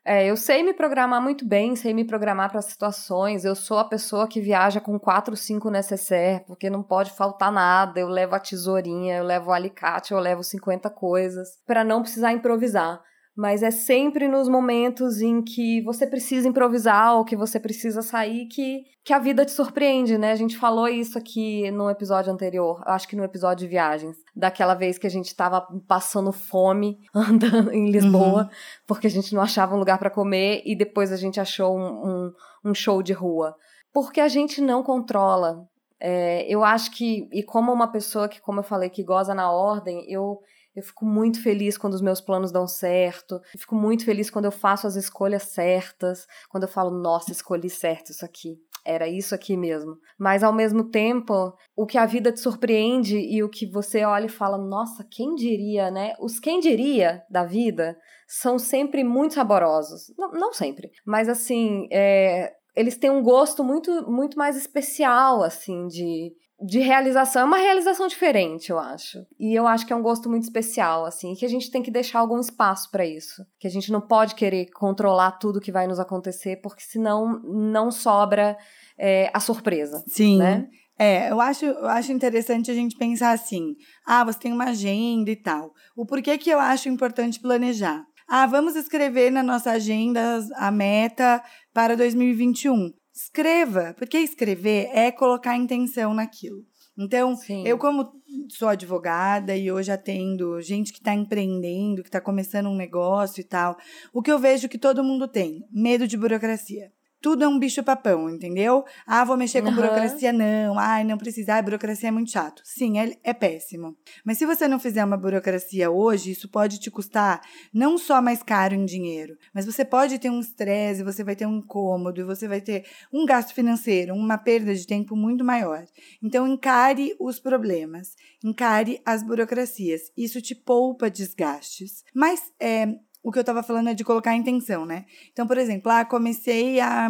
É, 0.06 0.28
eu 0.28 0.38
sei 0.38 0.62
me 0.62 0.72
programar 0.72 1.20
muito 1.20 1.44
bem, 1.44 1.76
sei 1.76 1.96
me 1.96 2.06
programar 2.06 2.52
para 2.52 2.62
situações. 2.62 3.44
Eu 3.44 3.56
sou 3.56 3.80
a 3.80 3.86
pessoa 3.86 4.28
que 4.28 4.40
viaja 4.40 4.80
com 4.80 5.00
quatro, 5.00 5.36
cinco 5.36 5.72
necessaire, 5.72 6.44
porque 6.46 6.70
não 6.70 6.84
pode 6.84 7.10
faltar 7.10 7.52
nada. 7.52 8.00
Eu 8.00 8.08
levo 8.08 8.36
a 8.36 8.40
tesourinha, 8.40 9.18
eu 9.18 9.24
levo 9.24 9.50
o 9.50 9.54
alicate, 9.54 10.12
eu 10.12 10.20
levo 10.20 10.44
50 10.44 10.88
coisas, 10.92 11.58
para 11.66 11.84
não 11.84 12.04
precisar 12.04 12.34
improvisar 12.34 13.02
mas 13.36 13.64
é 13.64 13.72
sempre 13.72 14.28
nos 14.28 14.48
momentos 14.48 15.20
em 15.20 15.42
que 15.42 15.82
você 15.82 16.06
precisa 16.06 16.48
improvisar 16.48 17.16
ou 17.16 17.26
que 17.26 17.36
você 17.36 17.60
precisa 17.60 18.04
sair 18.04 18.46
que, 18.46 18.84
que 19.04 19.12
a 19.12 19.18
vida 19.18 19.44
te 19.44 19.52
surpreende, 19.52 20.18
né? 20.20 20.32
A 20.32 20.36
gente 20.36 20.56
falou 20.56 20.88
isso 20.88 21.18
aqui 21.18 21.70
no 21.72 21.90
episódio 21.90 22.32
anterior, 22.32 22.84
acho 22.86 23.08
que 23.08 23.16
no 23.16 23.24
episódio 23.24 23.66
de 23.66 23.72
viagens, 23.72 24.16
daquela 24.36 24.76
vez 24.76 25.00
que 25.00 25.08
a 25.08 25.10
gente 25.10 25.28
estava 25.28 25.66
passando 25.88 26.32
fome 26.32 27.00
andando 27.14 27.74
em 27.74 27.90
Lisboa, 27.90 28.44
uhum. 28.44 28.50
porque 28.86 29.08
a 29.08 29.10
gente 29.10 29.34
não 29.34 29.42
achava 29.42 29.76
um 29.76 29.80
lugar 29.80 29.98
para 29.98 30.12
comer 30.12 30.62
e 30.64 30.76
depois 30.76 31.12
a 31.12 31.18
gente 31.18 31.40
achou 31.40 31.76
um, 31.76 31.82
um, 32.08 32.34
um 32.66 32.74
show 32.74 33.02
de 33.02 33.14
rua. 33.14 33.56
Porque 33.92 34.20
a 34.20 34.28
gente 34.28 34.62
não 34.62 34.84
controla. 34.84 35.68
É, 36.00 36.46
eu 36.48 36.64
acho 36.64 36.92
que, 36.92 37.30
e 37.32 37.44
como 37.44 37.72
uma 37.72 37.92
pessoa 37.92 38.28
que, 38.28 38.42
como 38.42 38.60
eu 38.60 38.64
falei, 38.64 38.90
que 38.90 39.04
goza 39.04 39.34
na 39.34 39.52
ordem, 39.52 40.04
eu 40.12 40.40
eu 40.76 40.84
fico 40.84 41.06
muito 41.06 41.42
feliz 41.42 41.78
quando 41.78 41.94
os 41.94 42.02
meus 42.02 42.20
planos 42.20 42.52
dão 42.52 42.68
certo. 42.68 43.36
Eu 43.54 43.60
fico 43.60 43.76
muito 43.76 44.06
feliz 44.06 44.30
quando 44.30 44.46
eu 44.46 44.52
faço 44.52 44.88
as 44.88 44.96
escolhas 44.96 45.44
certas. 45.44 46.26
Quando 46.50 46.64
eu 46.64 46.70
falo, 46.70 46.90
nossa, 46.92 47.32
escolhi 47.32 47.70
certo 47.70 48.12
isso 48.12 48.26
aqui. 48.26 48.58
Era 48.86 49.08
isso 49.08 49.34
aqui 49.34 49.56
mesmo. 49.56 49.98
Mas 50.20 50.44
ao 50.44 50.52
mesmo 50.52 50.90
tempo, 50.90 51.54
o 51.76 51.86
que 51.86 51.98
a 51.98 52.06
vida 52.06 52.32
te 52.32 52.40
surpreende 52.40 53.18
e 53.18 53.42
o 53.42 53.50
que 53.50 53.66
você 53.66 54.04
olha 54.04 54.26
e 54.26 54.30
fala, 54.30 54.58
nossa, 54.58 55.06
quem 55.10 55.36
diria, 55.36 55.90
né? 55.90 56.14
Os 56.20 56.40
quem 56.40 56.60
diria 56.60 57.24
da 57.30 57.46
vida 57.46 57.98
são 58.28 58.60
sempre 58.60 59.04
muito 59.04 59.36
saborosos. 59.36 60.14
Não, 60.18 60.32
não 60.32 60.54
sempre, 60.54 60.92
mas 61.06 61.30
assim, 61.30 61.88
é, 61.92 62.52
eles 62.76 62.98
têm 62.98 63.10
um 63.10 63.22
gosto 63.22 63.64
muito, 63.64 64.10
muito 64.10 64.38
mais 64.38 64.58
especial, 64.58 65.44
assim, 65.44 65.88
de, 65.88 66.34
de 66.64 66.80
realização. 66.80 67.42
É 67.42 67.46
uma 67.46 67.58
realização 67.58 68.08
diferente, 68.08 68.70
eu 68.70 68.80
acho. 68.80 69.20
E 69.38 69.54
eu 69.54 69.68
acho 69.68 69.86
que 69.86 69.92
é 69.92 69.96
um 69.96 70.02
gosto 70.02 70.30
muito 70.30 70.44
especial, 70.44 71.06
assim, 71.06 71.36
que 71.36 71.46
a 71.46 71.50
gente 71.50 71.70
tem 71.70 71.84
que 71.84 71.92
deixar 71.92 72.20
algum 72.20 72.40
espaço 72.40 72.90
para 72.90 73.06
isso. 73.06 73.46
Que 73.60 73.68
a 73.68 73.70
gente 73.70 73.92
não 73.92 74.00
pode 74.00 74.34
querer 74.34 74.68
controlar 74.72 75.34
tudo 75.34 75.60
que 75.60 75.72
vai 75.72 75.86
nos 75.88 76.00
acontecer, 76.00 76.62
porque 76.62 76.82
senão 76.82 77.42
não 77.44 77.92
sobra 77.92 78.58
é, 78.98 79.30
a 79.34 79.42
surpresa. 79.42 80.04
Sim. 80.08 80.38
Né? 80.38 80.68
É, 80.98 81.30
eu 81.30 81.42
acho, 81.42 81.66
eu 81.66 81.88
acho 81.88 82.14
interessante 82.14 82.72
a 82.72 82.74
gente 82.74 82.98
pensar 82.98 83.32
assim: 83.32 83.76
ah, 84.08 84.24
você 84.24 84.40
tem 84.40 84.54
uma 84.54 84.66
agenda 84.66 85.30
e 85.30 85.36
tal. 85.36 85.74
O 85.98 86.06
porquê 86.06 86.38
que 86.38 86.50
eu 86.50 86.60
acho 86.60 86.88
importante 86.88 87.42
planejar? 87.42 88.06
Ah, 88.30 88.48
vamos 88.48 88.76
escrever 88.76 89.32
na 89.32 89.44
nossa 89.44 89.72
agenda 89.72 90.40
a 90.56 90.72
meta 90.72 91.44
para 91.74 91.98
2021 91.98 92.94
escreva, 93.14 93.94
porque 93.98 94.18
escrever 94.18 94.90
é 94.94 95.12
colocar 95.12 95.56
intenção 95.56 96.14
naquilo. 96.14 96.66
Então, 96.98 97.36
Sim. 97.36 97.66
eu 97.66 97.78
como 97.78 98.12
sou 98.50 98.68
advogada 98.68 99.56
e 99.56 99.72
hoje 99.72 99.92
atendo 99.92 100.62
gente 100.62 100.92
que 100.92 101.00
está 101.00 101.14
empreendendo, 101.14 102.04
que 102.04 102.10
está 102.10 102.22
começando 102.22 102.68
um 102.68 102.76
negócio 102.76 103.42
e 103.42 103.44
tal, 103.44 103.78
o 104.12 104.22
que 104.22 104.32
eu 104.32 104.40
vejo 104.40 104.70
que 104.70 104.78
todo 104.78 105.04
mundo 105.04 105.28
tem, 105.28 105.66
medo 105.72 106.08
de 106.08 106.18
burocracia. 106.18 106.92
Tudo 107.24 107.46
é 107.46 107.48
um 107.48 107.58
bicho-papão, 107.58 108.30
entendeu? 108.30 108.84
Ah, 109.08 109.24
vou 109.24 109.38
mexer 109.38 109.62
com 109.62 109.70
uhum. 109.70 109.76
burocracia, 109.76 110.34
não. 110.34 110.78
Ai, 110.78 111.06
não 111.06 111.18
precisa. 111.18 111.56
Ah, 111.56 111.62
burocracia 111.62 112.10
é 112.10 112.12
muito 112.12 112.30
chato. 112.30 112.62
Sim, 112.66 113.00
é, 113.00 113.18
é 113.24 113.34
péssimo. 113.34 113.96
Mas 114.26 114.38
se 114.38 114.46
você 114.46 114.68
não 114.68 114.78
fizer 114.78 115.06
uma 115.06 115.16
burocracia 115.16 115.90
hoje, 115.90 116.32
isso 116.32 116.50
pode 116.50 116.82
te 116.82 116.92
custar 116.92 117.40
não 117.74 117.98
só 117.98 118.22
mais 118.22 118.44
caro 118.44 118.76
em 118.76 118.84
dinheiro, 118.84 119.38
mas 119.54 119.66
você 119.66 119.86
pode 119.86 120.20
ter 120.20 120.30
um 120.30 120.42
estresse, 120.42 121.02
você 121.02 121.24
vai 121.24 121.34
ter 121.34 121.46
um 121.46 121.60
incômodo, 121.60 122.26
você 122.26 122.46
vai 122.46 122.60
ter 122.60 122.84
um 123.12 123.26
gasto 123.26 123.54
financeiro, 123.54 124.14
uma 124.14 124.38
perda 124.38 124.76
de 124.76 124.86
tempo 124.86 125.16
muito 125.16 125.46
maior. 125.46 125.86
Então, 126.22 126.46
encare 126.46 127.16
os 127.18 127.40
problemas, 127.40 128.18
encare 128.44 129.00
as 129.06 129.24
burocracias. 129.24 130.12
Isso 130.18 130.42
te 130.42 130.54
poupa 130.54 131.10
desgastes. 131.10 132.04
Mas 132.14 132.52
é, 132.60 133.00
o 133.24 133.32
que 133.32 133.40
eu 133.40 133.42
estava 133.42 133.64
falando 133.64 133.90
é 133.90 133.94
de 133.94 134.04
colocar 134.04 134.32
a 134.32 134.36
intenção, 134.36 134.86
né? 134.86 135.06
Então, 135.32 135.48
por 135.48 135.58
exemplo, 135.58 135.90
ah, 135.90 136.04
comecei 136.04 136.80
a 136.82 137.10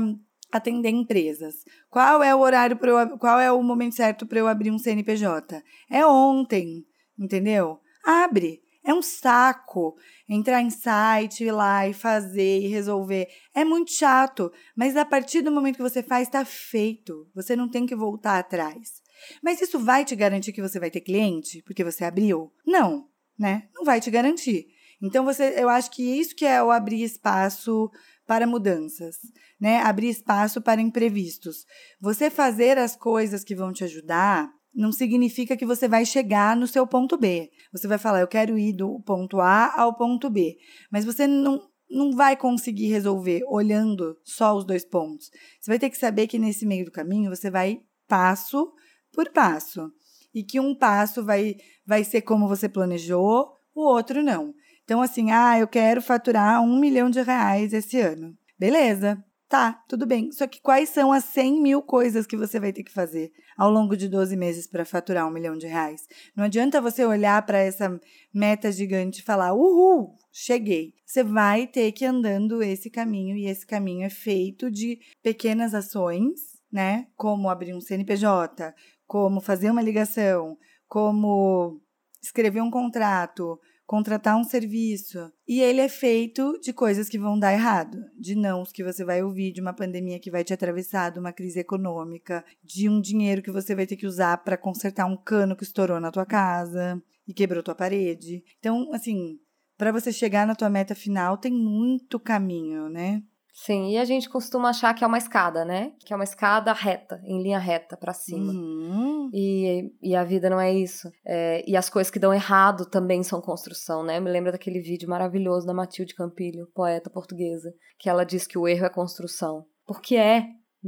atender 0.52 0.90
empresas. 0.90 1.66
Qual 1.90 2.22
é 2.22 2.34
o 2.34 2.40
horário 2.40 2.78
para 2.78 2.92
eu, 2.92 3.18
qual 3.18 3.40
é 3.40 3.52
o 3.52 3.64
momento 3.64 3.96
certo 3.96 4.28
para 4.28 4.40
eu 4.40 4.48
abrir 4.48 4.70
um 4.70 4.78
CNPJ? 4.78 5.64
É 5.90 6.06
ontem, 6.06 6.86
entendeu? 7.18 7.80
Abre. 8.06 8.62
É 8.86 8.94
um 8.94 9.02
saco 9.02 9.96
entrar 10.28 10.62
em 10.62 10.70
site, 10.70 11.46
ir 11.46 11.52
lá 11.52 11.88
e 11.88 11.94
fazer 11.94 12.60
e 12.60 12.68
resolver. 12.68 13.28
É 13.56 13.64
muito 13.64 13.92
chato, 13.94 14.52
mas 14.76 14.98
a 14.98 15.06
partir 15.06 15.42
do 15.42 15.52
momento 15.52 15.78
que 15.78 15.82
você 15.82 16.04
faz, 16.04 16.28
está 16.28 16.44
feito. 16.44 17.28
Você 17.34 17.56
não 17.56 17.70
tem 17.70 17.86
que 17.86 17.96
voltar 17.96 18.38
atrás. 18.38 19.02
Mas 19.42 19.62
isso 19.62 19.80
vai 19.80 20.04
te 20.04 20.16
garantir 20.18 20.52
que 20.52 20.62
você 20.62 20.80
vai 20.80 20.92
ter 20.92 21.00
cliente 21.00 21.62
porque 21.64 21.84
você 21.84 22.04
abriu? 22.04 22.52
Não, 22.66 23.08
né? 23.40 23.70
Não 23.74 23.86
vai 23.86 24.02
te 24.02 24.12
garantir. 24.12 24.68
Então 25.04 25.26
você, 25.26 25.54
eu 25.58 25.68
acho 25.68 25.92
que 25.92 26.02
isso 26.02 26.34
que 26.34 26.46
é 26.46 26.64
o 26.64 26.72
abrir 26.72 27.04
espaço 27.04 27.92
para 28.26 28.48
mudanças, 28.48 29.18
né? 29.60 29.82
Abrir 29.82 30.08
espaço 30.08 30.62
para 30.62 30.80
imprevistos. 30.80 31.66
Você 32.00 32.30
fazer 32.30 32.78
as 32.78 32.96
coisas 32.96 33.44
que 33.44 33.54
vão 33.54 33.74
te 33.74 33.84
ajudar 33.84 34.50
não 34.74 34.94
significa 34.94 35.58
que 35.58 35.66
você 35.66 35.90
vai 35.90 36.06
chegar 36.06 36.56
no 36.56 36.66
seu 36.66 36.88
ponto 36.88 37.18
B. 37.18 37.52
Você 37.74 37.86
vai 37.86 37.98
falar, 37.98 38.22
eu 38.22 38.28
quero 38.28 38.58
ir 38.58 38.72
do 38.72 39.02
ponto 39.02 39.42
A 39.42 39.78
ao 39.80 39.94
ponto 39.94 40.30
B, 40.30 40.56
mas 40.90 41.04
você 41.04 41.28
não 41.28 41.62
não 41.90 42.12
vai 42.12 42.36
conseguir 42.36 42.88
resolver 42.88 43.44
olhando 43.48 44.18
só 44.24 44.56
os 44.56 44.66
dois 44.66 44.84
pontos. 44.84 45.30
Você 45.60 45.70
vai 45.70 45.78
ter 45.78 45.92
que 45.92 45.98
saber 45.98 46.26
que 46.26 46.40
nesse 46.40 46.66
meio 46.66 46.86
do 46.86 46.92
caminho 46.92 47.30
você 47.30 47.52
vai 47.52 47.82
passo 48.08 48.74
por 49.12 49.30
passo 49.32 49.92
e 50.34 50.44
que 50.44 50.60
um 50.60 50.74
passo 50.74 51.24
vai 51.24 51.56
vai 51.86 52.04
ser 52.04 52.22
como 52.22 52.48
você 52.48 52.68
planejou, 52.68 53.52
o 53.76 53.82
outro 53.82 54.24
não. 54.24 54.56
Então, 54.84 55.02
assim, 55.02 55.32
ah, 55.32 55.58
eu 55.58 55.68
quero 55.68 56.02
faturar 56.02 56.62
um 56.62 56.80
milhão 56.80 57.10
de 57.10 57.22
reais 57.22 57.74
esse 57.74 58.00
ano. 58.00 58.38
Beleza, 58.60 59.24
tá, 59.48 59.84
tudo 59.88 60.06
bem. 60.06 60.32
Só 60.32 60.46
que 60.48 60.62
quais 60.62 60.90
são 60.90 61.14
as 61.14 61.24
100 61.26 61.62
mil 61.62 61.82
coisas 61.82 62.26
que 62.26 62.36
você 62.36 62.60
vai 62.60 62.74
ter 62.74 62.84
que 62.84 62.92
fazer 62.92 63.32
ao 63.58 63.70
longo 63.70 63.96
de 63.96 64.10
12 64.10 64.36
meses 64.36 64.68
para 64.68 64.84
faturar 64.84 65.28
um 65.28 65.32
milhão 65.32 65.58
de 65.58 65.68
reais? 65.68 66.02
Não 66.36 66.44
adianta 66.44 66.82
você 66.82 67.06
olhar 67.06 67.46
para 67.46 67.60
essa 67.60 68.00
meta 68.34 68.72
gigante 68.72 69.22
e 69.22 69.24
falar, 69.24 69.54
uhul, 69.54 70.18
cheguei. 70.32 70.94
Você 71.06 71.24
vai 71.24 71.68
ter 71.68 71.92
que 71.92 72.04
ir 72.04 72.08
andando 72.08 72.62
esse 72.62 72.90
caminho 72.90 73.38
e 73.38 73.46
esse 73.46 73.66
caminho 73.66 74.06
é 74.06 74.10
feito 74.10 74.72
de 74.72 75.00
pequenas 75.22 75.74
ações, 75.74 76.40
né? 76.72 77.08
Como 77.16 77.48
abrir 77.48 77.74
um 77.74 77.80
CNPJ, 77.80 78.74
como 79.06 79.40
fazer 79.40 79.70
uma 79.70 79.82
ligação, 79.82 80.58
como 80.88 81.80
escrever 82.22 82.62
um 82.62 82.72
contrato, 82.72 83.60
contratar 83.86 84.38
um 84.38 84.44
serviço. 84.44 85.32
E 85.48 85.62
ele 85.62 85.82
é 85.82 85.90
feito 85.90 86.60
de 86.62 86.74
coisas 86.74 87.10
que 87.10 87.20
vão 87.20 87.38
dar 87.38 87.54
errado, 87.54 87.98
de 88.18 88.36
nãos 88.36 88.72
que 88.72 88.84
você 88.84 89.04
vai 89.04 89.24
ouvir, 89.24 89.52
de 89.52 89.62
uma 89.62 89.74
pandemia 89.74 90.20
que 90.20 90.32
vai 90.32 90.44
te 90.44 90.54
atravessar, 90.54 91.12
de 91.12 91.20
uma 91.20 91.34
crise 91.34 91.60
econômica, 91.60 92.44
de 92.64 92.90
um 92.90 93.00
dinheiro 93.00 93.42
que 93.42 93.52
você 93.52 93.76
vai 93.76 93.86
ter 93.86 93.96
que 93.96 94.08
usar 94.08 94.38
para 94.38 94.58
consertar 94.58 95.06
um 95.06 95.18
cano 95.18 95.56
que 95.56 95.64
estourou 95.64 96.00
na 96.00 96.12
tua 96.12 96.26
casa 96.26 97.02
e 97.28 97.34
quebrou 97.34 97.64
tua 97.64 97.76
parede. 97.76 98.44
Então, 98.60 98.92
assim, 98.94 99.40
para 99.78 99.92
você 99.92 100.12
chegar 100.12 100.48
na 100.48 100.56
tua 100.56 100.70
meta 100.70 100.96
final 100.96 101.38
tem 101.38 101.52
muito 101.52 102.20
caminho, 102.20 102.90
né? 102.90 103.22
Sim, 103.56 103.92
e 103.92 103.98
a 104.00 104.04
gente 104.04 104.28
costuma 104.28 104.70
achar 104.70 104.96
que 104.96 105.04
é 105.04 105.08
uma 105.08 105.18
escada, 105.18 105.64
né? 105.64 105.94
Que 106.04 106.12
é 106.12 106.16
uma 106.16 106.24
escada 106.24 106.74
reta, 106.74 107.22
em 107.24 107.42
linha 107.42 107.60
reta 107.60 107.96
para 107.96 108.12
cima. 108.12 108.52
Uhum. 108.52 109.30
E, 109.32 109.94
e 110.02 110.16
a 110.16 110.24
vida 110.24 110.50
não 110.50 110.60
é 110.60 110.74
isso. 110.74 111.08
É, 111.24 111.64
e 111.70 111.78
as 111.78 111.88
coisas 111.88 112.10
que 112.10 112.18
dão 112.18 112.34
errado 112.34 112.84
também 112.84 113.22
são 113.22 113.40
construção, 113.40 114.04
né? 114.04 114.20
Me 114.20 114.32
lembra 114.32 114.52
daquele 114.52 114.82
vídeo 114.82 115.08
maravilhoso 115.08 115.68
da 115.68 115.74
Matilde 115.74 116.16
Campilho, 116.16 116.68
poeta 116.74 117.12
portuguesa, 117.12 117.72
que 118.00 118.10
ela 118.10 118.24
diz 118.24 118.48
que 118.48 118.58
o 118.58 118.68
erro 118.68 118.88
é 118.88 118.90
construção. 118.90 119.66
Porque 119.86 120.16
é. 120.16 120.48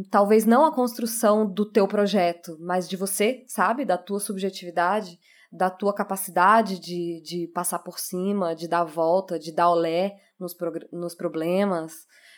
Talvez 0.10 0.44
não 0.44 0.66
a 0.66 0.74
construção 0.74 1.50
do 1.50 1.72
teu 1.72 1.88
projeto, 1.88 2.58
mas 2.60 2.90
de 2.90 2.98
você, 2.98 3.46
sabe? 3.48 3.86
Da 3.86 3.98
tua 3.98 4.20
subjetividade, 4.20 5.18
da 5.52 5.70
tua 5.70 5.94
capacidade 5.94 6.80
de, 6.80 7.22
de 7.22 7.48
passar 7.54 7.80
por 7.80 8.00
cima, 8.00 8.56
de 8.56 8.68
dar 8.68 8.80
a 8.80 8.86
volta, 8.86 9.40
de 9.40 9.54
dar 9.54 9.70
olé 9.70 10.16
nos, 10.38 10.54
nos 10.92 11.16
problemas 11.16 11.94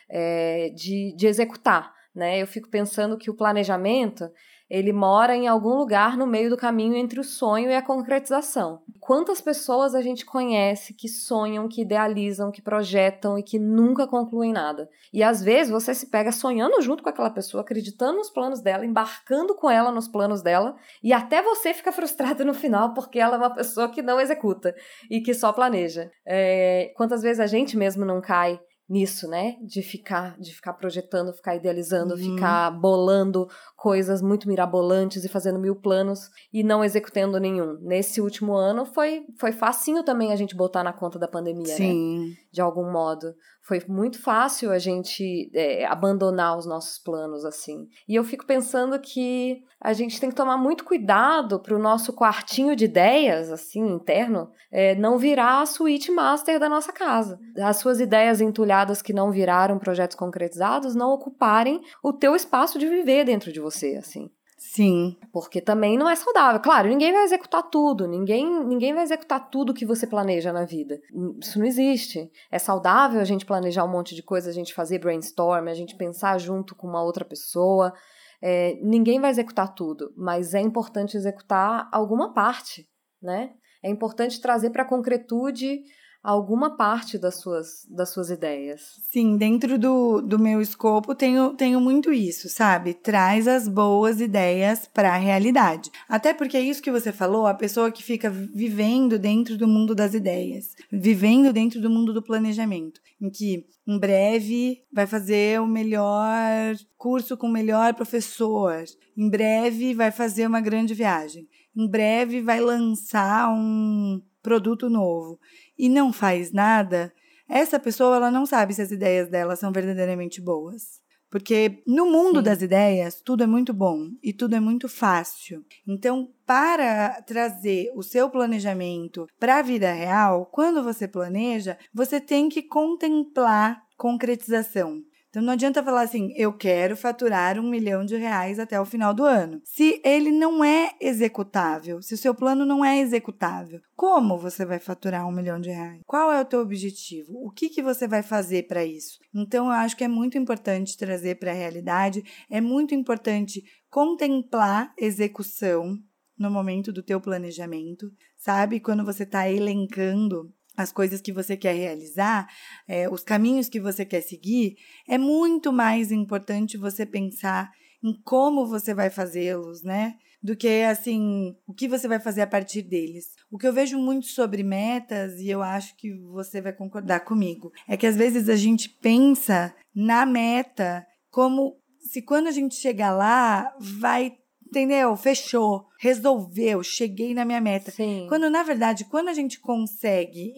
é, 0.10 0.70
de, 0.76 1.16
de 1.16 1.28
executar. 1.28 1.94
Né? 2.16 2.42
Eu 2.42 2.48
fico 2.48 2.70
pensando 2.70 3.18
que 3.18 3.30
o 3.30 3.36
planejamento 3.36 4.30
ele 4.70 4.92
mora 4.92 5.36
em 5.36 5.48
algum 5.48 5.76
lugar 5.76 6.18
no 6.18 6.28
meio 6.28 6.50
do 6.50 6.58
caminho 6.58 6.96
entre 6.96 7.20
o 7.20 7.24
sonho 7.24 7.70
e 7.70 7.76
a 7.76 7.82
concretização. 7.82 8.82
Quantas 9.00 9.40
pessoas 9.40 9.96
a 9.96 10.02
gente 10.02 10.26
conhece 10.26 10.94
que 10.94 11.08
sonham, 11.08 11.70
que 11.70 11.82
idealizam, 11.82 12.52
que 12.52 12.62
projetam 12.62 13.38
e 13.38 13.44
que 13.44 13.58
nunca 13.58 14.06
concluem 14.06 14.52
nada? 14.52 14.90
E 15.14 15.24
às 15.24 15.42
vezes 15.42 15.72
você 15.72 15.94
se 15.94 16.08
pega 16.08 16.34
sonhando 16.34 16.82
junto 16.82 17.02
com 17.02 17.10
aquela 17.10 17.30
pessoa, 17.30 17.62
acreditando 17.62 18.18
nos 18.18 18.30
planos 18.30 18.60
dela, 18.60 18.86
embarcando 18.86 19.56
com 19.56 19.70
ela 19.70 19.92
nos 19.92 20.10
planos 20.10 20.42
dela, 20.42 20.76
e 21.02 21.14
até 21.14 21.42
você 21.42 21.74
fica 21.74 21.94
frustrado 21.94 22.44
no 22.44 22.54
final 22.54 22.94
porque 22.94 23.20
ela 23.20 23.36
é 23.36 23.40
uma 23.40 23.56
pessoa 23.56 23.90
que 23.90 24.02
não 24.02 24.20
executa 24.20 24.76
e 25.10 25.22
que 25.22 25.34
só 25.34 25.54
planeja. 25.54 26.12
É, 26.26 26.92
quantas 26.98 27.22
vezes 27.22 27.40
a 27.40 27.48
gente 27.48 27.78
mesmo 27.78 28.04
não 28.04 28.20
cai 28.20 28.60
nisso, 28.90 29.28
né? 29.28 29.58
De 29.62 29.82
ficar, 29.82 30.40
de 30.40 30.54
ficar 30.54 30.74
projetando, 30.74 31.34
ficar 31.34 31.56
idealizando, 31.56 32.16
uhum. 32.16 32.36
ficar 32.36 32.72
bolando 32.72 33.50
coisas 33.78 34.24
muito 34.24 34.48
mirabolantes 34.48 35.24
e 35.24 35.30
fazendo 35.30 35.60
mil 35.60 35.76
planos 35.76 36.32
e 36.52 36.64
não 36.64 36.84
executando 36.84 37.40
nenhum. 37.40 37.78
Nesse 37.80 38.20
último 38.20 38.56
ano 38.56 38.86
foi 38.86 39.24
foi 39.40 39.52
facinho 39.52 40.04
também 40.04 40.34
a 40.34 40.36
gente 40.36 40.56
botar 40.56 40.84
na 40.84 40.92
conta 40.92 41.20
da 41.20 41.28
pandemia, 41.28 41.68
né? 41.68 41.76
Sim. 41.76 42.20
né? 42.20 42.36
De 42.52 42.60
algum 42.60 42.92
modo 42.92 43.36
foi 43.68 43.84
muito 43.86 44.22
fácil 44.22 44.72
a 44.72 44.80
gente 44.80 45.52
é, 45.54 45.86
abandonar 45.86 46.58
os 46.58 46.66
nossos 46.66 46.98
planos 46.98 47.44
assim. 47.44 47.90
E 48.08 48.16
eu 48.16 48.24
fico 48.24 48.46
pensando 48.46 48.98
que 48.98 49.62
a 49.80 49.92
gente 49.92 50.22
tem 50.22 50.30
que 50.30 50.36
tomar 50.36 50.58
muito 50.58 50.86
cuidado 50.86 51.60
para 51.60 51.76
o 51.76 51.80
nosso 51.80 52.14
quartinho 52.14 52.78
de 52.78 52.86
ideias, 52.86 53.52
assim, 53.52 53.86
interno, 53.86 54.50
é, 54.72 54.96
não 54.96 55.18
virar 55.18 55.62
a 55.62 55.66
suíte 55.66 56.10
master 56.12 56.60
da 56.60 56.70
nossa 56.70 56.94
casa. 56.94 57.38
As 57.58 57.78
suas 57.78 58.00
ideias 58.00 58.40
entulhadas 58.40 59.02
que 59.02 59.12
não 59.12 59.32
viraram 59.32 59.78
projetos 59.78 60.16
concretizados 60.16 60.96
não 60.96 61.12
ocuparem 61.12 61.82
o 62.02 62.14
teu 62.14 62.38
espaço 62.38 62.80
de 62.80 62.88
viver 62.88 63.26
dentro 63.26 63.52
de 63.52 63.60
você, 63.70 63.96
assim. 63.96 64.30
Sim. 64.58 65.16
Porque 65.32 65.62
também 65.62 65.98
não 65.98 66.10
é 66.10 66.16
saudável. 66.16 66.60
Claro, 66.60 66.90
ninguém 66.90 67.14
vai 67.14 67.24
executar 67.24 67.70
tudo, 67.70 68.08
ninguém, 68.08 68.66
ninguém 68.66 68.94
vai 68.94 69.04
executar 69.04 69.50
tudo 69.52 69.74
que 69.74 69.86
você 69.86 70.08
planeja 70.08 70.52
na 70.52 70.66
vida. 70.66 71.00
Isso 71.40 71.60
não 71.60 71.66
existe. 71.66 72.32
É 72.52 72.58
saudável 72.58 73.22
a 73.22 73.24
gente 73.24 73.46
planejar 73.46 73.84
um 73.84 73.92
monte 73.92 74.16
de 74.16 74.24
coisa, 74.24 74.50
a 74.50 74.54
gente 74.54 74.74
fazer 74.74 74.98
brainstorm, 74.98 75.68
a 75.68 75.76
gente 75.76 75.96
pensar 75.96 76.40
junto 76.40 76.76
com 76.76 76.88
uma 76.88 77.04
outra 77.04 77.24
pessoa. 77.24 77.94
É, 78.42 78.80
ninguém 78.82 79.20
vai 79.20 79.30
executar 79.30 79.76
tudo, 79.76 80.12
mas 80.18 80.56
é 80.56 80.60
importante 80.60 81.16
executar 81.16 81.88
alguma 81.92 82.34
parte, 82.34 82.88
né? 83.22 83.52
É 83.84 83.90
importante 83.90 84.42
trazer 84.42 84.72
para 84.72 84.84
a 84.84 84.88
concretude 84.88 85.84
alguma 86.28 86.76
parte 86.76 87.18
das 87.18 87.40
suas, 87.40 87.88
das 87.90 88.10
suas 88.10 88.30
ideias. 88.30 89.00
Sim, 89.10 89.38
dentro 89.38 89.80
do, 89.80 90.22
do 90.22 90.38
meu 90.38 90.60
escopo 90.60 91.16
tenho, 91.16 91.54
tenho 91.54 91.80
muito 91.80 92.12
isso, 92.12 92.50
sabe? 92.50 92.94
Traz 92.94 93.48
as 93.48 93.66
boas 93.66 94.20
ideias 94.20 94.90
para 94.94 95.14
a 95.14 95.18
realidade. 95.18 95.90
Até 96.10 96.34
porque 96.34 96.58
é 96.58 96.62
isso 96.62 96.82
que 96.82 96.92
você 96.92 97.14
falou, 97.14 97.48
a 97.48 97.54
pessoa 97.54 97.90
que 97.90 98.04
fica 98.04 98.30
vivendo 98.30 99.18
dentro 99.18 99.58
do 99.58 99.70
mundo 99.70 99.96
das 99.96 100.14
ideias, 100.14 100.76
vivendo 100.92 101.54
dentro 101.54 101.80
do 101.80 101.90
mundo 101.90 102.14
do 102.14 102.22
planejamento, 102.22 103.00
em 103.22 103.30
que 103.30 103.66
em 103.88 103.98
breve 103.98 104.84
vai 104.92 105.08
fazer 105.08 105.62
o 105.62 105.66
melhor 105.66 106.76
curso 106.98 107.38
com 107.38 107.48
o 107.48 107.54
melhor 107.54 107.94
professor, 107.94 108.84
em 109.16 109.30
breve 109.30 109.94
vai 109.94 110.12
fazer 110.12 110.46
uma 110.46 110.60
grande 110.60 110.94
viagem, 110.94 111.48
em 111.74 111.90
breve 111.90 112.42
vai 112.42 112.60
lançar 112.60 113.50
um 113.50 114.22
produto 114.42 114.90
novo 114.90 115.40
e 115.78 115.90
não 115.90 116.12
faz 116.12 116.52
nada, 116.52 117.14
essa 117.48 117.80
pessoa 117.80 118.18
ela 118.18 118.32
não 118.32 118.46
sabe 118.46 118.74
se 118.74 118.82
as 118.82 118.92
ideias 118.92 119.30
dela 119.30 119.56
são 119.56 119.72
verdadeiramente 119.72 120.42
boas. 120.42 121.02
Porque 121.30 121.84
no 121.86 122.06
mundo 122.06 122.40
Sim. 122.40 122.44
das 122.44 122.62
ideias, 122.62 123.22
tudo 123.22 123.44
é 123.44 123.48
muito 123.48 123.74
bom 123.74 124.12
e 124.24 124.32
tudo 124.32 124.56
é 124.56 124.60
muito 124.60 124.88
fácil. 124.88 125.64
Então, 125.86 126.30
para 126.46 127.22
trazer 127.22 127.92
o 127.96 128.02
seu 128.02 128.30
planejamento 128.30 129.28
para 129.38 129.60
a 129.60 129.62
vida 129.62 129.92
real, 129.92 130.46
quando 130.46 130.82
você 130.82 131.06
planeja, 131.08 131.78
você 131.94 132.22
tem 132.22 132.48
que 132.48 132.64
contemplar 132.64 133.84
concretização. 133.98 135.02
Então 135.30 135.42
não 135.42 135.54
adianta 135.54 135.84
falar 135.84 136.02
assim, 136.02 136.34
eu 136.36 136.54
quero 136.54 136.96
faturar 136.96 137.60
um 137.60 137.70
milhão 137.70 138.06
de 138.06 138.16
reais 138.16 138.60
até 138.60 138.80
o 138.80 138.86
final 138.86 139.14
do 139.14 139.24
ano. 139.24 139.62
Se 139.64 140.02
ele 140.04 140.32
não 140.32 140.64
é 140.64 140.92
executável, 141.02 142.02
se 142.02 142.14
o 142.14 142.18
seu 142.18 142.34
plano 142.34 142.66
não 142.66 142.84
é 142.84 143.00
executável, 143.00 143.80
como 143.96 144.38
você 144.38 144.66
vai 144.66 144.80
faturar 144.80 145.28
um 145.28 145.32
milhão 145.32 145.60
de 145.60 145.70
reais? 145.70 146.02
Qual 146.06 146.32
é 146.32 146.42
o 146.42 146.46
teu 146.46 146.62
objetivo? 146.62 147.34
O 147.46 147.52
que, 147.52 147.70
que 147.70 147.82
você 147.82 148.08
vai 148.08 148.24
fazer 148.24 148.68
para 148.68 148.86
isso? 148.86 149.20
Então 149.34 149.66
eu 149.66 149.72
acho 149.72 149.98
que 149.98 150.04
é 150.04 150.08
muito 150.08 150.38
importante 150.38 150.98
trazer 150.98 151.36
para 151.36 151.52
a 151.52 151.56
realidade, 151.56 152.24
é 152.50 152.62
muito 152.62 152.96
importante 152.96 153.62
contemplar 153.90 154.94
execução 154.98 155.98
no 156.38 156.52
momento 156.52 156.94
do 156.94 157.04
teu 157.04 157.20
planejamento, 157.20 158.12
sabe? 158.38 158.80
Quando 158.80 159.04
você 159.04 159.24
está 159.24 159.50
elencando 159.50 160.54
as 160.78 160.92
coisas 160.92 161.20
que 161.20 161.34
você 161.34 161.58
quer 161.58 161.74
realizar, 161.74 162.48
é, 162.88 163.10
os 163.10 163.24
caminhos 163.24 163.68
que 163.68 163.80
você 163.80 164.06
quer 164.06 164.22
seguir, 164.22 164.78
é 165.08 165.18
muito 165.18 165.74
mais 165.74 166.12
importante 166.12 166.78
você 166.78 167.04
pensar 167.04 167.72
em 168.04 168.14
como 168.24 168.68
você 168.68 168.94
vai 168.94 169.10
fazê-los, 169.10 169.82
né? 169.84 170.14
Do 170.42 170.56
que 170.56 170.84
assim, 170.84 171.56
o 171.66 171.74
que 171.74 171.88
você 171.88 172.08
vai 172.08 172.20
fazer 172.20 172.42
a 172.42 172.48
partir 172.48 172.84
deles. 172.84 173.26
O 173.50 173.58
que 173.58 173.68
eu 173.68 173.74
vejo 173.74 173.98
muito 173.98 174.28
sobre 174.28 174.62
metas, 174.62 175.40
e 175.40 175.50
eu 175.50 175.64
acho 175.64 175.98
que 175.98 176.14
você 176.14 176.62
vai 176.62 176.72
concordar 176.72 177.22
comigo, 177.22 177.72
é 177.88 177.98
que 177.98 178.06
às 178.06 178.16
vezes 178.16 178.48
a 178.48 178.56
gente 178.56 178.88
pensa 179.02 179.74
na 179.96 180.28
meta 180.28 181.06
como 181.32 181.76
se 182.00 182.22
quando 182.22 182.48
a 182.48 182.52
gente 182.52 182.76
chegar 182.76 183.12
lá, 183.12 183.76
vai 183.80 184.38
entendeu? 184.70 185.16
Fechou, 185.16 185.86
resolveu, 186.00 186.84
cheguei 186.84 187.34
na 187.34 187.46
minha 187.46 187.62
meta. 187.62 187.92
Sim. 187.92 188.26
Quando 188.30 188.50
na 188.50 188.64
verdade, 188.64 189.06
quando 189.06 189.30
a 189.30 189.34
gente 189.34 189.60
consegue 189.60 190.54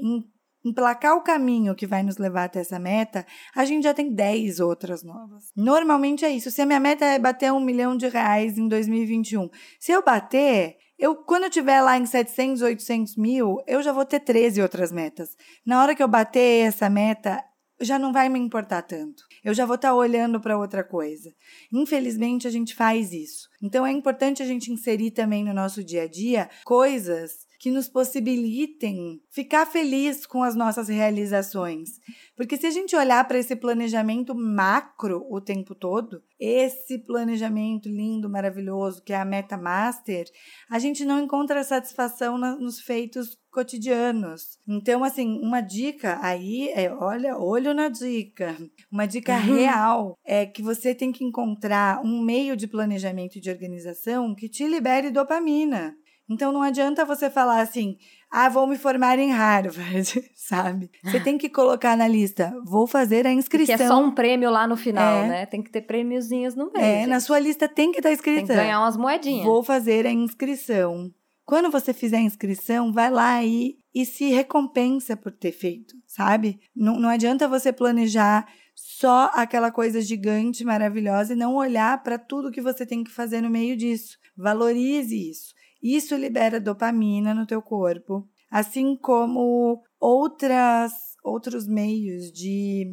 emplacar 0.66 1.16
o 1.16 1.22
caminho 1.22 1.76
que 1.76 1.88
vai 1.88 2.04
nos 2.04 2.18
levar 2.18 2.46
até 2.46 2.60
essa 2.60 2.80
meta, 2.80 3.26
a 3.56 3.64
gente 3.64 3.84
já 3.84 3.94
tem 3.94 4.14
10 4.14 4.60
outras 4.60 5.04
novas. 5.04 5.46
Normalmente 5.56 6.26
é 6.26 6.30
isso. 6.30 6.52
Se 6.52 6.62
a 6.62 6.66
minha 6.66 6.80
meta 6.80 7.06
é 7.06 7.18
bater 7.18 7.52
um 7.52 7.60
milhão 7.60 7.96
de 7.96 8.08
reais 8.08 8.58
em 8.58 8.68
2021, 8.68 9.50
se 9.80 9.92
eu 9.92 10.04
bater, 10.04 10.76
eu, 10.98 11.16
quando 11.16 11.44
eu 11.44 11.50
tiver 11.50 11.82
lá 11.82 11.98
em 11.98 12.06
700, 12.06 12.62
800 12.62 13.16
mil, 13.16 13.58
eu 13.66 13.82
já 13.82 13.94
vou 13.94 14.06
ter 14.06 14.20
13 14.20 14.62
outras 14.62 14.92
metas. 14.92 15.30
Na 15.66 15.82
hora 15.82 15.96
que 15.96 16.04
eu 16.04 16.08
bater 16.08 16.68
essa 16.68 16.90
meta, 16.90 17.42
já 17.82 17.98
não 17.98 18.12
vai 18.12 18.30
me 18.30 18.40
importar 18.40 18.82
tanto. 18.82 19.24
Eu 19.44 19.54
já 19.54 19.66
vou 19.66 19.76
estar 19.76 19.90
tá 19.90 19.96
olhando 19.96 20.40
para 20.40 20.58
outra 20.58 20.84
coisa. 20.84 21.34
Infelizmente, 21.72 22.48
a 22.48 22.52
gente 22.52 22.76
faz 22.76 23.12
isso. 23.14 23.48
Então, 23.62 23.86
é 23.86 23.92
importante 23.92 24.44
a 24.44 24.46
gente 24.46 24.72
inserir 24.72 25.12
também 25.12 25.44
no 25.44 25.54
nosso 25.54 25.84
dia 25.84 26.04
a 26.04 26.08
dia 26.08 26.50
coisas 26.66 27.50
que 27.60 27.70
nos 27.70 27.90
possibilitem 27.90 29.22
ficar 29.30 29.66
feliz 29.66 30.26
com 30.26 30.42
as 30.42 30.56
nossas 30.56 30.88
realizações. 30.88 32.00
Porque 32.36 32.56
se 32.56 32.66
a 32.66 32.72
gente 32.72 32.96
olhar 32.96 33.28
para 33.28 33.38
esse 33.38 33.54
planejamento 33.54 34.34
macro 34.34 35.28
o 35.30 35.42
tempo 35.42 35.76
todo, 35.76 36.24
esse 36.40 36.98
planejamento 37.00 37.90
lindo, 37.90 38.30
maravilhoso, 38.30 39.04
que 39.04 39.12
é 39.12 39.18
a 39.18 39.26
meta 39.26 39.58
master, 39.58 40.26
a 40.72 40.80
gente 40.80 41.04
não 41.04 41.20
encontra 41.20 41.62
satisfação 41.62 42.38
nos 42.38 42.80
feitos 42.80 43.38
cotidianos. 43.60 44.58
Então, 44.66 45.04
assim, 45.04 45.40
uma 45.42 45.60
dica 45.60 46.18
aí 46.22 46.70
é, 46.70 46.92
olha, 46.94 47.38
olho 47.38 47.74
na 47.74 47.90
dica. 47.90 48.56
Uma 48.90 49.06
dica 49.06 49.34
uhum. 49.34 49.40
real 49.40 50.18
é 50.26 50.46
que 50.46 50.62
você 50.62 50.96
tem 50.96 51.12
que 51.12 51.26
encontrar 51.26 52.02
um 52.04 52.22
meio 52.22 52.56
de 52.56 52.68
planejamento 52.68 53.38
e 53.38 53.42
de 53.42 53.50
organização 53.50 54.34
que 54.34 54.48
te 54.48 54.66
libere 54.66 55.12
dopamina. 55.12 55.94
Então 56.30 56.54
não 56.54 56.62
adianta 56.62 57.04
você 57.04 57.28
falar 57.28 57.60
assim, 57.60 57.98
ah, 58.32 58.48
vou 58.48 58.68
me 58.68 58.78
formar 58.78 59.18
em 59.18 59.32
Harvard, 59.32 60.24
sabe? 60.36 60.90
Você 61.04 61.20
tem 61.20 61.38
que 61.38 61.50
colocar 61.50 61.98
na 61.98 62.08
lista, 62.08 62.54
vou 62.64 62.86
fazer 62.86 63.26
a 63.26 63.32
inscrição. 63.32 63.76
Que 63.76 63.84
é 63.84 63.88
só 63.88 64.00
um 64.00 64.12
prêmio 64.12 64.52
lá 64.52 64.68
no 64.68 64.78
final, 64.78 65.24
é. 65.24 65.28
né? 65.28 65.46
Tem 65.48 65.62
que 65.62 65.72
ter 65.72 65.82
prêmiozinhos 65.82 66.56
no 66.56 66.72
meio. 66.72 66.86
É, 66.86 67.00
gente. 67.00 67.10
na 67.10 67.20
sua 67.20 67.40
lista 67.40 67.68
tem 67.68 67.92
que 67.92 67.98
estar 67.98 68.12
escrita. 68.12 68.46
Tem 68.46 68.48
que 68.48 68.62
ganhar 68.62 68.80
umas 68.80 68.96
moedinhas. 68.96 69.44
Vou 69.44 69.64
fazer 69.64 70.06
a 70.06 70.12
inscrição. 70.12 71.12
Quando 71.50 71.72
você 71.72 71.96
fizer 71.96 72.18
a 72.18 72.22
inscrição, 72.22 72.94
vai 72.94 73.10
lá 73.10 73.44
e, 73.44 73.80
e 73.92 74.06
se 74.06 74.26
recompensa 74.30 75.18
por 75.18 75.32
ter 75.32 75.52
feito, 75.52 75.96
sabe? 76.06 76.60
Não, 76.76 77.00
não 77.00 77.10
adianta 77.10 77.48
você 77.48 77.74
planejar 77.74 78.48
só 78.76 79.32
aquela 79.34 79.72
coisa 79.72 80.00
gigante, 80.00 80.64
maravilhosa 80.64 81.34
e 81.34 81.36
não 81.36 81.56
olhar 81.56 82.04
para 82.04 82.20
tudo 82.20 82.52
que 82.52 82.62
você 82.62 82.86
tem 82.86 83.04
que 83.04 83.10
fazer 83.10 83.42
no 83.42 83.50
meio 83.50 83.76
disso. 83.76 84.16
Valorize 84.38 85.32
isso. 85.32 85.56
Isso 85.82 86.16
libera 86.16 86.60
dopamina 86.60 87.34
no 87.34 87.48
teu 87.48 87.64
corpo, 87.64 88.30
assim 88.52 88.96
como 88.96 89.82
outras 90.00 90.94
outros 91.24 91.68
meios 91.68 92.32
de 92.32 92.86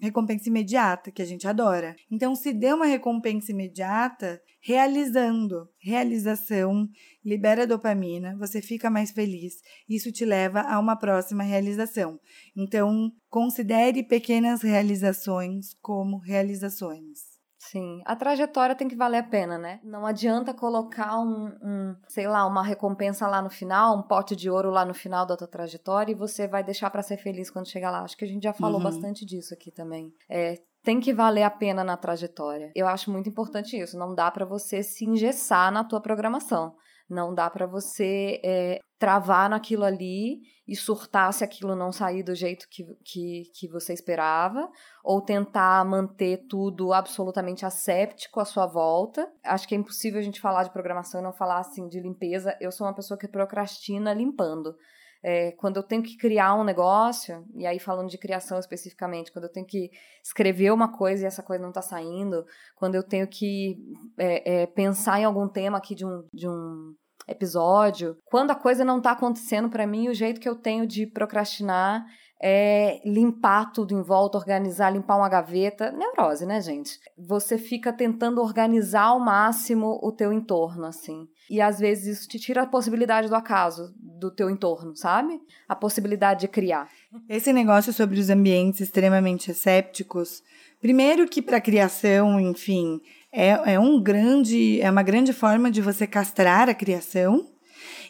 recompensa 0.00 0.48
imediata 0.48 1.10
que 1.10 1.22
a 1.22 1.24
gente 1.24 1.46
adora. 1.46 1.94
Então, 2.10 2.34
se 2.34 2.52
dê 2.52 2.72
uma 2.72 2.86
recompensa 2.86 3.52
imediata, 3.52 4.40
realizando, 4.60 5.68
realização 5.78 6.88
libera 7.24 7.66
dopamina, 7.66 8.36
você 8.38 8.62
fica 8.62 8.90
mais 8.90 9.10
feliz. 9.10 9.54
Isso 9.88 10.10
te 10.10 10.24
leva 10.24 10.60
a 10.62 10.78
uma 10.78 10.96
próxima 10.96 11.42
realização. 11.42 12.18
Então, 12.56 13.10
considere 13.28 14.02
pequenas 14.02 14.62
realizações 14.62 15.74
como 15.80 16.18
realizações. 16.18 17.27
Sim, 17.70 18.00
a 18.06 18.16
trajetória 18.16 18.74
tem 18.74 18.88
que 18.88 18.96
valer 18.96 19.18
a 19.18 19.22
pena, 19.22 19.58
né? 19.58 19.78
Não 19.84 20.06
adianta 20.06 20.54
colocar 20.54 21.18
um, 21.18 21.48
um, 21.62 21.96
sei 22.08 22.26
lá, 22.26 22.46
uma 22.46 22.62
recompensa 22.62 23.26
lá 23.26 23.42
no 23.42 23.50
final, 23.50 23.98
um 23.98 24.02
pote 24.02 24.34
de 24.34 24.48
ouro 24.48 24.70
lá 24.70 24.86
no 24.86 24.94
final 24.94 25.26
da 25.26 25.36
tua 25.36 25.46
trajetória 25.46 26.12
e 26.12 26.14
você 26.14 26.48
vai 26.48 26.64
deixar 26.64 26.88
para 26.88 27.02
ser 27.02 27.18
feliz 27.18 27.50
quando 27.50 27.68
chegar 27.68 27.90
lá. 27.90 28.00
Acho 28.00 28.16
que 28.16 28.24
a 28.24 28.28
gente 28.28 28.44
já 28.44 28.54
falou 28.54 28.78
uhum. 28.78 28.84
bastante 28.84 29.26
disso 29.26 29.52
aqui 29.52 29.70
também. 29.70 30.14
É, 30.30 30.54
tem 30.82 30.98
que 30.98 31.12
valer 31.12 31.42
a 31.42 31.50
pena 31.50 31.84
na 31.84 31.96
trajetória. 31.96 32.72
Eu 32.74 32.88
acho 32.88 33.10
muito 33.10 33.28
importante 33.28 33.78
isso. 33.78 33.98
Não 33.98 34.14
dá 34.14 34.30
para 34.30 34.46
você 34.46 34.82
se 34.82 35.04
engessar 35.04 35.70
na 35.70 35.84
tua 35.84 36.00
programação. 36.00 36.74
Não 37.08 37.34
dá 37.34 37.50
para 37.50 37.66
você 37.66 38.40
é, 38.42 38.78
travar 38.98 39.48
naquilo 39.48 39.84
ali 39.84 40.40
e 40.66 40.76
surtar 40.76 41.32
se 41.32 41.44
aquilo 41.44 41.74
não 41.74 41.90
sair 41.90 42.22
do 42.22 42.34
jeito 42.34 42.68
que, 42.68 42.84
que, 43.04 43.44
que 43.54 43.68
você 43.68 43.94
esperava, 43.94 44.68
ou 45.02 45.22
tentar 45.22 45.82
manter 45.84 46.46
tudo 46.48 46.92
absolutamente 46.92 47.64
asséptico 47.64 48.40
à 48.40 48.44
sua 48.44 48.66
volta. 48.66 49.30
Acho 49.44 49.66
que 49.66 49.74
é 49.74 49.78
impossível 49.78 50.20
a 50.20 50.22
gente 50.22 50.40
falar 50.40 50.64
de 50.64 50.72
programação 50.72 51.20
e 51.20 51.24
não 51.24 51.32
falar 51.32 51.58
assim 51.58 51.88
de 51.88 52.00
limpeza. 52.00 52.56
Eu 52.60 52.70
sou 52.70 52.86
uma 52.86 52.94
pessoa 52.94 53.18
que 53.18 53.28
procrastina 53.28 54.12
limpando. 54.12 54.76
É, 55.22 55.52
quando 55.52 55.78
eu 55.78 55.82
tenho 55.82 56.02
que 56.02 56.16
criar 56.16 56.54
um 56.54 56.62
negócio, 56.62 57.44
e 57.56 57.66
aí 57.66 57.78
falando 57.78 58.08
de 58.08 58.18
criação 58.18 58.58
especificamente, 58.58 59.32
quando 59.32 59.46
eu 59.46 59.52
tenho 59.52 59.66
que 59.66 59.90
escrever 60.22 60.70
uma 60.70 60.96
coisa 60.96 61.24
e 61.24 61.26
essa 61.26 61.42
coisa 61.42 61.62
não 61.62 61.70
está 61.70 61.82
saindo, 61.82 62.44
quando 62.76 62.94
eu 62.94 63.02
tenho 63.02 63.26
que 63.26 63.76
é, 64.16 64.62
é, 64.62 64.66
pensar 64.66 65.18
em 65.18 65.24
algum 65.24 65.48
tema 65.48 65.78
aqui 65.78 65.94
de 65.94 66.06
um, 66.06 66.24
de 66.32 66.48
um 66.48 66.94
episódio, 67.28 68.16
quando 68.26 68.50
a 68.50 68.54
coisa 68.54 68.84
não 68.84 68.98
está 68.98 69.12
acontecendo 69.12 69.68
para 69.68 69.86
mim, 69.86 70.08
o 70.08 70.14
jeito 70.14 70.40
que 70.40 70.48
eu 70.48 70.56
tenho 70.56 70.86
de 70.86 71.06
procrastinar 71.06 72.06
é 72.40 73.00
limpar 73.04 73.72
tudo 73.72 73.92
em 73.92 74.02
volta, 74.02 74.38
organizar, 74.38 74.90
limpar 74.90 75.16
uma 75.16 75.28
gaveta. 75.28 75.90
Neurose, 75.90 76.46
né, 76.46 76.60
gente? 76.60 76.98
Você 77.18 77.58
fica 77.58 77.92
tentando 77.92 78.40
organizar 78.40 79.06
ao 79.06 79.18
máximo 79.18 79.98
o 80.02 80.12
teu 80.12 80.32
entorno, 80.32 80.84
assim. 80.84 81.28
E 81.50 81.60
às 81.60 81.78
vezes 81.78 82.18
isso 82.18 82.28
te 82.28 82.38
tira 82.38 82.62
a 82.62 82.66
possibilidade 82.66 83.28
do 83.28 83.34
acaso 83.34 83.92
do 83.98 84.30
teu 84.30 84.48
entorno, 84.48 84.96
sabe? 84.96 85.40
A 85.68 85.74
possibilidade 85.74 86.40
de 86.40 86.48
criar. 86.48 86.88
Esse 87.28 87.52
negócio 87.52 87.92
sobre 87.92 88.20
os 88.20 88.30
ambientes 88.30 88.80
extremamente 88.80 89.52
sépticos, 89.52 90.42
primeiro 90.80 91.26
que 91.28 91.42
para 91.42 91.60
criação, 91.60 92.40
enfim, 92.40 93.00
é, 93.32 93.74
é 93.74 93.80
um 93.80 94.02
grande, 94.02 94.80
é 94.80 94.90
uma 94.90 95.02
grande 95.02 95.32
forma 95.32 95.70
de 95.70 95.80
você 95.80 96.06
castrar 96.06 96.68
a 96.68 96.74
criação. 96.74 97.46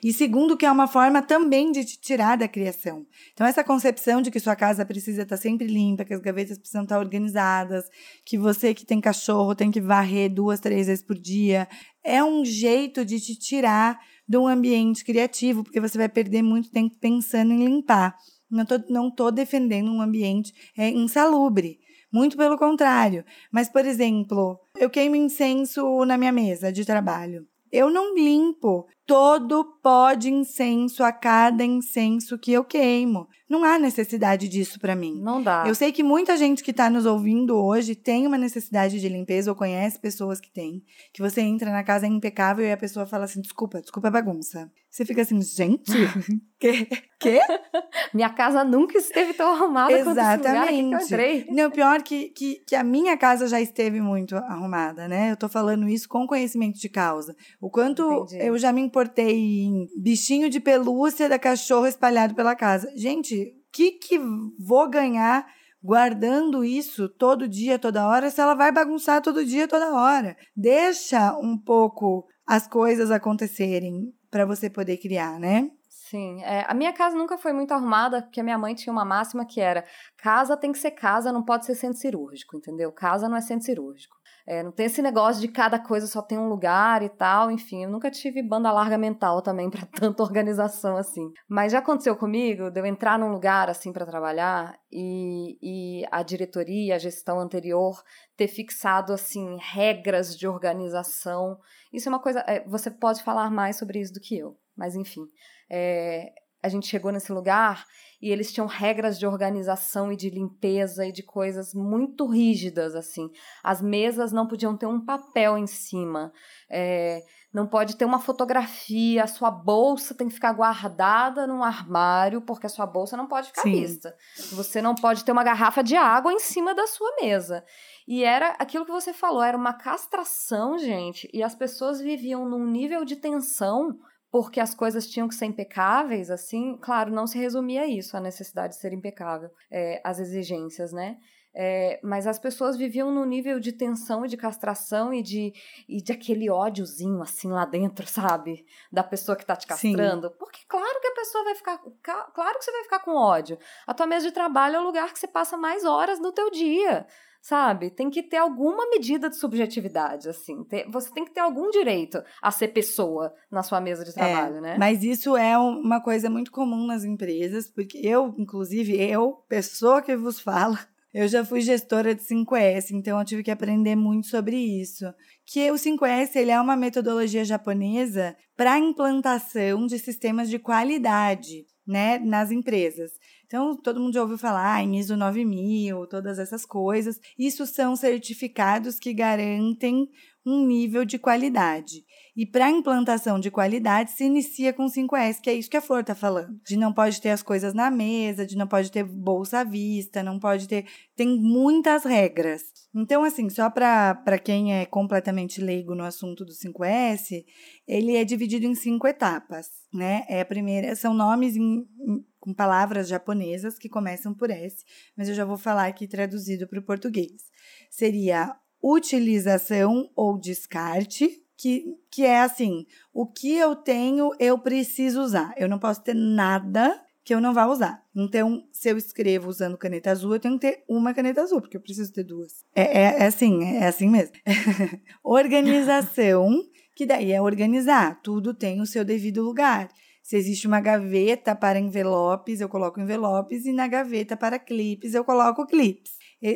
E 0.03 0.13
segundo, 0.13 0.57
que 0.57 0.65
é 0.65 0.71
uma 0.71 0.87
forma 0.87 1.21
também 1.21 1.73
de 1.73 1.85
te 1.85 2.01
tirar 2.01 2.37
da 2.37 2.47
criação. 2.47 3.05
Então, 3.33 3.47
essa 3.47 3.65
concepção 3.65 4.23
de 4.23 4.31
que 4.31 4.39
sua 4.39 4.55
casa 4.55 4.87
precisa 4.87 5.23
estar 5.23 5.37
sempre 5.37 5.67
limpa, 5.67 6.05
que 6.05 6.15
as 6.15 6.21
gavetas 6.21 6.57
precisam 6.57 6.85
estar 6.85 6.99
organizadas, 7.01 7.85
que 8.25 8.39
você 8.39 8.73
que 8.73 8.87
tem 8.87 9.01
cachorro 9.01 9.57
tem 9.57 9.71
que 9.71 9.81
varrer 9.81 10.33
duas, 10.33 10.61
três 10.61 10.87
vezes 10.87 11.03
por 11.03 11.19
dia, 11.19 11.69
é 12.05 12.23
um 12.23 12.45
jeito 12.45 13.05
de 13.05 13.19
te 13.19 13.37
tirar 13.37 13.99
de 14.29 14.37
um 14.37 14.47
ambiente 14.47 15.05
criativo, 15.05 15.65
porque 15.65 15.81
você 15.81 15.99
vai 15.99 16.09
perder 16.09 16.43
muito 16.43 16.71
tempo 16.71 16.95
pensando 17.01 17.53
em 17.53 17.65
limpar. 17.65 18.15
Não 18.51 18.63
estou 18.63 18.79
não 18.89 19.11
tô 19.11 19.31
defendendo 19.31 19.91
um 19.91 20.01
ambiente 20.01 20.53
é, 20.77 20.89
insalubre. 20.91 21.79
Muito 22.13 22.37
pelo 22.37 22.57
contrário. 22.57 23.25
Mas, 23.53 23.69
por 23.69 23.85
exemplo, 23.85 24.59
eu 24.77 24.89
queimo 24.89 25.17
incenso 25.17 26.05
na 26.05 26.17
minha 26.17 26.33
mesa 26.33 26.73
de 26.73 26.85
trabalho. 26.85 27.47
Eu 27.71 27.91
não 27.91 28.15
limpo 28.15 28.87
todo 29.09 29.65
pó 29.83 30.13
de 30.13 30.29
incenso 30.29 31.03
a 31.03 31.11
cada 31.11 31.65
incenso 31.65 32.39
que 32.39 32.53
eu 32.53 32.63
queimo. 32.63 33.27
Não 33.49 33.65
há 33.65 33.79
necessidade 33.79 34.47
disso 34.47 34.79
para 34.79 34.95
mim. 34.95 35.19
Não 35.23 35.43
dá. 35.43 35.65
Eu 35.67 35.75
sei 35.75 35.91
que 35.91 36.03
muita 36.03 36.37
gente 36.37 36.63
que 36.63 36.71
está 36.71 36.91
nos 36.91 37.07
ouvindo 37.07 37.57
hoje 37.57 37.95
tem 37.95 38.27
uma 38.27 38.37
necessidade 38.37 39.01
de 39.01 39.09
limpeza 39.09 39.51
ou 39.51 39.57
conhece 39.57 39.99
pessoas 39.99 40.39
que 40.39 40.53
têm. 40.53 40.83
Que 41.15 41.23
você 41.23 41.41
entra 41.41 41.73
na 41.73 41.83
casa 41.83 42.05
é 42.05 42.09
impecável 42.11 42.67
e 42.67 42.71
a 42.71 42.77
pessoa 42.77 43.07
fala 43.07 43.25
assim: 43.25 43.41
desculpa, 43.41 43.81
desculpa 43.81 44.09
a 44.09 44.11
bagunça. 44.11 44.71
Você 44.91 45.05
fica 45.05 45.23
assim, 45.23 45.41
gente, 45.41 45.93
que? 46.61 46.87
que? 47.21 47.39
minha 48.13 48.31
casa 48.31 48.65
nunca 48.65 48.99
esteve 48.99 49.33
tão 49.35 49.53
arrumada 49.53 49.93
Exatamente. 49.93 50.05
quanto 50.05 50.19
esse 50.19 50.49
lugar 50.49 50.69
que 50.69 50.75
eu 50.75 51.01
entrei. 51.01 51.47
Não, 51.51 51.71
pior 51.71 52.03
que, 52.03 52.29
que, 52.31 52.57
que 52.67 52.75
a 52.75 52.83
minha 52.83 53.17
casa 53.17 53.47
já 53.47 53.61
esteve 53.61 54.01
muito 54.01 54.35
arrumada, 54.37 55.07
né? 55.07 55.31
Eu 55.31 55.37
tô 55.37 55.49
falando 55.49 55.89
isso 55.89 56.09
com 56.09 56.27
conhecimento 56.27 56.79
de 56.79 56.89
causa. 56.89 57.37
O 57.61 57.71
quanto 57.71 58.03
Entendi. 58.25 58.45
eu 58.45 58.59
já 58.59 58.73
me 58.73 58.81
importei 58.99 59.63
em 59.65 59.87
bichinho 59.97 60.51
de 60.51 60.59
pelúcia 60.59 61.29
da 61.29 61.39
cachorro 61.39 61.87
espalhado 61.87 62.35
pela 62.35 62.57
casa. 62.57 62.91
Gente, 62.97 63.35
o 63.35 63.73
que 63.73 63.93
que 63.93 64.19
vou 64.59 64.91
ganhar 64.91 65.47
guardando 65.81 66.65
isso 66.65 67.09
todo 67.09 67.49
dia, 67.49 67.79
toda 67.79 68.09
hora, 68.09 68.29
se 68.29 68.41
ela 68.41 68.55
vai 68.55 68.73
bagunçar 68.73 69.23
todo 69.23 69.45
dia, 69.45 69.69
toda 69.69 69.95
hora? 69.95 70.37
Deixa 70.57 71.33
um 71.39 71.57
pouco 71.57 72.27
as 72.45 72.67
coisas 72.67 73.13
acontecerem 73.13 74.13
para 74.29 74.45
você 74.45 74.69
poder 74.69 74.97
criar, 74.97 75.39
né? 75.39 75.71
Sim, 75.89 76.43
é, 76.43 76.65
a 76.67 76.75
minha 76.75 76.93
casa 76.93 77.17
nunca 77.17 77.39
foi 77.39 77.53
muito 77.53 77.73
arrumada, 77.73 78.23
porque 78.23 78.41
a 78.41 78.43
minha 78.43 78.59
mãe 78.59 78.75
tinha 78.75 78.93
uma 78.93 79.05
máxima 79.05 79.47
que 79.47 79.61
era: 79.61 79.85
casa 80.17 80.57
tem 80.57 80.73
que 80.73 80.79
ser 80.79 80.91
casa, 80.93 81.31
não 81.31 81.45
pode 81.45 81.67
ser 81.67 81.75
centro 81.75 81.99
cirúrgico, 81.99 82.57
entendeu? 82.57 82.91
Casa 82.91 83.29
não 83.29 83.37
é 83.37 83.41
centro 83.43 83.67
cirúrgico. 83.67 84.17
É, 84.51 84.63
não 84.63 84.73
tem 84.73 84.87
esse 84.87 85.03
negócio 85.03 85.43
de 85.43 85.49
cada 85.49 85.79
coisa 85.79 86.07
só 86.07 86.23
tem 86.23 86.39
um 86.39 86.49
lugar 86.49 87.03
e 87.03 87.11
tal, 87.11 87.51
enfim, 87.51 87.85
eu 87.85 87.91
nunca 87.91 88.11
tive 88.11 88.43
banda 88.43 88.73
larga 88.73 88.97
mental 88.97 89.43
também 89.43 89.69
para 89.69 89.85
tanta 89.93 90.23
organização 90.23 90.97
assim. 90.97 91.31
Mas 91.47 91.73
já 91.73 91.81
aconteceu 91.81 92.17
comigo 92.17 92.71
de 92.71 92.81
eu 92.81 92.87
entrar 92.87 93.19
num 93.19 93.31
lugar 93.31 93.69
assim 93.69 93.93
para 93.93 94.07
trabalhar 94.07 94.75
e, 94.91 95.59
e 95.61 96.07
a 96.11 96.23
diretoria, 96.23 96.95
a 96.95 96.99
gestão 96.99 97.39
anterior 97.39 98.03
ter 98.39 98.49
fixado 98.49 99.13
assim 99.13 99.59
regras 99.61 100.35
de 100.35 100.49
organização. 100.49 101.59
Isso 101.93 102.09
é 102.09 102.11
uma 102.11 102.19
coisa, 102.19 102.41
é, 102.47 102.67
você 102.67 102.91
pode 102.91 103.23
falar 103.23 103.51
mais 103.51 103.77
sobre 103.77 104.01
isso 104.01 104.15
do 104.15 104.21
que 104.21 104.39
eu, 104.39 104.57
mas 104.75 104.97
enfim. 104.97 105.27
É, 105.71 106.33
a 106.63 106.69
gente 106.69 106.89
chegou 106.89 107.13
nesse 107.13 107.33
lugar 107.33 107.87
e 108.21 108.31
eles 108.31 108.53
tinham 108.53 108.67
regras 108.67 109.19
de 109.19 109.27
organização 109.27 110.13
e 110.13 110.17
de 110.17 110.29
limpeza 110.29 111.07
e 111.07 111.13
de 111.13 111.23
coisas 111.23 111.73
muito 111.73 112.27
rígidas, 112.27 112.97
assim. 112.97 113.31
As 113.63 113.81
mesas 113.81 114.33
não 114.33 114.47
podiam 114.47 114.77
ter 114.77 114.87
um 114.87 115.05
papel 115.05 115.57
em 115.57 115.69
cima, 115.69 116.33
é, 116.69 117.23
não 117.55 117.67
pode 117.67 117.97
ter 117.97 118.05
uma 118.05 118.19
fotografia, 118.19 119.23
a 119.23 119.29
sua 119.29 119.51
bolsa 119.51 120.15
tem 120.15 120.27
que 120.27 120.35
ficar 120.35 120.53
guardada 120.53 121.47
num 121.47 121.63
armário, 121.63 122.43
porque 122.43 122.67
a 122.67 122.71
sua 122.71 122.87
bolsa 122.87 123.17
não 123.17 123.29
pode 123.29 123.49
ficar 123.49 123.63
Sim. 123.63 123.73
vista. 123.73 124.15
Você 124.53 124.83
não 124.83 124.97
pode 124.97 125.25
ter 125.25 125.31
uma 125.31 125.45
garrafa 125.45 125.83
de 125.83 125.97
água 125.97 126.33
em 126.33 126.41
cima 126.41 126.75
da 126.75 126.87
sua 126.89 127.15
mesa. 127.23 127.65
E 128.07 128.25
era 128.25 128.51
aquilo 128.59 128.85
que 128.85 128.91
você 128.91 129.13
falou, 129.13 129.43
era 129.43 129.57
uma 129.57 129.75
castração, 129.75 130.77
gente, 130.77 131.29
e 131.33 131.43
as 131.43 131.55
pessoas 131.55 132.01
viviam 132.01 132.49
num 132.49 132.67
nível 132.67 133.05
de 133.05 133.15
tensão 133.15 133.97
porque 134.31 134.61
as 134.61 134.75
coisas 134.75 135.07
tinham 135.07 135.29
que 135.29 135.35
ser 135.35 135.47
impecáveis, 135.47 136.31
assim, 136.31 136.77
claro, 136.81 137.11
não 137.13 137.27
se 137.27 137.39
resumia 137.39 137.83
a 137.83 137.87
isso, 137.87 138.17
a 138.17 138.21
necessidade 138.21 138.75
de 138.75 138.81
ser 138.81 138.93
impecável, 138.93 139.51
é, 139.71 140.01
as 140.05 140.19
exigências, 140.19 140.93
né? 140.93 141.17
É, 141.61 141.99
mas 142.05 142.27
as 142.27 142.39
pessoas 142.39 142.77
viviam 142.77 143.11
num 143.11 143.25
nível 143.25 143.59
de 143.59 143.73
tensão 143.73 144.25
e 144.25 144.29
de 144.29 144.37
castração 144.37 145.13
e 145.13 145.23
de, 145.23 145.53
e 145.89 146.01
de 146.01 146.13
aquele 146.13 146.49
ódiozinho 146.49 147.21
assim 147.23 147.49
lá 147.51 147.65
dentro, 147.65 148.07
sabe? 148.07 148.65
Da 148.93 149.03
pessoa 149.03 149.35
que 149.35 149.45
tá 149.47 149.57
te 149.57 149.63
Sim. 149.63 149.93
castrando. 149.97 150.31
Porque 150.39 150.61
claro 150.69 151.01
que 151.01 151.07
a 151.09 151.15
pessoa 151.15 151.45
vai 151.45 151.55
ficar. 151.57 151.81
ca- 152.03 152.31
Claro 152.35 152.59
que 152.59 152.65
você 152.65 152.71
vai 152.71 152.83
ficar 152.85 152.99
com 153.01 153.17
ódio. 153.17 153.59
A 153.87 153.95
tua 153.95 154.07
mesa 154.07 154.27
de 154.29 154.33
trabalho 154.33 154.77
é 154.77 154.81
o 154.81 154.85
lugar 154.85 155.13
que 155.13 155.19
você 155.19 155.27
passa 155.27 155.57
mais 155.57 155.85
horas 155.85 156.21
do 156.21 156.31
teu 156.31 156.51
dia. 156.51 157.07
Sabe? 157.41 157.91
Tem 157.91 158.11
que 158.11 158.23
ter 158.23 158.37
alguma 158.37 158.89
medida 158.91 159.31
de 159.31 159.37
subjetividade, 159.37 160.29
assim. 160.29 160.65
Ter- 160.65 160.87
você 160.91 161.11
tem 161.13 161.25
que 161.25 161.33
ter 161.33 161.41
algum 161.41 161.71
direito 161.71 162.23
a 162.43 162.51
ser 162.51 162.69
pessoa 162.69 163.33
na 163.51 163.63
sua 163.63 163.81
mesa 163.81 164.05
de 164.05 164.13
trabalho, 164.13 164.61
né? 164.61 164.77
Mas 164.79 165.03
isso 165.03 165.37
é 165.37 165.59
um- 165.59 165.81
uma 165.81 166.01
coisa 166.03 166.29
muito 166.29 166.51
comum 166.51 166.87
nas 166.87 167.05
empresas, 167.05 167.69
porque 167.69 167.99
eu, 167.99 168.35
inclusive, 168.37 168.95
eu, 169.01 169.33
pessoa 169.49 170.03
que 170.03 170.15
vos 170.17 170.41
fala, 170.41 170.79
eu 171.15 171.27
já 171.27 171.43
fui 171.45 171.61
gestora 171.63 172.15
de 172.15 172.23
5S, 172.23 172.91
então 172.95 173.19
eu 173.19 173.25
tive 173.25 173.43
que 173.43 173.51
aprender 173.51 173.97
muito 173.97 174.27
sobre 174.27 174.57
isso. 174.57 175.07
Que 175.47 175.71
o 175.71 175.79
5S 175.79 176.37
ele 176.39 176.51
é 176.51 176.61
uma 176.61 176.77
metodologia 176.77 177.45
japonesa 177.45 178.37
para 178.57 178.79
implantação 178.79 179.87
de 179.87 179.99
sistemas 179.99 180.51
de 180.51 180.59
qualidade, 180.59 181.65
né, 181.89 182.19
nas 182.19 182.51
empresas. 182.51 183.13
Então, 183.47 183.75
todo 183.75 183.99
mundo 183.99 184.13
já 184.13 184.21
ouviu 184.21 184.37
falar 184.37 184.83
em 184.83 184.99
ISO 184.99 185.17
9000, 185.17 186.07
todas 186.07 186.39
essas 186.39 186.67
coisas. 186.67 187.19
Isso 187.39 187.67
são 187.67 187.97
certificados 187.97 188.99
que 188.99 189.15
garantem 189.15 190.07
um 190.45 190.67
nível 190.67 191.05
de 191.05 191.19
qualidade. 191.19 192.05
E 192.39 192.47
para 192.47 192.71
implantação 192.71 193.41
de 193.41 193.51
qualidade 193.51 194.13
se 194.13 194.23
inicia 194.23 194.73
com 194.73 194.87
5S, 194.87 195.41
que 195.41 195.51
é 195.51 195.55
isso 195.55 195.69
que 195.69 195.77
a 195.77 195.81
Flor 195.81 196.03
está 196.03 196.15
falando. 196.15 196.57
De 196.65 196.77
não 196.77 196.93
pode 196.93 197.21
ter 197.21 197.31
as 197.31 197.43
coisas 197.43 197.75
na 197.75 197.91
mesa, 197.91 198.47
de 198.47 198.57
não 198.57 198.69
pode 198.69 198.93
ter 198.93 199.03
bolsa 199.03 199.59
à 199.59 199.65
vista, 199.65 200.23
não 200.23 200.39
pode 200.39 200.69
ter. 200.69 200.87
Tem 201.17 201.27
muitas 201.27 202.05
regras. 202.05 202.63
Então, 202.95 203.25
assim, 203.25 203.51
só 203.51 203.69
para 203.69 204.39
quem 204.39 204.73
é 204.73 204.87
completamente 204.87 205.61
leigo 205.61 205.97
no 205.97 206.05
assunto 206.05 206.45
do 206.45 206.53
5S, 206.53 207.45
ele 207.89 208.15
é 208.15 208.25
dividido 208.25 208.67
em 208.67 208.75
cinco 208.77 209.09
etapas, 209.09 209.67
né? 209.93 210.25
É 210.29 210.41
a 210.41 210.45
primeira, 210.45 210.95
são 210.95 211.13
nomes 211.13 211.57
em- 211.57 211.85
em- 212.07 212.25
com 212.39 212.55
palavras 212.55 213.09
japonesas 213.09 213.77
que 213.77 213.89
começam 213.89 214.33
por 214.33 214.49
S, 214.49 214.85
mas 215.17 215.29
eu 215.29 215.35
já 215.35 215.45
vou 215.45 215.59
falar 215.59 215.89
aqui 215.89 216.07
traduzido 216.07 216.69
para 216.69 216.79
o 216.79 216.85
português. 216.85 217.51
Seria 217.91 218.55
utilização 218.81 220.09
ou 220.15 220.39
descarte, 220.39 221.29
que, 221.59 221.85
que 222.11 222.25
é 222.25 222.41
assim: 222.41 222.87
o 223.13 223.27
que 223.27 223.55
eu 223.55 223.75
tenho, 223.75 224.31
eu 224.39 224.59
preciso 224.59 225.21
usar. 225.21 225.53
Eu 225.57 225.69
não 225.69 225.79
posso 225.79 226.03
ter 226.03 226.15
nada 226.15 226.95
que 227.25 227.35
eu 227.35 227.41
não 227.43 227.53
vá 227.53 227.67
usar. 227.67 228.03
Então, 228.17 228.65
se 228.73 228.89
eu 228.89 228.97
escrevo 228.97 229.51
usando 229.51 229.77
caneta 229.77 230.11
azul, 230.11 230.35
eu 230.35 230.41
tenho 230.41 230.59
que 230.59 230.67
ter 230.67 230.85
uma 230.89 231.13
caneta 231.13 231.43
azul, 231.43 231.61
porque 231.61 231.77
eu 231.77 231.81
preciso 231.81 232.11
ter 232.11 232.25
duas. 232.25 232.65
É, 232.75 233.01
é, 233.01 233.03
é 233.23 233.27
assim, 233.27 233.65
é 233.65 233.87
assim 233.87 234.09
mesmo. 234.09 234.33
Organização, 235.23 236.49
que 236.97 237.05
daí 237.05 237.33
é 237.33 237.43
organizar. 237.43 238.19
Tudo 238.23 238.55
tem 238.55 238.81
o 238.81 238.87
seu 238.87 239.05
devido 239.05 239.43
lugar. 239.43 239.91
Se 240.23 240.37
existe 240.37 240.67
uma 240.67 240.81
gaveta 240.81 241.55
para 241.55 241.79
envelopes, 241.79 242.61
eu 242.61 242.69
coloco 242.69 243.01
envelopes, 243.01 243.67
e 243.67 243.73
na 243.73 243.87
gaveta 243.89 244.37
para 244.37 244.59
clipes, 244.59 245.13
eu 245.13 245.25
coloco 245.25 245.67
clipes. 245.67 246.13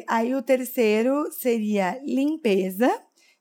Aí 0.09 0.35
o 0.35 0.43
terceiro 0.43 1.31
seria 1.33 2.01
limpeza, 2.05 2.91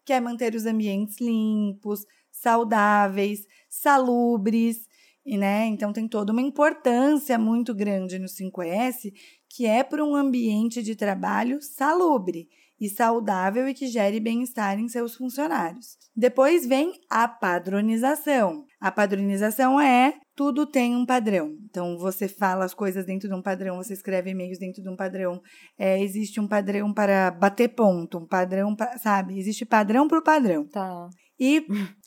que 0.05 0.13
é 0.13 0.19
manter 0.19 0.55
os 0.55 0.65
ambientes 0.65 1.19
limpos, 1.19 2.05
saudáveis, 2.31 3.45
salubres, 3.69 4.87
e 5.25 5.37
né, 5.37 5.67
então 5.67 5.93
tem 5.93 6.07
toda 6.07 6.31
uma 6.31 6.41
importância 6.41 7.37
muito 7.37 7.75
grande 7.75 8.17
no 8.17 8.25
5S, 8.25 9.13
que 9.47 9.67
é 9.67 9.83
para 9.83 10.03
um 10.03 10.15
ambiente 10.15 10.81
de 10.81 10.95
trabalho 10.95 11.61
salubre 11.61 12.49
e 12.79 12.89
saudável 12.89 13.69
e 13.69 13.73
que 13.75 13.85
gere 13.85 14.19
bem-estar 14.19 14.79
em 14.79 14.87
seus 14.87 15.15
funcionários. 15.15 15.97
Depois 16.15 16.65
vem 16.65 16.93
a 17.07 17.27
padronização. 17.27 18.65
A 18.79 18.91
padronização 18.91 19.79
é 19.79 20.15
tudo 20.41 20.65
tem 20.65 20.95
um 20.95 21.06
padrão. 21.06 21.56
Então 21.69 21.99
você 21.99 22.27
fala 22.27 22.65
as 22.65 22.73
coisas 22.73 23.06
dentro 23.06 23.30
de 23.30 23.36
um 23.36 23.43
padrão, 23.43 23.77
você 23.77 23.93
escreve 23.93 24.32
e-mails 24.32 24.58
dentro 24.58 24.82
de 24.82 24.89
um 24.89 24.95
padrão. 24.95 25.39
É, 25.77 26.01
existe 26.01 26.39
um 26.39 26.47
padrão 26.47 26.91
para 26.91 27.30
bater 27.30 27.67
ponto, 27.67 28.17
um 28.17 28.25
padrão, 28.25 28.75
pra, 28.75 28.97
sabe? 28.97 29.38
Existe 29.38 29.63
padrão 29.67 30.08
para 30.08 30.17
o 30.17 30.23
padrão. 30.23 30.65
Tá. 30.65 31.08
E 31.39 31.63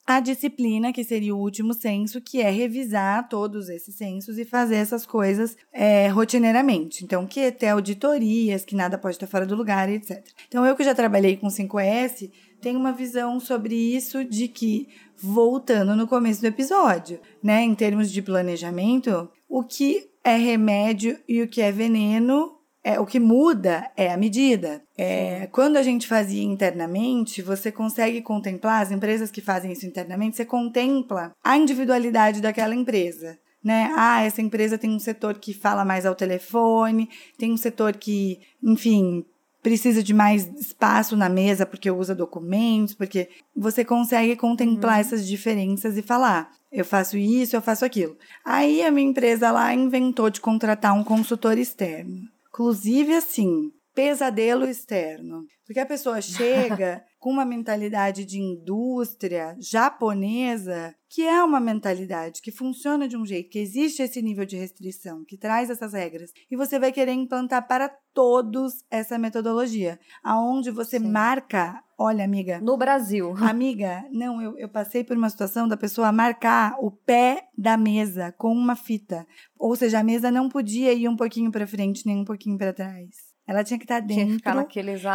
a 0.07 0.21
disciplina, 0.21 0.93
que 0.93 1.03
seria 1.03 1.35
o 1.35 1.39
último 1.39 1.73
censo, 1.73 2.21
que 2.21 2.43
é 2.43 2.51
revisar 2.51 3.29
todos 3.29 3.69
esses 3.69 3.97
censos 3.97 4.37
e 4.37 4.45
fazer 4.45 4.77
essas 4.77 5.07
coisas 5.07 5.57
é, 5.73 6.09
rotineiramente. 6.09 7.05
Então, 7.05 7.27
que 7.27 7.41
é 7.41 7.51
ter 7.51 7.69
auditorias, 7.69 8.65
que 8.65 8.75
nada 8.77 8.99
pode 8.99 9.15
estar 9.15 9.27
fora 9.27 9.47
do 9.47 9.57
lugar, 9.57 9.89
etc. 9.89 10.23
Então, 10.47 10.67
eu 10.67 10.77
que 10.77 10.85
já 10.85 10.95
trabalhei 10.95 11.37
com 11.37 11.47
5S, 11.47 12.31
tenho 12.65 12.81
uma 12.81 12.93
visão 12.93 13.39
sobre 13.39 13.75
isso 13.75 14.25
de 14.25 14.49
que, 14.49 14.89
voltando 15.19 15.95
no 15.95 16.09
começo 16.09 16.41
do 16.41 16.47
episódio, 16.47 17.21
né, 17.43 17.63
em 17.63 17.75
termos 17.75 18.11
de 18.11 18.23
planejamento, 18.23 19.29
o 19.47 19.63
que 19.63 20.09
é 20.25 20.35
remédio 20.37 21.19
e 21.29 21.43
o 21.43 21.49
que 21.49 21.61
é 21.61 21.71
veneno 21.71 22.53
é, 22.83 22.99
o 22.99 23.05
que 23.05 23.21
muda 23.21 23.91
é 23.95 24.11
a 24.11 24.17
medida. 24.17 24.83
É, 24.97 25.47
quando 25.49 25.77
a 25.77 25.83
gente 25.83 26.07
fazia 26.07 26.43
internamente, 26.43 27.43
você 27.43 27.71
consegue 27.71 28.23
contemplar, 28.23 28.81
as 28.81 28.91
empresas 28.91 29.31
que 29.31 29.43
fazem 29.43 29.73
isso 29.73 29.87
internamente, 29.87 30.37
você 30.37 30.45
contempla 30.47 31.33
a 31.45 31.59
individualidade 31.59 32.41
daquela 32.41 32.75
empresa. 32.75 33.39
Né? 33.63 33.91
Ah, 33.97 34.23
essa 34.23 34.43
empresa 34.43 34.79
tem 34.79 34.91
um 34.91 34.99
setor 34.99 35.39
que 35.39 35.55
fala 35.55 35.85
mais 35.85 36.05
ao 36.05 36.15
telefone, 36.15 37.09
tem 37.39 37.53
um 37.53 37.57
setor 37.57 37.97
que, 37.97 38.41
enfim, 38.63 39.25
precisa 39.65 40.03
de 40.03 40.13
mais 40.13 40.47
espaço 40.61 41.17
na 41.17 41.29
mesa 41.29 41.65
porque 41.65 41.91
usa 41.91 42.15
documentos, 42.15 42.93
porque 42.93 43.31
você 43.57 43.83
consegue 43.83 44.37
contemplar 44.37 44.97
uhum. 44.97 45.01
essas 45.01 45.27
diferenças 45.27 45.97
e 45.97 46.03
falar: 46.03 46.53
eu 46.71 46.85
faço 46.85 47.17
isso, 47.17 47.57
eu 47.57 47.63
faço 47.63 47.85
aquilo. 47.85 48.17
Aí 48.45 48.83
a 48.83 48.91
minha 48.91 49.09
empresa 49.09 49.51
lá 49.51 49.75
inventou 49.75 50.29
de 50.29 50.41
contratar 50.41 50.93
um 50.93 51.03
consultor 51.03 51.57
externo. 51.57 52.29
Inclusive, 52.51 53.15
assim, 53.15 53.73
pesadelo 53.95 54.67
externo. 54.67 55.45
Porque 55.65 55.81
a 55.81 55.87
pessoa 55.87 56.21
chega 56.23 57.03
com 57.19 57.31
uma 57.31 57.45
mentalidade 57.45 58.25
de 58.27 58.39
indústria 58.39 59.57
japonesa, 59.59 60.95
que 61.09 61.23
é 61.23 61.43
uma 61.43 61.59
mentalidade 61.59 62.43
que 62.43 62.53
funciona 62.53 63.09
de 63.09 63.17
um 63.17 63.25
jeito, 63.25 63.49
que 63.49 63.59
existe 63.59 64.03
esse 64.03 64.21
nível 64.21 64.45
de 64.45 64.57
restrição, 64.57 65.25
que 65.25 65.39
traz 65.39 65.71
essas 65.71 65.95
regras, 65.95 66.33
e 66.51 66.57
você 66.57 66.79
vai 66.79 66.93
querer 66.93 67.13
implantar 67.13 67.67
para 67.67 67.89
todos 68.13 68.85
essa 68.91 69.17
metodologia, 69.17 69.99
aonde 70.23 70.71
você 70.71 70.99
Sim. 70.99 71.09
marca, 71.09 71.83
olha, 71.97 72.25
amiga, 72.25 72.61
no 72.61 72.77
Brasil. 72.77 73.33
Amiga, 73.41 74.05
não, 74.13 74.43
eu, 74.43 74.59
eu 74.59 74.69
passei 74.69 75.03
por 75.03 75.17
uma 75.17 75.31
situação 75.31 75.67
da 75.67 75.79
pessoa 75.79 76.13
marcar 76.13 76.77
o 76.79 76.91
pé 76.91 77.49
da 77.57 77.79
mesa 77.79 78.33
com 78.33 78.53
uma 78.53 78.77
fita, 78.77 79.27
ou 79.59 79.75
seja, 79.75 80.01
a 80.01 80.05
mesa 80.05 80.31
não 80.31 80.51
podia 80.51 80.93
ir 80.93 81.09
um 81.09 81.17
pouquinho 81.17 81.51
para 81.51 81.67
frente 81.67 82.05
nem 82.05 82.19
um 82.19 82.25
pouquinho 82.25 82.59
para 82.59 82.73
trás. 82.75 83.34
Ela 83.47 83.63
tinha 83.63 83.79
que 83.79 83.85
estar 83.85 84.01
tá 84.01 84.07
dentro 84.07 84.41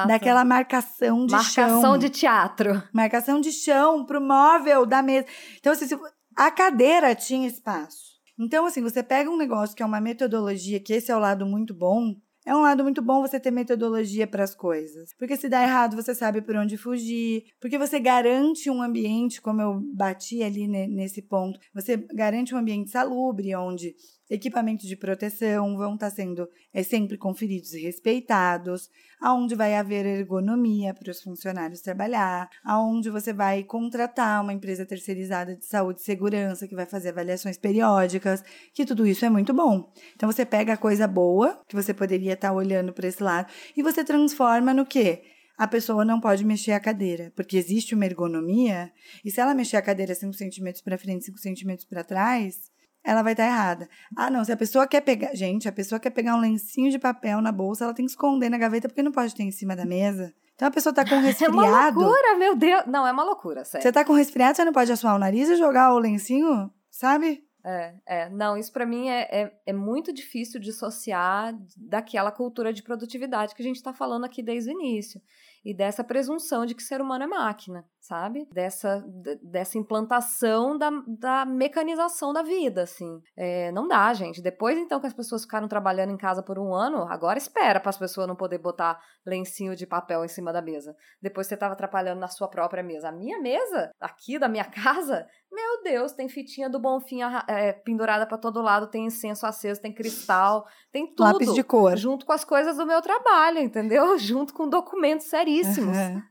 daquela 0.08 0.46
marcação 0.46 1.26
de 1.26 1.32
marcação 1.32 1.54
chão. 1.54 1.76
Marcação 1.76 1.98
de 1.98 2.10
teatro. 2.10 2.84
Marcação 2.94 3.42
de 3.42 3.52
chão 3.52 4.06
pro 4.06 4.22
móvel 4.22 4.86
da 4.86 5.02
mesa. 5.02 5.26
Então, 5.58 5.74
assim, 5.74 5.88
a 6.36 6.52
cadeira 6.52 7.16
tinha 7.16 7.48
espaço. 7.48 8.20
Então, 8.38 8.66
assim, 8.66 8.82
você 8.82 9.04
pega 9.04 9.30
um 9.30 9.38
negócio 9.38 9.76
que 9.76 9.84
é 9.84 9.86
uma 9.86 10.00
metodologia, 10.00 10.80
que 10.80 10.94
esse 10.94 11.12
é 11.12 11.16
o 11.16 11.20
lado 11.20 11.46
muito 11.46 11.74
bom, 11.74 12.16
é 12.46 12.56
um 12.56 12.62
lado 12.62 12.84
muito 12.84 13.02
bom 13.02 13.22
você 13.22 13.40
ter 13.40 13.52
metodologia 13.52 14.26
para 14.26 14.44
as 14.44 14.56
coisas. 14.56 15.14
Porque 15.18 15.36
se 15.36 15.50
dá 15.50 15.62
errado, 15.62 15.96
você 15.96 16.16
sabe 16.16 16.42
por 16.42 16.56
onde 16.56 16.78
fugir. 16.78 17.44
Porque 17.60 17.78
você 17.78 18.00
garante 18.00 18.70
um 18.70 18.82
ambiente, 18.82 19.42
como 19.42 19.62
eu 19.62 19.82
bati 19.94 20.42
ali 20.42 20.68
nesse 20.68 21.22
ponto, 21.22 21.60
você 21.74 21.98
garante 21.98 22.56
um 22.56 22.58
ambiente 22.58 22.90
salubre, 22.90 23.56
onde 23.56 23.94
equipamentos 24.30 24.88
de 24.88 24.96
proteção 24.96 25.76
vão 25.76 25.96
estar 25.96 26.10
tá 26.10 26.16
sendo 26.16 26.48
é, 26.74 26.84
sempre 26.84 27.18
conferidos 27.18 27.74
e 27.74 27.82
respeitados, 27.82 28.90
aonde 29.20 29.56
vai 29.56 29.76
haver 29.76 30.06
ergonomia 30.06 30.94
para 30.94 31.12
os 31.12 31.22
funcionários 31.22 31.82
trabalhar, 31.82 32.50
aonde 32.64 33.10
você 33.10 33.34
vai 33.34 33.64
contratar 33.64 34.42
uma 34.42 34.54
empresa 34.54 34.86
terceirizada 34.86 35.56
de 35.56 35.66
saúde 35.66 36.02
e 36.02 36.04
segurança 36.04 36.68
que 36.68 36.76
vai 36.76 36.86
fazer 36.86 37.10
avaliações 37.10 37.58
periódicas, 37.58 38.44
que 38.74 38.86
tudo 38.86 39.08
isso 39.08 39.26
é 39.26 39.30
muito 39.30 39.54
bom. 39.54 39.92
Então 40.16 40.32
você 40.32 40.46
pega 40.46 40.74
a 40.74 40.78
coisa 40.78 41.08
boa, 41.08 41.62
que 41.68 41.76
você 41.76 41.94
poderia 41.94 42.34
estar 42.34 42.50
tá 42.50 42.54
olhando 42.54 42.94
para 42.94 43.08
esse 43.08 43.22
lado, 43.22 43.52
e 43.76 43.82
você 43.82 44.04
transforma 44.04 44.74
no 44.74 44.86
quê? 44.86 45.24
a 45.60 45.68
pessoa 45.68 46.06
não 46.06 46.22
pode 46.22 46.46
mexer 46.46 46.72
a 46.72 46.80
cadeira, 46.80 47.34
porque 47.36 47.58
existe 47.58 47.94
uma 47.94 48.06
ergonomia, 48.06 48.94
e 49.26 49.30
se 49.30 49.42
ela 49.42 49.54
mexer 49.54 49.76
a 49.76 49.82
cadeira 49.82 50.16
5 50.16 50.32
centímetros 50.32 50.82
para 50.82 50.98
frente, 50.98 51.26
5 51.26 51.38
centímetros 51.38 51.86
para 51.86 52.02
trás, 52.02 52.72
ela 53.04 53.22
vai 53.22 53.34
estar 53.34 53.46
tá 53.46 53.50
errada. 53.50 53.90
Ah, 54.16 54.30
não, 54.30 54.44
se 54.44 54.52
a 54.52 54.58
pessoa 54.58 54.88
quer 54.88 55.02
pegar. 55.02 55.34
Gente, 55.34 55.68
a 55.68 55.72
pessoa 55.72 56.00
quer 56.00 56.10
pegar 56.10 56.36
um 56.36 56.40
lencinho 56.40 56.92
de 56.92 57.00
papel 57.00 57.42
na 57.42 57.52
bolsa, 57.52 57.84
ela 57.86 57.94
tem 57.94 58.06
que 58.06 58.12
esconder 58.12 58.50
na 58.50 58.58
gaveta 58.58 58.88
porque 58.88 59.04
não 59.04 59.12
pode 59.12 59.34
ter 59.36 59.44
em 59.44 59.52
cima 59.52 59.76
da 59.76 59.86
mesa. 59.86 60.34
Então 60.56 60.68
a 60.68 60.72
pessoa 60.72 60.94
tá 60.94 61.08
com 61.08 61.20
resfriado. 61.20 61.56
É 61.58 61.66
uma 61.66 61.90
loucura, 61.90 62.38
meu 62.38 62.56
Deus. 62.56 62.84
Não, 62.86 63.08
é 63.08 63.12
uma 63.12 63.24
loucura, 63.24 63.64
sério. 63.64 63.82
Você 63.82 63.92
tá 63.92 64.04
com 64.04 64.14
resfriado, 64.14 64.58
você 64.58 64.66
não 64.66 64.74
pode 64.74 64.92
assoar 64.92 65.16
o 65.16 65.20
nariz 65.20 65.50
e 65.50 65.56
jogar 65.56 65.94
o 65.94 66.00
lencinho, 66.00 66.70
sabe? 66.92 67.44
É, 67.64 67.94
é. 68.06 68.30
Não, 68.30 68.58
isso 68.58 68.72
para 68.72 68.86
mim 68.86 69.08
é, 69.10 69.22
é, 69.32 69.54
é, 69.66 69.74
muito 69.74 70.14
difícil 70.14 70.60
dissociar 70.60 71.58
daquela 71.78 72.32
cultura 72.32 72.74
de 72.74 72.84
produtividade 72.84 73.54
que 73.54 73.62
a 73.62 73.66
gente 73.66 73.78
está 73.78 73.94
falando 73.94 74.26
aqui 74.26 74.42
desde 74.44 74.70
o 74.70 74.74
início. 74.74 75.22
E 75.64 75.74
dessa 75.74 76.04
presunção 76.04 76.66
de 76.66 76.74
que 76.74 76.84
ser 76.84 77.02
humano 77.02 77.26
é 77.26 77.28
máquina 77.28 77.86
sabe? 78.00 78.48
Dessa, 78.52 79.04
dessa 79.42 79.78
implantação 79.78 80.78
da, 80.78 80.90
da 81.08 81.46
mecanização 81.46 82.34
da 82.34 82.42
vida, 82.42 82.84
assim. 82.84 83.22
É, 83.38 83.72
não 83.72 83.88
dá, 83.88 84.14
gente. 84.14 84.42
Depois, 84.42 84.78
então, 84.78 85.00
que 85.00 85.08
as 85.08 85.14
pessoas 85.14 85.44
ficaram 85.44 85.68
trabalhando 85.68 86.12
em 86.12 86.18
casa 86.18 86.42
por 86.42 86.58
um 86.58 86.74
ano, 86.74 87.06
agora 87.10 87.38
espera 87.38 87.80
para 87.80 87.90
as 87.90 87.98
pessoas 87.98 88.28
não 88.28 88.36
poder 88.36 88.58
botar 88.58 89.00
lencinho 89.26 89.76
de 89.76 89.86
papel 89.86 90.24
em 90.24 90.28
cima 90.28 90.54
da 90.54 90.62
mesa. 90.62 90.96
Depois 91.22 91.48
você 91.48 91.54
estava 91.54 91.74
atrapalhando 91.74 92.20
na 92.20 92.28
sua 92.28 92.48
própria 92.48 92.84
mesa. 92.84 93.10
A 93.10 93.12
minha 93.12 93.40
mesa, 93.40 93.92
aqui 94.00 94.40
da 94.40 94.48
minha 94.48 94.66
casa, 94.72 95.28
meu 95.52 95.84
Deus, 95.84 96.12
tem 96.12 96.30
fitinha 96.30 96.70
do 96.70 96.80
Bonfim 96.80 97.22
é, 97.48 97.74
pendurada 97.74 98.26
para 98.26 98.38
todo 98.38 98.62
lado, 98.62 98.88
tem 98.88 99.06
incenso 99.06 99.46
aceso, 99.46 99.82
tem 99.82 99.94
cristal, 99.94 100.66
tem 100.92 101.08
tudo. 101.08 101.24
Lápis 101.24 101.54
de 101.54 101.64
cor. 101.64 101.98
Junto 101.98 102.26
com 102.26 102.32
as 102.32 102.44
coisas 102.44 102.78
do 102.78 102.86
meu 102.86 103.02
trabalho, 103.02 103.60
entendeu? 103.60 104.18
Junto 104.20 104.54
com 104.54 104.70
documentos 104.70 105.28
seríssimos. 105.28 105.98
Uhum. 105.98 106.22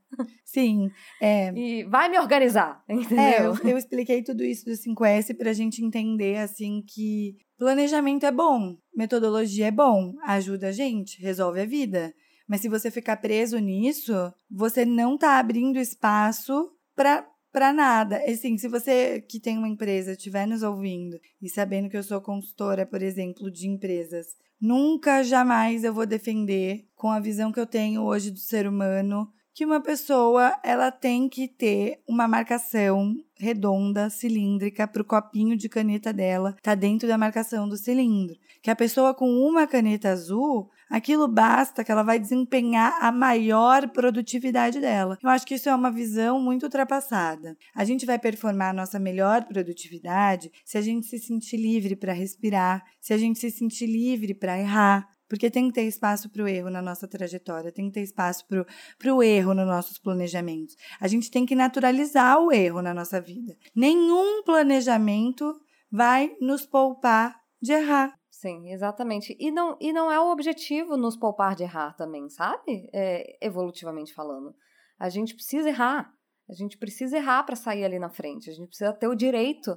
Sim. 0.45 0.91
É... 1.21 1.53
E 1.53 1.85
vai 1.85 2.09
me 2.09 2.19
organizar, 2.19 2.83
entendeu? 2.89 3.19
É, 3.19 3.47
eu, 3.47 3.71
eu 3.71 3.79
expliquei 3.79 4.23
tudo 4.23 4.45
isso 4.45 4.65
do 4.65 4.73
5S 4.73 5.37
para 5.37 5.51
a 5.51 5.55
gente 5.55 5.85
entender, 5.85 6.39
assim, 6.39 6.83
que 6.87 7.37
planejamento 7.59 8.25
é 8.25 8.33
bom, 8.33 8.77
metodologia 8.95 9.67
é 9.67 9.71
bom, 9.71 10.15
ajuda 10.25 10.69
a 10.69 10.73
gente, 10.73 11.21
resolve 11.21 11.61
a 11.61 11.67
vida. 11.67 12.15
Mas 12.49 12.63
se 12.63 12.69
você 12.69 12.91
ficar 12.91 13.19
preso 13.19 13.59
nisso, 13.59 14.13
você 14.51 14.85
não 14.85 15.17
está 15.17 15.39
abrindo 15.39 15.79
espaço 15.79 16.71
para 16.97 17.27
para 17.51 17.73
nada. 17.73 18.23
Assim, 18.29 18.57
se 18.59 18.69
você 18.69 19.21
que 19.23 19.41
tem 19.41 19.59
uma 19.59 19.69
empresa 19.69 20.13
estiver 20.13 20.47
nos 20.47 20.63
ouvindo 20.63 21.19
e 21.41 21.49
sabendo 21.49 21.89
que 21.89 21.97
eu 21.97 22.03
sou 22.03 22.21
consultora, 22.21 22.87
por 22.87 23.03
exemplo, 23.03 23.51
de 23.51 23.67
empresas, 23.67 24.27
nunca 24.61 25.23
jamais 25.23 25.83
eu 25.83 25.93
vou 25.93 26.07
defender 26.07 26.87
com 26.95 27.11
a 27.11 27.21
visão 27.21 27.51
que 27.51 27.61
eu 27.61 27.67
tenho 27.67 28.03
hoje 28.03 28.31
do 28.31 28.39
ser 28.39 28.67
humano 28.67 29.29
que 29.59 29.65
uma 29.65 29.81
pessoa 29.81 30.57
ela 30.63 30.93
tem 30.93 31.29
que 31.29 31.49
ter 31.49 32.01
uma 32.07 32.29
marcação 32.29 33.13
redonda, 33.37 34.09
cilíndrica, 34.09 34.87
para 34.87 35.03
o 35.03 35.05
copinho 35.05 35.57
de 35.57 35.69
caneta 35.69 36.13
dela, 36.13 36.55
tá 36.63 36.77
dentro 36.77 37.09
da 37.09 37.19
marcação 37.19 37.69
do 37.69 37.77
cilindro. 37.77 38.37
Que 38.63 38.71
a 38.71 38.77
pessoa 38.77 39.13
com 39.13 39.29
uma 39.29 39.67
caneta 39.67 40.11
azul, 40.11 40.71
aquilo 40.89 41.27
basta 41.27 41.83
que 41.83 41.91
ela 41.91 42.05
vai 42.05 42.21
desempenhar 42.21 42.99
a 43.01 43.11
maior 43.11 43.89
produtividade 43.89 44.79
dela. 44.79 45.19
Eu 45.21 45.29
acho 45.29 45.45
que 45.45 45.55
isso 45.55 45.69
é 45.69 45.75
uma 45.75 45.91
visão 45.91 46.41
muito 46.41 46.63
ultrapassada. 46.63 47.57
A 47.75 47.85
gente 47.85 48.07
vai 48.07 48.17
performar 48.17 48.71
a 48.71 48.73
nossa 48.73 49.01
melhor 49.01 49.45
produtividade 49.45 50.53
se 50.65 50.79
a 50.79 50.81
gente 50.81 51.09
se 51.09 51.19
sentir 51.19 51.57
livre 51.57 51.97
para 51.97 52.13
respirar, 52.13 52.85
se 53.01 53.13
a 53.13 53.19
gente 53.19 53.41
se 53.41 53.51
sentir 53.51 53.87
livre 53.87 54.35
para 54.35 54.57
errar, 54.57 55.18
porque 55.29 55.51
tem 55.51 55.69
que 55.69 55.75
ter 55.75 55.83
espaço 55.83 56.31
para 56.31 56.43
o 56.43 56.49
erro 56.49 56.71
na 56.71 56.81
nossa 56.81 57.07
trajetória, 57.07 57.71
tem 57.71 57.87
que 57.87 57.95
ter 57.95 58.03
espaço 58.03 58.47
para 58.47 59.15
o 59.15 59.23
erro 59.23 59.55
nos 59.55 59.67
nossos 59.67 59.99
planejamentos. 59.99 60.75
A 61.01 61.07
gente 61.07 61.31
tem 61.31 61.45
que 61.45 61.55
naturalizar 61.55 62.41
o 62.41 62.51
erro 62.51 62.81
na 62.81 62.95
nossa 62.95 63.21
vida. 63.21 63.57
Nenhum 63.75 64.43
planejamento 64.43 65.55
vai 65.91 66.35
nos 66.41 66.65
poupar 66.65 67.39
de 67.61 67.73
errar. 67.73 68.15
Sim, 68.31 68.71
exatamente. 68.71 69.37
E 69.39 69.51
não, 69.51 69.77
e 69.81 69.93
não 69.93 70.13
é 70.13 70.21
o 70.21 70.31
objetivo 70.31 70.97
nos 70.97 71.17
poupar 71.17 71.57
de 71.57 71.65
errar 71.65 71.95
também, 71.95 72.29
sabe? 72.29 72.89
É, 72.95 73.37
evolutivamente 73.45 74.15
falando. 74.15 74.55
A 74.99 75.09
gente 75.09 75.35
precisa 75.35 75.69
errar. 75.69 76.13
A 76.49 76.55
gente 76.55 76.79
precisa 76.79 77.17
errar 77.17 77.43
para 77.43 77.57
sair 77.57 77.85
ali 77.85 77.99
na 77.99 78.09
frente. 78.09 78.49
A 78.49 78.55
gente 78.55 78.69
precisa 78.69 78.93
ter 78.93 79.09
o 79.09 79.15
direito 79.15 79.77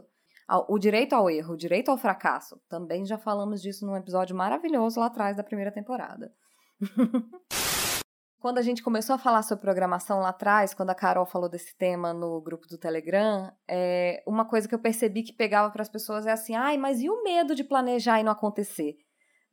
o 0.68 0.78
direito 0.78 1.14
ao 1.14 1.30
erro, 1.30 1.54
o 1.54 1.58
direito 1.58 1.90
ao 1.90 1.98
fracasso. 1.98 2.60
Também 2.68 3.06
já 3.06 3.18
falamos 3.18 3.62
disso 3.62 3.86
num 3.86 3.96
episódio 3.96 4.36
maravilhoso 4.36 5.00
lá 5.00 5.08
atrás 5.08 5.38
da 5.38 5.44
primeira 5.44 5.72
temporada. 5.72 6.32
quando 8.42 8.58
a 8.58 8.62
gente 8.64 8.82
começou 8.82 9.14
a 9.14 9.20
falar 9.20 9.44
sobre 9.44 9.62
programação 9.62 10.20
lá 10.20 10.30
atrás, 10.30 10.74
quando 10.74 10.90
a 10.90 10.96
Carol 10.96 11.28
falou 11.28 11.48
desse 11.48 11.78
tema 11.78 12.12
no 12.12 12.42
grupo 12.42 12.68
do 12.68 12.78
Telegram, 12.78 13.52
é, 13.70 14.24
uma 14.26 14.44
coisa 14.44 14.68
que 14.68 14.74
eu 14.74 14.80
percebi 14.80 15.22
que 15.22 15.32
pegava 15.32 15.70
para 15.70 15.84
as 15.84 15.90
pessoas 15.90 16.26
é 16.26 16.32
assim: 16.32 16.56
ai, 16.56 16.76
mas 16.76 17.02
e 17.02 17.10
o 17.10 17.24
medo 17.24 17.54
de 17.54 17.64
planejar 17.64 18.20
e 18.20 18.24
não 18.24 18.32
acontecer? 18.32 18.96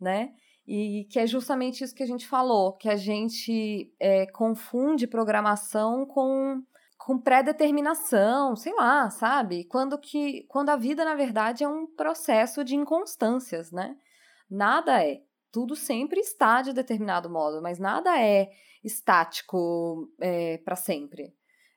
Né? 0.00 0.30
E 0.66 1.06
que 1.10 1.18
é 1.18 1.26
justamente 1.26 1.84
isso 1.84 1.94
que 1.94 2.02
a 2.02 2.06
gente 2.06 2.26
falou, 2.26 2.76
que 2.78 2.88
a 2.88 2.96
gente 2.96 3.92
é, 4.00 4.26
confunde 4.32 5.06
programação 5.06 6.06
com 6.06 6.62
com 7.08 7.18
pré-determinação, 7.18 8.54
sei 8.54 8.74
lá, 8.74 9.08
sabe? 9.08 9.64
Quando 9.64 9.98
que 9.98 10.42
quando 10.46 10.68
a 10.68 10.76
vida 10.76 11.06
na 11.06 11.14
verdade 11.14 11.64
é 11.64 11.68
um 11.68 11.86
processo 11.86 12.62
de 12.62 12.76
inconstâncias, 12.76 13.72
né? 13.72 13.96
Nada 14.50 15.02
é, 15.02 15.22
tudo 15.50 15.74
sempre 15.74 16.20
está 16.20 16.60
de 16.60 16.74
determinado 16.74 17.30
modo, 17.30 17.62
mas 17.62 17.78
nada 17.78 18.20
é 18.20 18.50
estático 18.84 20.06
é, 20.20 20.58
para 20.58 20.76
sempre. 20.76 21.32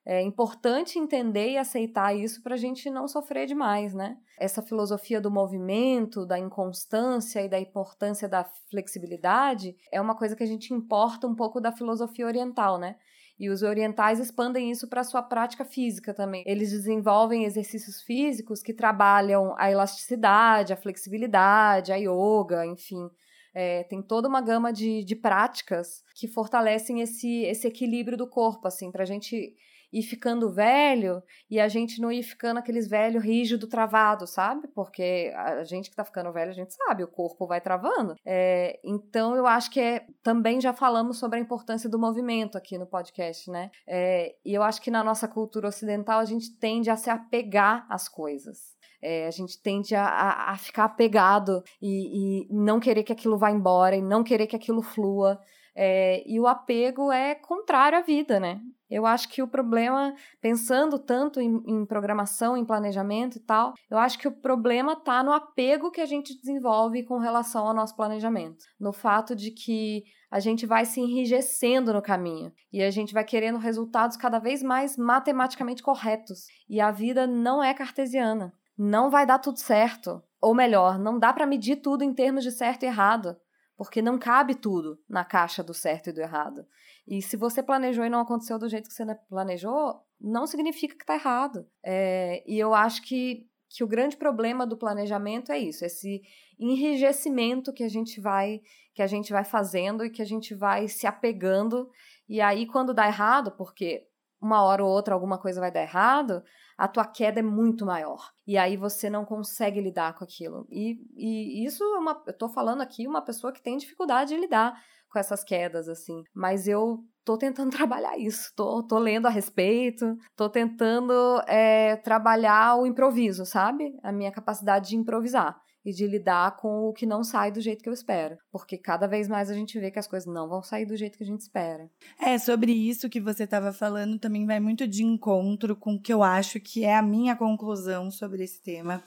É 0.06 0.22
importante 0.22 1.00
entender 1.00 1.52
e 1.52 1.58
aceitar 1.58 2.14
isso 2.14 2.44
para 2.44 2.56
a 2.56 2.58
gente 2.58 2.90
não 2.90 3.08
sofrer 3.08 3.46
demais, 3.46 3.94
né? 3.94 4.18
Essa 4.38 4.62
filosofia 4.62 5.22
do 5.22 5.32
movimento, 5.32 6.26
da 6.26 6.38
inconstância 6.38 7.42
e 7.42 7.48
da 7.48 7.58
importância 7.58 8.28
da 8.28 8.44
flexibilidade 8.70 9.78
é 9.94 10.02
uma 10.02 10.14
coisa 10.14 10.36
que 10.36 10.44
a 10.44 10.48
gente 10.48 10.74
importa 10.74 11.26
um 11.26 11.36
pouco 11.36 11.62
da 11.62 11.72
filosofia 11.72 12.26
oriental, 12.26 12.78
né? 12.78 12.98
E 13.42 13.50
os 13.50 13.62
orientais 13.64 14.20
expandem 14.20 14.70
isso 14.70 14.88
para 14.88 15.02
a 15.02 15.04
sua 15.04 15.24
prática 15.24 15.66
física 15.66 16.14
também. 16.14 16.44
Eles 16.46 16.70
desenvolvem 16.72 17.44
exercícios 17.44 18.02
físicos 18.04 18.62
que 18.62 18.74
trabalham 18.74 19.56
a 19.58 19.72
elasticidade, 19.72 20.74
a 20.74 20.78
flexibilidade, 20.78 21.92
a 21.92 21.96
yoga, 21.98 22.66
enfim, 22.66 23.10
É, 23.54 23.84
tem 23.90 24.02
toda 24.02 24.30
uma 24.30 24.42
gama 24.42 24.72
de, 24.72 25.04
de 25.04 25.16
práticas 25.16 26.04
que 26.16 26.28
fortalecem 26.28 27.02
esse, 27.02 27.44
esse 27.44 27.68
equilíbrio 27.68 28.18
do 28.18 28.30
corpo, 28.30 28.68
assim, 28.68 28.92
pra 28.92 29.06
gente 29.06 29.54
ir 29.92 30.04
ficando 30.04 30.52
velho 30.52 31.22
e 31.50 31.60
a 31.60 31.68
gente 31.68 32.00
não 32.00 32.12
ir 32.12 32.24
ficando 32.24 32.58
aqueles 32.58 32.88
velho 32.88 33.20
rígido 33.20 33.68
travado, 33.68 34.26
sabe? 34.26 34.68
Porque 34.70 35.34
a 35.36 35.64
gente 35.64 35.90
que 35.90 35.96
tá 35.96 36.04
ficando 36.04 36.32
velho, 36.32 36.52
a 36.52 36.56
gente 36.56 36.74
sabe, 36.74 37.04
o 37.04 37.08
corpo 37.08 37.46
vai 37.46 37.60
travando. 37.60 38.16
É, 38.26 38.80
então 38.84 39.36
eu 39.36 39.46
acho 39.46 39.70
que 39.70 39.80
é, 39.80 40.06
também 40.24 40.62
já 40.62 40.74
falamos 40.74 41.18
sobre 41.18 41.40
a 41.40 41.42
importância 41.42 41.90
do 41.90 42.00
movimento 42.00 42.58
aqui 42.58 42.78
no 42.78 42.86
podcast, 42.86 43.50
né? 43.50 43.70
É, 43.88 44.36
e 44.46 44.54
eu 44.54 44.64
acho 44.64 44.82
que 44.82 44.92
na 44.92 45.04
nossa 45.04 45.28
cultura 45.28 45.68
ocidental 45.68 46.20
a 46.20 46.26
gente 46.26 46.56
tende 46.58 46.90
a 46.90 46.96
se 46.96 47.10
apegar 47.10 47.86
às 47.90 48.08
coisas. 48.08 48.72
É, 49.02 49.26
a 49.26 49.32
gente 49.32 49.60
tende 49.60 49.96
a, 49.96 50.06
a, 50.06 50.52
a 50.52 50.58
ficar 50.58 50.86
apegado 50.86 51.64
e, 51.82 52.44
e, 52.44 52.48
não 52.52 52.80
querer 52.80 53.04
que 53.04 53.12
aquilo 53.12 53.38
vá 53.38 53.50
embora 53.50 53.96
e 53.96 54.02
não 54.02 54.24
querer 54.24 54.46
que 54.46 54.56
aquilo 54.56 54.84
flua. 54.84 55.40
É, 55.76 56.24
e 56.26 56.40
o 56.40 56.48
apego 56.48 57.12
é 57.12 57.36
contrário 57.36 57.98
à 57.98 58.02
vida, 58.02 58.40
né? 58.40 58.60
Eu 58.90 59.06
acho 59.06 59.30
que 59.30 59.42
o 59.42 59.48
problema, 59.48 60.14
pensando 60.42 61.00
tanto 61.00 61.40
em, 61.40 61.64
em, 61.66 61.86
programação, 61.86 62.58
em 62.58 62.66
planejamento 62.66 63.38
e 63.38 63.40
tal, 63.40 63.74
eu 63.90 63.98
acho 63.98 64.20
que 64.20 64.28
o 64.28 64.32
problema 64.32 64.94
está 64.94 65.24
no 65.24 65.32
apego 65.32 65.92
que 65.92 66.02
a 66.02 66.06
gente 66.06 66.38
desenvolve 66.38 67.04
com 67.04 67.18
relação 67.18 67.66
ao 67.66 67.74
nosso 67.74 67.96
planejamento. 67.96 68.66
No 68.78 68.92
fato 68.92 69.34
de 69.34 69.52
que 69.52 70.04
a 70.30 70.42
gente 70.42 70.66
vai 70.66 70.84
se 70.84 71.00
enrijecendo 71.00 71.94
no 71.94 72.02
caminho 72.02 72.52
e 72.72 72.84
a 72.84 72.92
gente 72.92 73.14
vai 73.14 73.24
querendo 73.24 73.58
resultados 73.58 74.18
cada 74.18 74.40
vez 74.40 74.62
mais 74.62 74.98
matematicamente 74.98 75.82
corretos. 75.82 76.48
E 76.70 76.82
a 76.82 76.92
vida 76.92 77.26
não 77.26 77.64
é 77.64 77.74
cartesiana. 77.74 78.54
Não 78.78 79.10
vai 79.10 79.26
dar 79.26 79.40
tudo 79.40 79.58
certo. 79.58 80.22
Ou 80.42 80.54
melhor, 80.54 81.00
não 81.00 81.18
dá 81.18 81.32
para 81.32 81.46
medir 81.46 81.78
tudo 81.78 82.04
em 82.04 82.14
termos 82.14 82.44
de 82.44 82.52
certo 82.52 82.84
e 82.84 82.88
errado 82.88 83.38
porque 83.84 84.00
não 84.00 84.20
cabe 84.20 84.54
tudo 84.54 85.00
na 85.10 85.26
caixa 85.26 85.64
do 85.64 85.74
certo 85.74 86.12
e 86.12 86.14
do 86.14 86.22
errado. 86.22 86.68
E 87.08 87.20
se 87.20 87.36
você 87.36 87.64
planejou 87.64 88.06
e 88.06 88.12
não 88.12 88.20
aconteceu 88.20 88.60
do 88.60 88.70
jeito 88.70 88.88
que 88.88 88.94
você 88.94 89.04
planejou, 89.28 90.06
não 90.20 90.46
significa 90.46 90.96
que 90.96 91.02
está 91.02 91.16
errado. 91.16 91.68
É, 91.84 92.44
e 92.46 92.60
eu 92.60 92.76
acho 92.76 93.02
que, 93.02 93.48
que 93.68 93.84
o 93.84 93.88
grande 93.88 94.18
problema 94.18 94.68
do 94.68 94.78
planejamento 94.78 95.52
é 95.52 95.58
isso, 95.58 95.84
esse 95.84 96.22
enrijecimento 96.60 97.74
que 97.74 97.84
a 97.84 97.90
gente 97.90 98.22
vai 98.22 98.62
que 98.94 99.02
a 99.02 99.08
gente 99.08 99.32
vai 99.32 99.44
fazendo 99.44 100.06
e 100.06 100.12
que 100.12 100.22
a 100.22 100.26
gente 100.26 100.54
vai 100.54 100.88
se 100.88 101.08
apegando. 101.08 101.90
E 102.30 102.40
aí, 102.40 102.68
quando 102.68 102.94
dá 102.94 103.08
errado, 103.08 103.52
porque 103.58 104.06
uma 104.40 104.62
hora 104.64 104.84
ou 104.84 104.92
outra 104.92 105.16
alguma 105.16 105.40
coisa 105.40 105.60
vai 105.60 105.72
dar 105.72 105.82
errado, 105.82 106.44
a 106.82 106.88
tua 106.88 107.06
queda 107.06 107.40
é 107.40 107.44
muito 107.44 107.86
maior. 107.86 108.32
E 108.48 108.58
aí 108.58 108.76
você 108.76 109.08
não 109.08 109.24
consegue 109.24 109.80
lidar 109.80 110.18
com 110.18 110.24
aquilo. 110.24 110.66
E, 110.68 110.98
e 111.16 111.64
isso 111.64 111.84
é 111.84 112.00
uma. 112.00 112.24
Eu 112.26 112.36
tô 112.36 112.50
falando 112.50 112.82
aqui 112.82 113.08
uma 113.08 113.22
pessoa 113.22 113.54
que 113.54 113.62
tem 113.62 113.78
dificuldade 113.78 114.34
de 114.34 114.42
lidar 114.42 114.74
com 115.08 115.20
essas 115.20 115.44
quedas, 115.44 115.88
assim. 115.88 116.24
Mas 116.34 116.68
eu 116.68 117.06
tô 117.24 117.38
tentando 117.38 117.70
trabalhar 117.78 118.18
isso, 118.18 118.52
tô, 118.56 118.82
tô 118.82 118.98
lendo 118.98 119.28
a 119.28 119.30
respeito, 119.30 120.18
tô 120.36 120.50
tentando 120.50 121.14
é, 121.48 121.98
trabalhar 121.98 122.76
o 122.78 122.88
improviso, 122.88 123.46
sabe? 123.46 123.96
A 124.02 124.12
minha 124.12 124.32
capacidade 124.32 124.90
de 124.90 124.96
improvisar 124.96 125.56
e 125.84 125.92
de 125.92 126.06
lidar 126.06 126.56
com 126.58 126.88
o 126.88 126.94
que 126.94 127.06
não 127.06 127.24
sai 127.24 127.52
do 127.52 127.60
jeito 127.60 127.84
que 127.84 127.90
eu 127.90 127.94
espero. 127.94 128.38
Porque 128.52 128.78
cada 128.78 129.08
vez 129.08 129.28
mais 129.28 129.50
a 129.50 129.54
gente 129.54 129.80
vê 129.80 129.90
que 129.90 130.00
as 130.00 130.08
coisas 130.08 130.32
não 130.32 130.48
vão 130.48 130.62
sair 130.62 130.86
do 130.86 130.96
jeito 130.96 131.18
que 131.18 131.24
a 131.24 131.28
gente 131.28 131.42
espera. 131.42 131.90
É, 132.20 132.38
sobre 132.38 132.72
isso 132.72 133.10
que 133.10 133.20
você 133.20 133.44
estava 133.44 133.74
falando 133.74 134.20
também 134.20 134.46
vai 134.46 134.60
muito 134.60 134.88
de 134.88 135.04
encontro 135.04 135.76
com 135.76 135.96
o 135.96 136.02
que 136.02 136.14
eu 136.14 136.22
acho 136.22 136.60
que 136.60 136.86
é 136.86 136.96
a 136.96 137.02
minha 137.02 137.36
conclusão 137.36 138.12
sobre 138.12 138.44
esse 138.44 138.62
tema. 138.62 139.04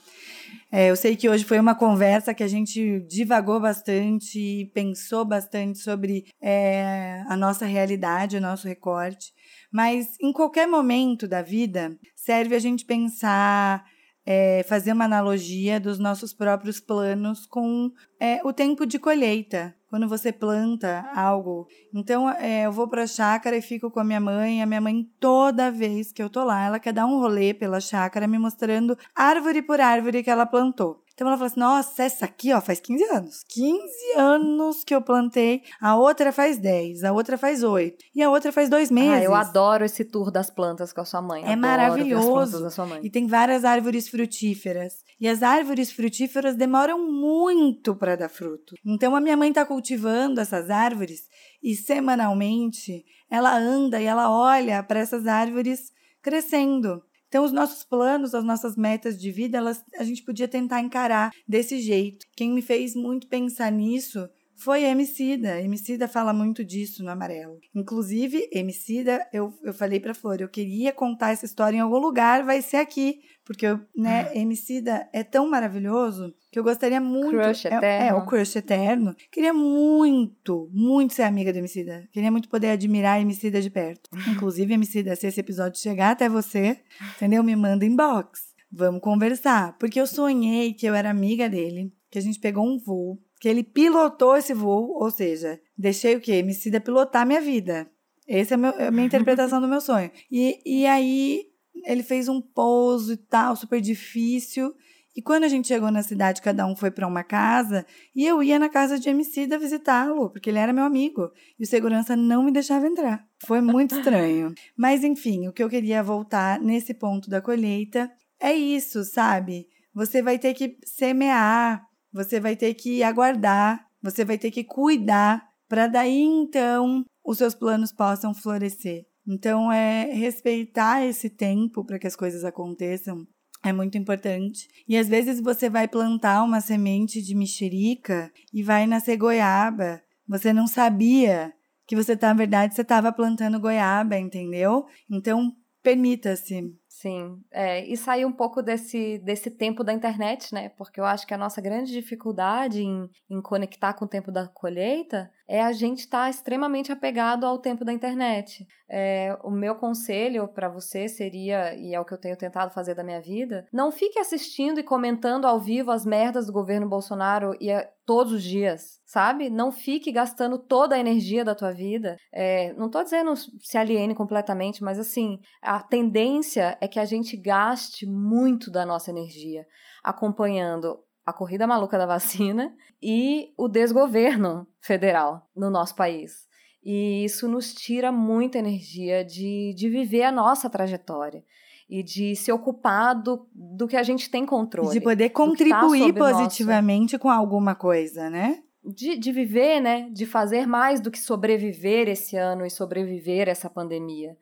É, 0.71 0.89
eu 0.89 0.95
sei 0.95 1.15
que 1.15 1.29
hoje 1.29 1.43
foi 1.43 1.59
uma 1.59 1.75
conversa 1.75 2.33
que 2.33 2.43
a 2.43 2.47
gente 2.47 2.99
divagou 3.07 3.59
bastante 3.59 4.39
e 4.39 4.65
pensou 4.65 5.23
bastante 5.23 5.79
sobre 5.79 6.25
é, 6.41 7.23
a 7.27 7.37
nossa 7.37 7.65
realidade, 7.65 8.37
o 8.37 8.41
nosso 8.41 8.67
recorte. 8.67 9.33
Mas 9.71 10.17
em 10.21 10.31
qualquer 10.31 10.67
momento 10.67 11.27
da 11.27 11.41
vida, 11.41 11.97
serve 12.15 12.55
a 12.55 12.59
gente 12.59 12.85
pensar 12.85 13.85
é, 14.25 14.65
fazer 14.67 14.93
uma 14.93 15.05
analogia 15.05 15.79
dos 15.79 15.99
nossos 15.99 16.33
próprios 16.33 16.79
planos 16.79 17.45
com 17.45 17.91
é, 18.19 18.41
o 18.43 18.51
tempo 18.51 18.85
de 18.85 18.97
colheita, 18.97 19.75
quando 19.87 20.09
você 20.09 20.31
planta 20.31 21.09
algo. 21.15 21.67
Então, 21.93 22.29
é, 22.29 22.65
eu 22.65 22.71
vou 22.71 22.87
para 22.87 23.03
a 23.03 23.07
chácara 23.07 23.55
e 23.55 23.61
fico 23.61 23.91
com 23.91 23.99
a 23.99 24.03
minha 24.03 24.19
mãe. 24.19 24.61
A 24.61 24.65
minha 24.65 24.81
mãe, 24.81 25.07
toda 25.19 25.71
vez 25.71 26.11
que 26.11 26.21
eu 26.21 26.29
tô 26.29 26.43
lá, 26.43 26.65
ela 26.65 26.79
quer 26.79 26.91
dar 26.91 27.05
um 27.05 27.19
rolê 27.19 27.53
pela 27.53 27.79
chácara, 27.79 28.27
me 28.27 28.39
mostrando 28.39 28.97
árvore 29.15 29.61
por 29.61 29.79
árvore 29.79 30.23
que 30.23 30.29
ela 30.29 30.45
plantou. 30.45 31.04
Então 31.15 31.27
ela 31.27 31.37
falou 31.37 31.47
assim: 31.47 31.59
nossa, 31.59 32.03
essa 32.03 32.25
aqui, 32.25 32.53
ó, 32.53 32.59
faz 32.59 32.79
15 32.81 33.03
anos. 33.05 33.43
15 33.47 33.79
anos 34.17 34.83
que 34.83 34.93
eu 34.93 35.01
plantei. 35.01 35.63
A 35.81 35.95
outra 35.95 36.31
faz 36.33 36.57
10, 36.57 37.05
a 37.05 37.13
outra 37.13 37.37
faz 37.37 37.63
8. 37.63 38.03
E 38.13 38.21
a 38.21 38.29
outra 38.29 38.51
faz 38.51 38.69
dois 38.69 38.91
meses. 38.91 39.21
Ah, 39.21 39.23
eu 39.23 39.33
adoro 39.33 39.85
esse 39.85 40.03
tour 40.03 40.29
das 40.29 40.49
plantas 40.49 40.91
com 40.91 41.01
a 41.01 41.05
sua 41.05 41.21
mãe. 41.21 41.41
É 41.41 41.47
adoro 41.47 41.61
maravilhoso. 41.61 42.67
E 43.01 43.09
tem 43.09 43.27
várias 43.27 43.63
árvores 43.63 44.09
frutíferas. 44.09 45.05
E 45.19 45.27
as 45.27 45.41
árvores 45.41 45.89
frutíferas 45.89 46.55
demoram 46.55 47.09
muito 47.09 47.95
para 47.95 48.17
dar 48.17 48.29
fruto. 48.29 48.75
Então 48.85 49.15
a 49.15 49.21
minha 49.21 49.37
mãe 49.37 49.49
está 49.49 49.65
cultivando 49.65 50.41
essas 50.41 50.69
árvores 50.69 51.21
e 51.63 51.75
semanalmente 51.75 53.05
ela 53.31 53.57
anda 53.57 54.01
e 54.01 54.05
ela 54.05 54.29
olha 54.29 54.83
para 54.83 54.99
essas 54.99 55.25
árvores 55.25 55.91
crescendo. 56.21 57.01
Então, 57.35 57.43
os 57.43 57.51
nossos 57.51 57.83
planos, 57.83 58.33
as 58.33 58.45
nossas 58.45 58.77
metas 58.77 59.19
de 59.19 59.29
vida, 59.29 59.57
elas, 59.57 59.83
a 59.99 60.05
gente 60.05 60.23
podia 60.23 60.47
tentar 60.47 60.79
encarar 60.79 61.31
desse 61.45 61.81
jeito. 61.81 62.25
Quem 62.33 62.49
me 62.53 62.61
fez 62.61 62.95
muito 62.95 63.27
pensar 63.27 63.69
nisso 63.73 64.25
foi 64.57 64.83
Emicida. 64.83 65.61
Emicida 65.61 66.07
fala 66.07 66.33
muito 66.33 66.63
disso 66.63 67.03
no 67.03 67.11
Amarelo. 67.11 67.59
Inclusive, 67.73 68.49
Emicida, 68.51 69.27
eu, 69.33 69.53
eu 69.63 69.73
falei 69.73 69.99
pra 69.99 70.13
Flor, 70.13 70.37
eu 70.39 70.49
queria 70.49 70.91
contar 70.91 71.31
essa 71.31 71.45
história 71.45 71.77
em 71.77 71.81
algum 71.81 71.97
lugar, 71.97 72.43
vai 72.43 72.61
ser 72.61 72.77
aqui. 72.77 73.19
Porque, 73.45 73.67
né, 73.95 74.27
ah. 74.29 74.35
Emicida 74.35 75.07
é 75.13 75.23
tão 75.23 75.47
maravilhoso 75.47 76.33
que 76.51 76.57
eu 76.57 76.63
gostaria 76.63 76.99
muito... 76.99 77.37
Crush 77.37 77.65
é, 77.65 77.75
eterno. 77.75 78.07
É, 78.07 78.13
o 78.13 78.25
crush 78.25 78.55
eterno. 78.55 79.15
Queria 79.31 79.53
muito, 79.53 80.67
muito 80.73 81.13
ser 81.13 81.23
amiga 81.23 81.53
do 81.53 81.59
Emicida. 81.59 82.07
Queria 82.11 82.31
muito 82.31 82.49
poder 82.49 82.71
admirar 82.71 83.21
Emicida 83.21 83.61
de 83.61 83.69
perto. 83.69 84.09
Inclusive, 84.31 84.73
Emicida, 84.73 85.15
se 85.15 85.27
esse 85.27 85.39
episódio 85.39 85.79
chegar 85.79 86.11
até 86.11 86.27
você, 86.27 86.79
entendeu? 87.15 87.43
Me 87.43 87.55
manda 87.55 87.85
inbox. 87.85 88.55
Vamos 88.71 89.01
conversar. 89.01 89.77
Porque 89.77 90.01
eu 90.01 90.07
sonhei 90.07 90.73
que 90.73 90.87
eu 90.87 90.95
era 90.95 91.11
amiga 91.11 91.47
dele, 91.47 91.93
que 92.09 92.17
a 92.17 92.21
gente 92.21 92.39
pegou 92.39 92.65
um 92.65 92.79
voo 92.79 93.19
que 93.45 93.49
ele 93.49 93.63
pilotou 93.63 94.35
esse 94.35 94.55
voo, 94.55 94.97
ou 94.99 95.11
seja, 95.11 95.61
deixei 95.77 96.15
o 96.15 96.19
quê? 96.19 96.31
Emicida 96.37 96.81
pilotar 96.81 97.21
a 97.21 97.25
minha 97.25 97.39
vida. 97.39 97.87
Essa 98.27 98.55
é 98.55 98.87
a, 98.87 98.89
minha 98.89 99.05
interpretação 99.05 99.61
do 99.61 99.67
meu 99.67 99.79
sonho. 99.79 100.09
E, 100.31 100.59
e 100.65 100.87
aí 100.87 101.43
ele 101.85 102.01
fez 102.01 102.27
um 102.27 102.41
pouso 102.41 103.13
e 103.13 103.17
tal, 103.17 103.55
super 103.55 103.79
difícil. 103.79 104.73
E 105.15 105.21
quando 105.21 105.43
a 105.43 105.47
gente 105.47 105.67
chegou 105.67 105.91
na 105.91 106.01
cidade, 106.01 106.41
cada 106.41 106.65
um 106.65 106.75
foi 106.75 106.89
para 106.89 107.05
uma 107.05 107.23
casa, 107.23 107.85
e 108.15 108.25
eu 108.25 108.41
ia 108.41 108.57
na 108.57 108.67
casa 108.67 108.97
de 108.97 109.09
Emicida 109.09 109.59
visitá-lo, 109.59 110.31
porque 110.31 110.49
ele 110.49 110.57
era 110.57 110.73
meu 110.73 110.83
amigo. 110.83 111.29
E 111.59 111.65
o 111.65 111.67
segurança 111.67 112.15
não 112.15 112.41
me 112.41 112.51
deixava 112.51 112.87
entrar. 112.87 113.27
Foi 113.45 113.61
muito 113.61 113.93
estranho. 113.99 114.55
Mas 114.75 115.03
enfim, 115.03 115.47
o 115.47 115.53
que 115.53 115.61
eu 115.61 115.69
queria 115.69 116.01
voltar 116.01 116.59
nesse 116.59 116.95
ponto 116.95 117.29
da 117.29 117.43
colheita 117.43 118.11
é 118.39 118.55
isso, 118.55 119.03
sabe? 119.03 119.67
Você 119.93 120.23
vai 120.23 120.39
ter 120.39 120.55
que 120.55 120.79
semear, 120.83 121.85
você 122.15 122.39
vai 122.39 122.55
ter 122.55 122.73
que 122.75 123.03
aguardar, 123.03 123.85
você 124.01 124.23
vai 124.23 124.37
ter 124.37 124.49
que 124.49 124.63
cuidar 124.63 125.45
para 125.67 125.85
daí 125.85 126.21
então 126.21 127.03
os 127.21 127.37
seus 127.37 127.53
planos 127.53 127.91
possam 127.91 128.33
florescer. 128.33 129.05
Então 129.27 129.69
é 129.69 130.05
respeitar 130.13 131.05
esse 131.05 131.29
tempo 131.29 131.83
para 131.83 131.99
que 131.99 132.07
as 132.07 132.15
coisas 132.15 132.45
aconteçam 132.45 133.27
é 133.61 133.73
muito 133.73 133.97
importante. 133.97 134.69
E 134.87 134.95
às 134.95 135.09
vezes 135.09 135.41
você 135.41 135.69
vai 135.69 135.87
plantar 135.87 136.43
uma 136.43 136.61
semente 136.61 137.21
de 137.21 137.35
mexerica 137.35 138.31
e 138.53 138.63
vai 138.63 138.85
nascer 138.85 139.17
goiaba. 139.17 140.01
Você 140.27 140.53
não 140.53 140.67
sabia 140.67 141.51
que 141.87 141.95
você, 141.95 142.15
na 142.15 142.33
verdade, 142.33 142.75
você 142.75 142.81
estava 142.81 143.11
plantando 143.11 143.59
goiaba, 143.59 144.17
entendeu? 144.17 144.85
Então, 145.09 145.51
permita-se. 145.81 146.73
Sim, 147.05 147.39
é, 147.51 147.85
e 147.85 147.95
sair 147.95 148.25
um 148.25 148.31
pouco 148.31 148.63
desse, 148.63 149.19
desse 149.19 149.51
tempo 149.51 149.83
da 149.83 149.93
internet, 149.93 150.51
né? 150.51 150.69
Porque 150.69 150.99
eu 150.99 151.05
acho 151.05 151.27
que 151.27 151.35
a 151.35 151.37
nossa 151.37 151.61
grande 151.61 151.91
dificuldade 151.91 152.81
em, 152.81 153.07
em 153.29 153.39
conectar 153.43 153.93
com 153.93 154.05
o 154.05 154.07
tempo 154.07 154.31
da 154.31 154.47
colheita 154.47 155.29
é 155.47 155.61
a 155.61 155.71
gente 155.71 155.99
estar 155.99 156.23
tá 156.23 156.29
extremamente 156.31 156.91
apegado 156.91 157.45
ao 157.45 157.59
tempo 157.59 157.85
da 157.85 157.93
internet. 157.93 158.65
É, 158.89 159.37
o 159.43 159.49
meu 159.49 159.75
conselho 159.75 160.47
para 160.47 160.69
você 160.69 161.07
seria, 161.07 161.75
e 161.75 161.93
é 161.93 161.99
o 161.99 162.05
que 162.05 162.13
eu 162.13 162.19
tenho 162.19 162.37
tentado 162.37 162.73
fazer 162.73 162.95
da 162.95 163.03
minha 163.03 163.21
vida, 163.21 163.67
não 163.71 163.91
fique 163.91 164.19
assistindo 164.19 164.79
e 164.79 164.83
comentando 164.83 165.45
ao 165.45 165.59
vivo 165.59 165.91
as 165.91 166.05
merdas 166.05 166.47
do 166.47 166.53
governo 166.53 166.87
Bolsonaro 166.87 167.55
e 167.59 167.69
é, 167.69 167.89
todos 168.05 168.33
os 168.33 168.43
dias, 168.43 168.99
sabe? 169.05 169.49
Não 169.49 169.71
fique 169.71 170.11
gastando 170.11 170.59
toda 170.59 170.95
a 170.95 170.99
energia 170.99 171.43
da 171.43 171.55
tua 171.55 171.71
vida. 171.71 172.17
É, 172.31 172.73
não 172.73 172.89
tô 172.89 173.03
dizendo 173.03 173.33
se 173.35 173.77
aliene 173.77 174.13
completamente, 174.13 174.83
mas 174.83 174.99
assim, 174.99 175.39
a 175.61 175.81
tendência 175.81 176.77
é 176.79 176.87
que 176.87 176.94
a 176.99 177.05
gente 177.05 177.35
gaste 177.37 178.05
muito 178.05 178.71
da 178.71 178.85
nossa 178.85 179.09
energia 179.09 179.65
acompanhando 180.03 180.99
a 181.25 181.33
corrida 181.33 181.65
maluca 181.65 181.97
da 181.97 182.05
vacina 182.05 182.73
e 183.01 183.53
o 183.57 183.67
desgoverno 183.67 184.67
federal 184.79 185.49
no 185.55 185.69
nosso 185.69 185.95
país. 185.95 186.45
E 186.83 187.25
isso 187.25 187.47
nos 187.47 187.73
tira 187.73 188.11
muita 188.11 188.59
energia 188.59 189.25
de, 189.25 189.73
de 189.75 189.89
viver 189.89 190.21
a 190.21 190.31
nossa 190.31 190.69
trajetória 190.69 191.43
e 191.89 192.03
de 192.03 192.35
se 192.35 192.51
ocupar 192.51 193.15
do, 193.15 193.47
do 193.53 193.87
que 193.87 193.97
a 193.97 194.03
gente 194.03 194.29
tem 194.29 194.45
controle. 194.45 194.91
De 194.91 195.01
poder 195.01 195.29
tá 195.29 195.35
contribuir 195.35 196.13
tá 196.13 196.19
positivamente 196.19 197.13
nosso... 197.13 197.21
com 197.21 197.29
alguma 197.29 197.73
coisa, 197.73 198.29
né? 198.29 198.59
De, 198.83 199.17
de 199.17 199.31
viver, 199.31 199.81
né? 199.81 200.09
De 200.11 200.27
fazer 200.27 200.67
mais 200.67 200.99
do 200.99 201.09
que 201.09 201.17
sobreviver 201.17 202.07
esse 202.07 202.37
ano 202.37 202.65
e 202.65 202.69
sobreviver 202.69 203.49
essa 203.49 203.67
pandemia. 203.67 204.37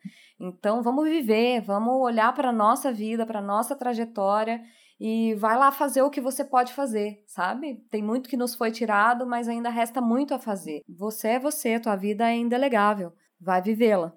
Então, 0.45 0.83
vamos 0.83 1.05
viver, 1.05 1.61
vamos 1.61 2.01
olhar 2.01 2.33
para 2.33 2.49
a 2.49 2.51
nossa 2.51 2.91
vida, 2.91 3.25
para 3.25 3.39
a 3.39 3.41
nossa 3.41 3.77
trajetória 3.77 4.61
e 4.99 5.33
vai 5.35 5.57
lá 5.57 5.71
fazer 5.71 6.01
o 6.01 6.09
que 6.09 6.19
você 6.19 6.43
pode 6.43 6.73
fazer, 6.73 7.23
sabe? 7.25 7.75
Tem 7.89 8.03
muito 8.03 8.27
que 8.27 8.35
nos 8.35 8.53
foi 8.53 8.69
tirado, 8.69 9.25
mas 9.25 9.47
ainda 9.47 9.69
resta 9.69 10.01
muito 10.01 10.33
a 10.33 10.39
fazer. 10.39 10.81
Você 10.99 11.29
é 11.29 11.39
você, 11.39 11.79
tua 11.79 11.95
vida 11.95 12.29
é 12.29 12.35
indelegável. 12.35 13.13
Vai 13.39 13.61
vivê-la. 13.61 14.11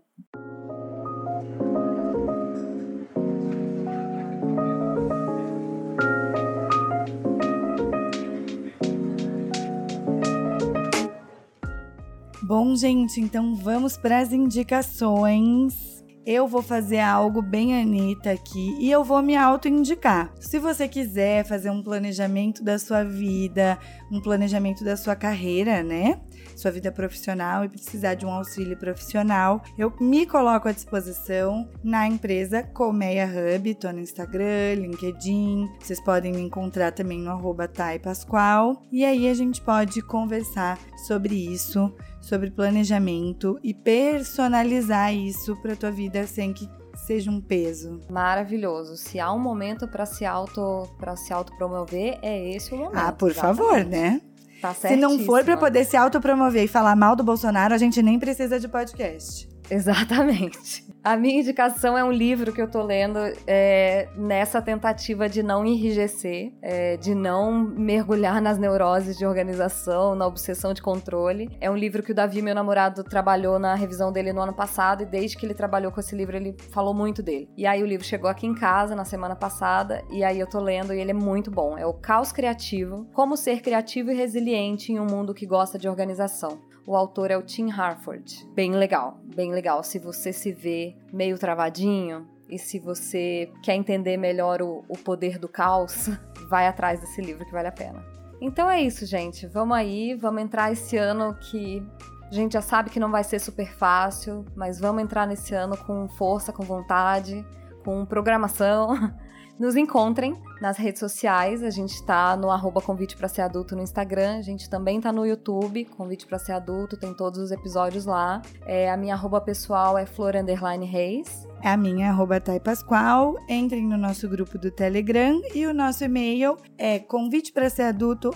Bom, 12.43 12.74
gente, 12.74 13.20
então 13.20 13.55
vamos 13.55 13.97
para 13.97 14.18
as 14.18 14.33
indicações 14.33 15.95
eu 16.27 16.49
vou 16.49 16.61
fazer 16.61 16.99
algo 16.99 17.41
bem 17.41 17.81
Anitta 17.81 18.33
aqui 18.33 18.77
e 18.81 18.91
eu 18.91 19.05
vou 19.05 19.22
me 19.22 19.37
auto-indicar. 19.37 20.33
Se 20.41 20.59
você 20.59 20.89
quiser 20.89 21.45
fazer 21.45 21.70
um 21.70 21.81
planejamento 21.81 22.64
da 22.64 22.81
sua 22.81 23.05
vida, 23.05 23.79
um 24.11 24.20
planejamento 24.20 24.83
da 24.83 24.97
sua 24.97 25.14
carreira, 25.14 25.85
né? 25.85 26.20
Sua 26.57 26.72
vida 26.72 26.91
profissional 26.91 27.64
e 27.64 27.68
precisar 27.68 28.14
de 28.14 28.27
um 28.27 28.31
auxílio 28.31 28.77
profissional, 28.77 29.62
eu 29.79 29.93
me 30.01 30.27
coloco 30.27 30.68
à 30.68 30.72
disposição 30.72 31.68
na 31.85 32.09
empresa 32.09 32.62
Colmeia 32.62 33.29
Hub, 33.29 33.74
tô 33.74 33.93
no 33.93 34.01
Instagram, 34.01 34.74
LinkedIn, 34.74 35.68
vocês 35.79 36.01
podem 36.01 36.33
me 36.33 36.41
encontrar 36.41 36.93
também 36.93 37.20
no 37.20 37.31
arroba 37.31 37.70
Pascoal, 38.03 38.83
e 38.91 39.05
aí 39.05 39.29
a 39.29 39.35
gente 39.35 39.61
pode 39.61 40.01
conversar 40.03 40.79
sobre 41.07 41.35
isso, 41.35 41.95
sobre 42.27 42.51
planejamento 42.51 43.59
e 43.62 43.72
personalizar 43.72 45.14
isso 45.14 45.57
para 45.62 45.77
tua 45.77 45.93
vida 45.93 46.27
sem 46.27 46.53
que 46.53 46.68
seja 47.07 47.31
um 47.31 47.41
peso. 47.41 48.01
Maravilhoso. 48.11 48.97
Se 48.97 49.20
há 49.20 49.33
um 49.33 49.39
momento 49.39 49.87
para 49.87 50.05
se 50.05 50.24
auto 50.24 50.89
para 50.99 51.14
se 51.16 51.33
autopromover, 51.33 52.18
é 52.22 52.51
esse 52.51 52.74
o 52.74 52.79
momento. 52.79 52.97
Ah, 52.97 53.12
por 53.12 53.31
exatamente. 53.31 53.57
favor, 53.59 53.85
né? 53.85 54.20
Tá 54.61 54.74
Se 54.74 54.97
não 54.97 55.18
for 55.20 55.45
para 55.45 55.57
poder 55.57 55.85
se 55.85 55.97
autopromover 55.97 56.64
e 56.64 56.68
falar 56.68 56.97
mal 56.97 57.14
do 57.14 57.22
Bolsonaro, 57.22 57.74
a 57.74 57.79
gente 57.79 58.03
nem 58.03 58.18
precisa 58.18 58.59
de 58.59 58.66
podcast. 58.66 59.49
Exatamente. 59.70 60.86
A 61.02 61.16
minha 61.16 61.40
indicação 61.40 61.96
é 61.96 62.02
um 62.02 62.10
livro 62.10 62.52
que 62.52 62.60
eu 62.60 62.68
tô 62.68 62.82
lendo 62.82 63.18
é, 63.46 64.08
nessa 64.16 64.60
tentativa 64.60 65.28
de 65.28 65.42
não 65.42 65.64
enrijecer, 65.64 66.52
é, 66.60 66.96
de 66.96 67.14
não 67.14 67.52
mergulhar 67.52 68.40
nas 68.42 68.58
neuroses 68.58 69.16
de 69.16 69.24
organização, 69.24 70.14
na 70.14 70.26
obsessão 70.26 70.74
de 70.74 70.82
controle. 70.82 71.48
É 71.60 71.70
um 71.70 71.76
livro 71.76 72.02
que 72.02 72.10
o 72.10 72.14
Davi, 72.14 72.42
meu 72.42 72.54
namorado, 72.54 73.04
trabalhou 73.04 73.58
na 73.58 73.74
revisão 73.74 74.10
dele 74.10 74.32
no 74.32 74.40
ano 74.40 74.52
passado 74.52 75.02
e 75.02 75.06
desde 75.06 75.36
que 75.36 75.46
ele 75.46 75.54
trabalhou 75.54 75.92
com 75.92 76.00
esse 76.00 76.16
livro 76.16 76.36
ele 76.36 76.56
falou 76.72 76.92
muito 76.92 77.22
dele. 77.22 77.48
E 77.56 77.66
aí 77.66 77.82
o 77.82 77.86
livro 77.86 78.04
chegou 78.04 78.28
aqui 78.28 78.46
em 78.46 78.54
casa 78.54 78.96
na 78.96 79.04
semana 79.04 79.36
passada 79.36 80.02
e 80.10 80.24
aí 80.24 80.40
eu 80.40 80.48
tô 80.48 80.60
lendo 80.60 80.92
e 80.92 81.00
ele 81.00 81.12
é 81.12 81.14
muito 81.14 81.50
bom. 81.50 81.78
É 81.78 81.86
o 81.86 81.94
Caos 81.94 82.32
Criativo: 82.32 83.06
Como 83.12 83.36
ser 83.36 83.60
criativo 83.62 84.10
e 84.10 84.14
resiliente 84.14 84.92
em 84.92 84.98
um 84.98 85.06
mundo 85.06 85.34
que 85.34 85.46
gosta 85.46 85.78
de 85.78 85.88
organização. 85.88 86.76
O 86.87 86.95
autor 86.95 87.32
é 87.32 87.37
o 87.37 87.43
Tim 87.43 87.70
Harford. 87.72 88.49
Bem 88.55 88.72
legal, 88.72 89.18
bem 89.34 89.53
legal. 89.53 89.82
Se 89.82 89.99
você 89.99 90.32
se 90.32 90.53
vê 90.53 90.95
meio 91.12 91.37
travadinho 91.37 92.28
e 92.49 92.61
se 92.61 92.78
você 92.78 93.51
quer 93.61 93.74
entender 93.74 94.16
melhor 94.16 94.62
o, 94.62 94.84
o 94.89 94.97
poder 94.97 95.37
do 95.37 95.49
caos, 95.49 96.09
vai 96.49 96.68
atrás 96.68 97.01
desse 97.01 97.20
livro 97.20 97.45
que 97.45 97.51
vale 97.51 97.66
a 97.66 97.72
pena. 97.72 98.05
Então 98.41 98.70
é 98.70 98.80
isso, 98.80 99.05
gente. 99.05 99.49
Vamos 99.49 99.76
aí, 99.76 100.14
vamos 100.14 100.41
entrar 100.41 100.70
esse 100.70 100.97
ano 100.97 101.34
que 101.34 101.82
a 102.30 102.32
gente 102.32 102.53
já 102.53 102.62
sabe 102.62 102.91
que 102.91 103.01
não 103.01 103.11
vai 103.11 103.24
ser 103.24 103.41
super 103.41 103.72
fácil, 103.74 104.45
mas 104.55 104.78
vamos 104.78 105.03
entrar 105.03 105.26
nesse 105.26 105.55
ano 105.55 105.76
com 105.76 106.09
força, 106.09 106.53
com 106.53 106.62
vontade, 106.62 107.45
com 107.84 108.07
programação. 108.07 109.12
Nos 109.59 109.74
encontrem 109.74 110.36
nas 110.61 110.76
redes 110.76 111.00
sociais, 111.00 111.62
a 111.62 111.70
gente 111.70 111.94
está 111.94 112.36
no 112.36 112.50
arroba 112.50 112.80
convite 112.80 113.16
para 113.16 113.26
ser 113.26 113.42
adulto 113.42 113.74
no 113.74 113.82
Instagram, 113.82 114.38
a 114.38 114.42
gente 114.42 114.68
também 114.68 114.98
está 114.98 115.11
no 115.12 115.24
YouTube, 115.24 115.86
convite 115.86 116.26
para 116.26 116.38
ser 116.38 116.52
adulto, 116.52 116.96
tem 116.96 117.14
todos 117.14 117.38
os 117.38 117.50
episódios 117.50 118.04
lá. 118.04 118.42
É, 118.66 118.90
a 118.90 118.96
minha 118.96 119.14
arroba 119.14 119.40
pessoal 119.40 119.96
é 119.96 120.04
flor 120.04 120.34
reis. 120.82 121.46
É 121.62 121.70
a 121.70 121.76
minha 121.76 122.11
arroba 122.11 122.38
Thay 122.38 122.61
Pascoal. 122.61 123.34
Entrem 123.48 123.86
no 123.86 123.96
nosso 123.96 124.28
grupo 124.28 124.59
do 124.59 124.70
Telegram 124.70 125.40
e 125.54 125.66
o 125.66 125.72
nosso 125.72 126.04
e-mail 126.04 126.57
é 126.76 126.98
convite 126.98 127.52
para 127.52 127.70
ser 127.70 127.82
adulto 127.82 128.30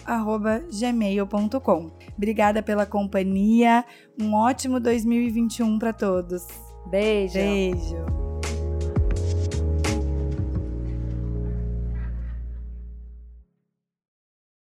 gmail.com. 0.73 1.91
Obrigada 2.17 2.63
pela 2.63 2.87
companhia. 2.87 3.85
Um 4.21 4.35
ótimo 4.35 4.81
2021 4.81 5.79
para 5.79 5.93
todos. 5.93 6.47
Beijo. 6.91 7.35
Beijo. 7.35 8.30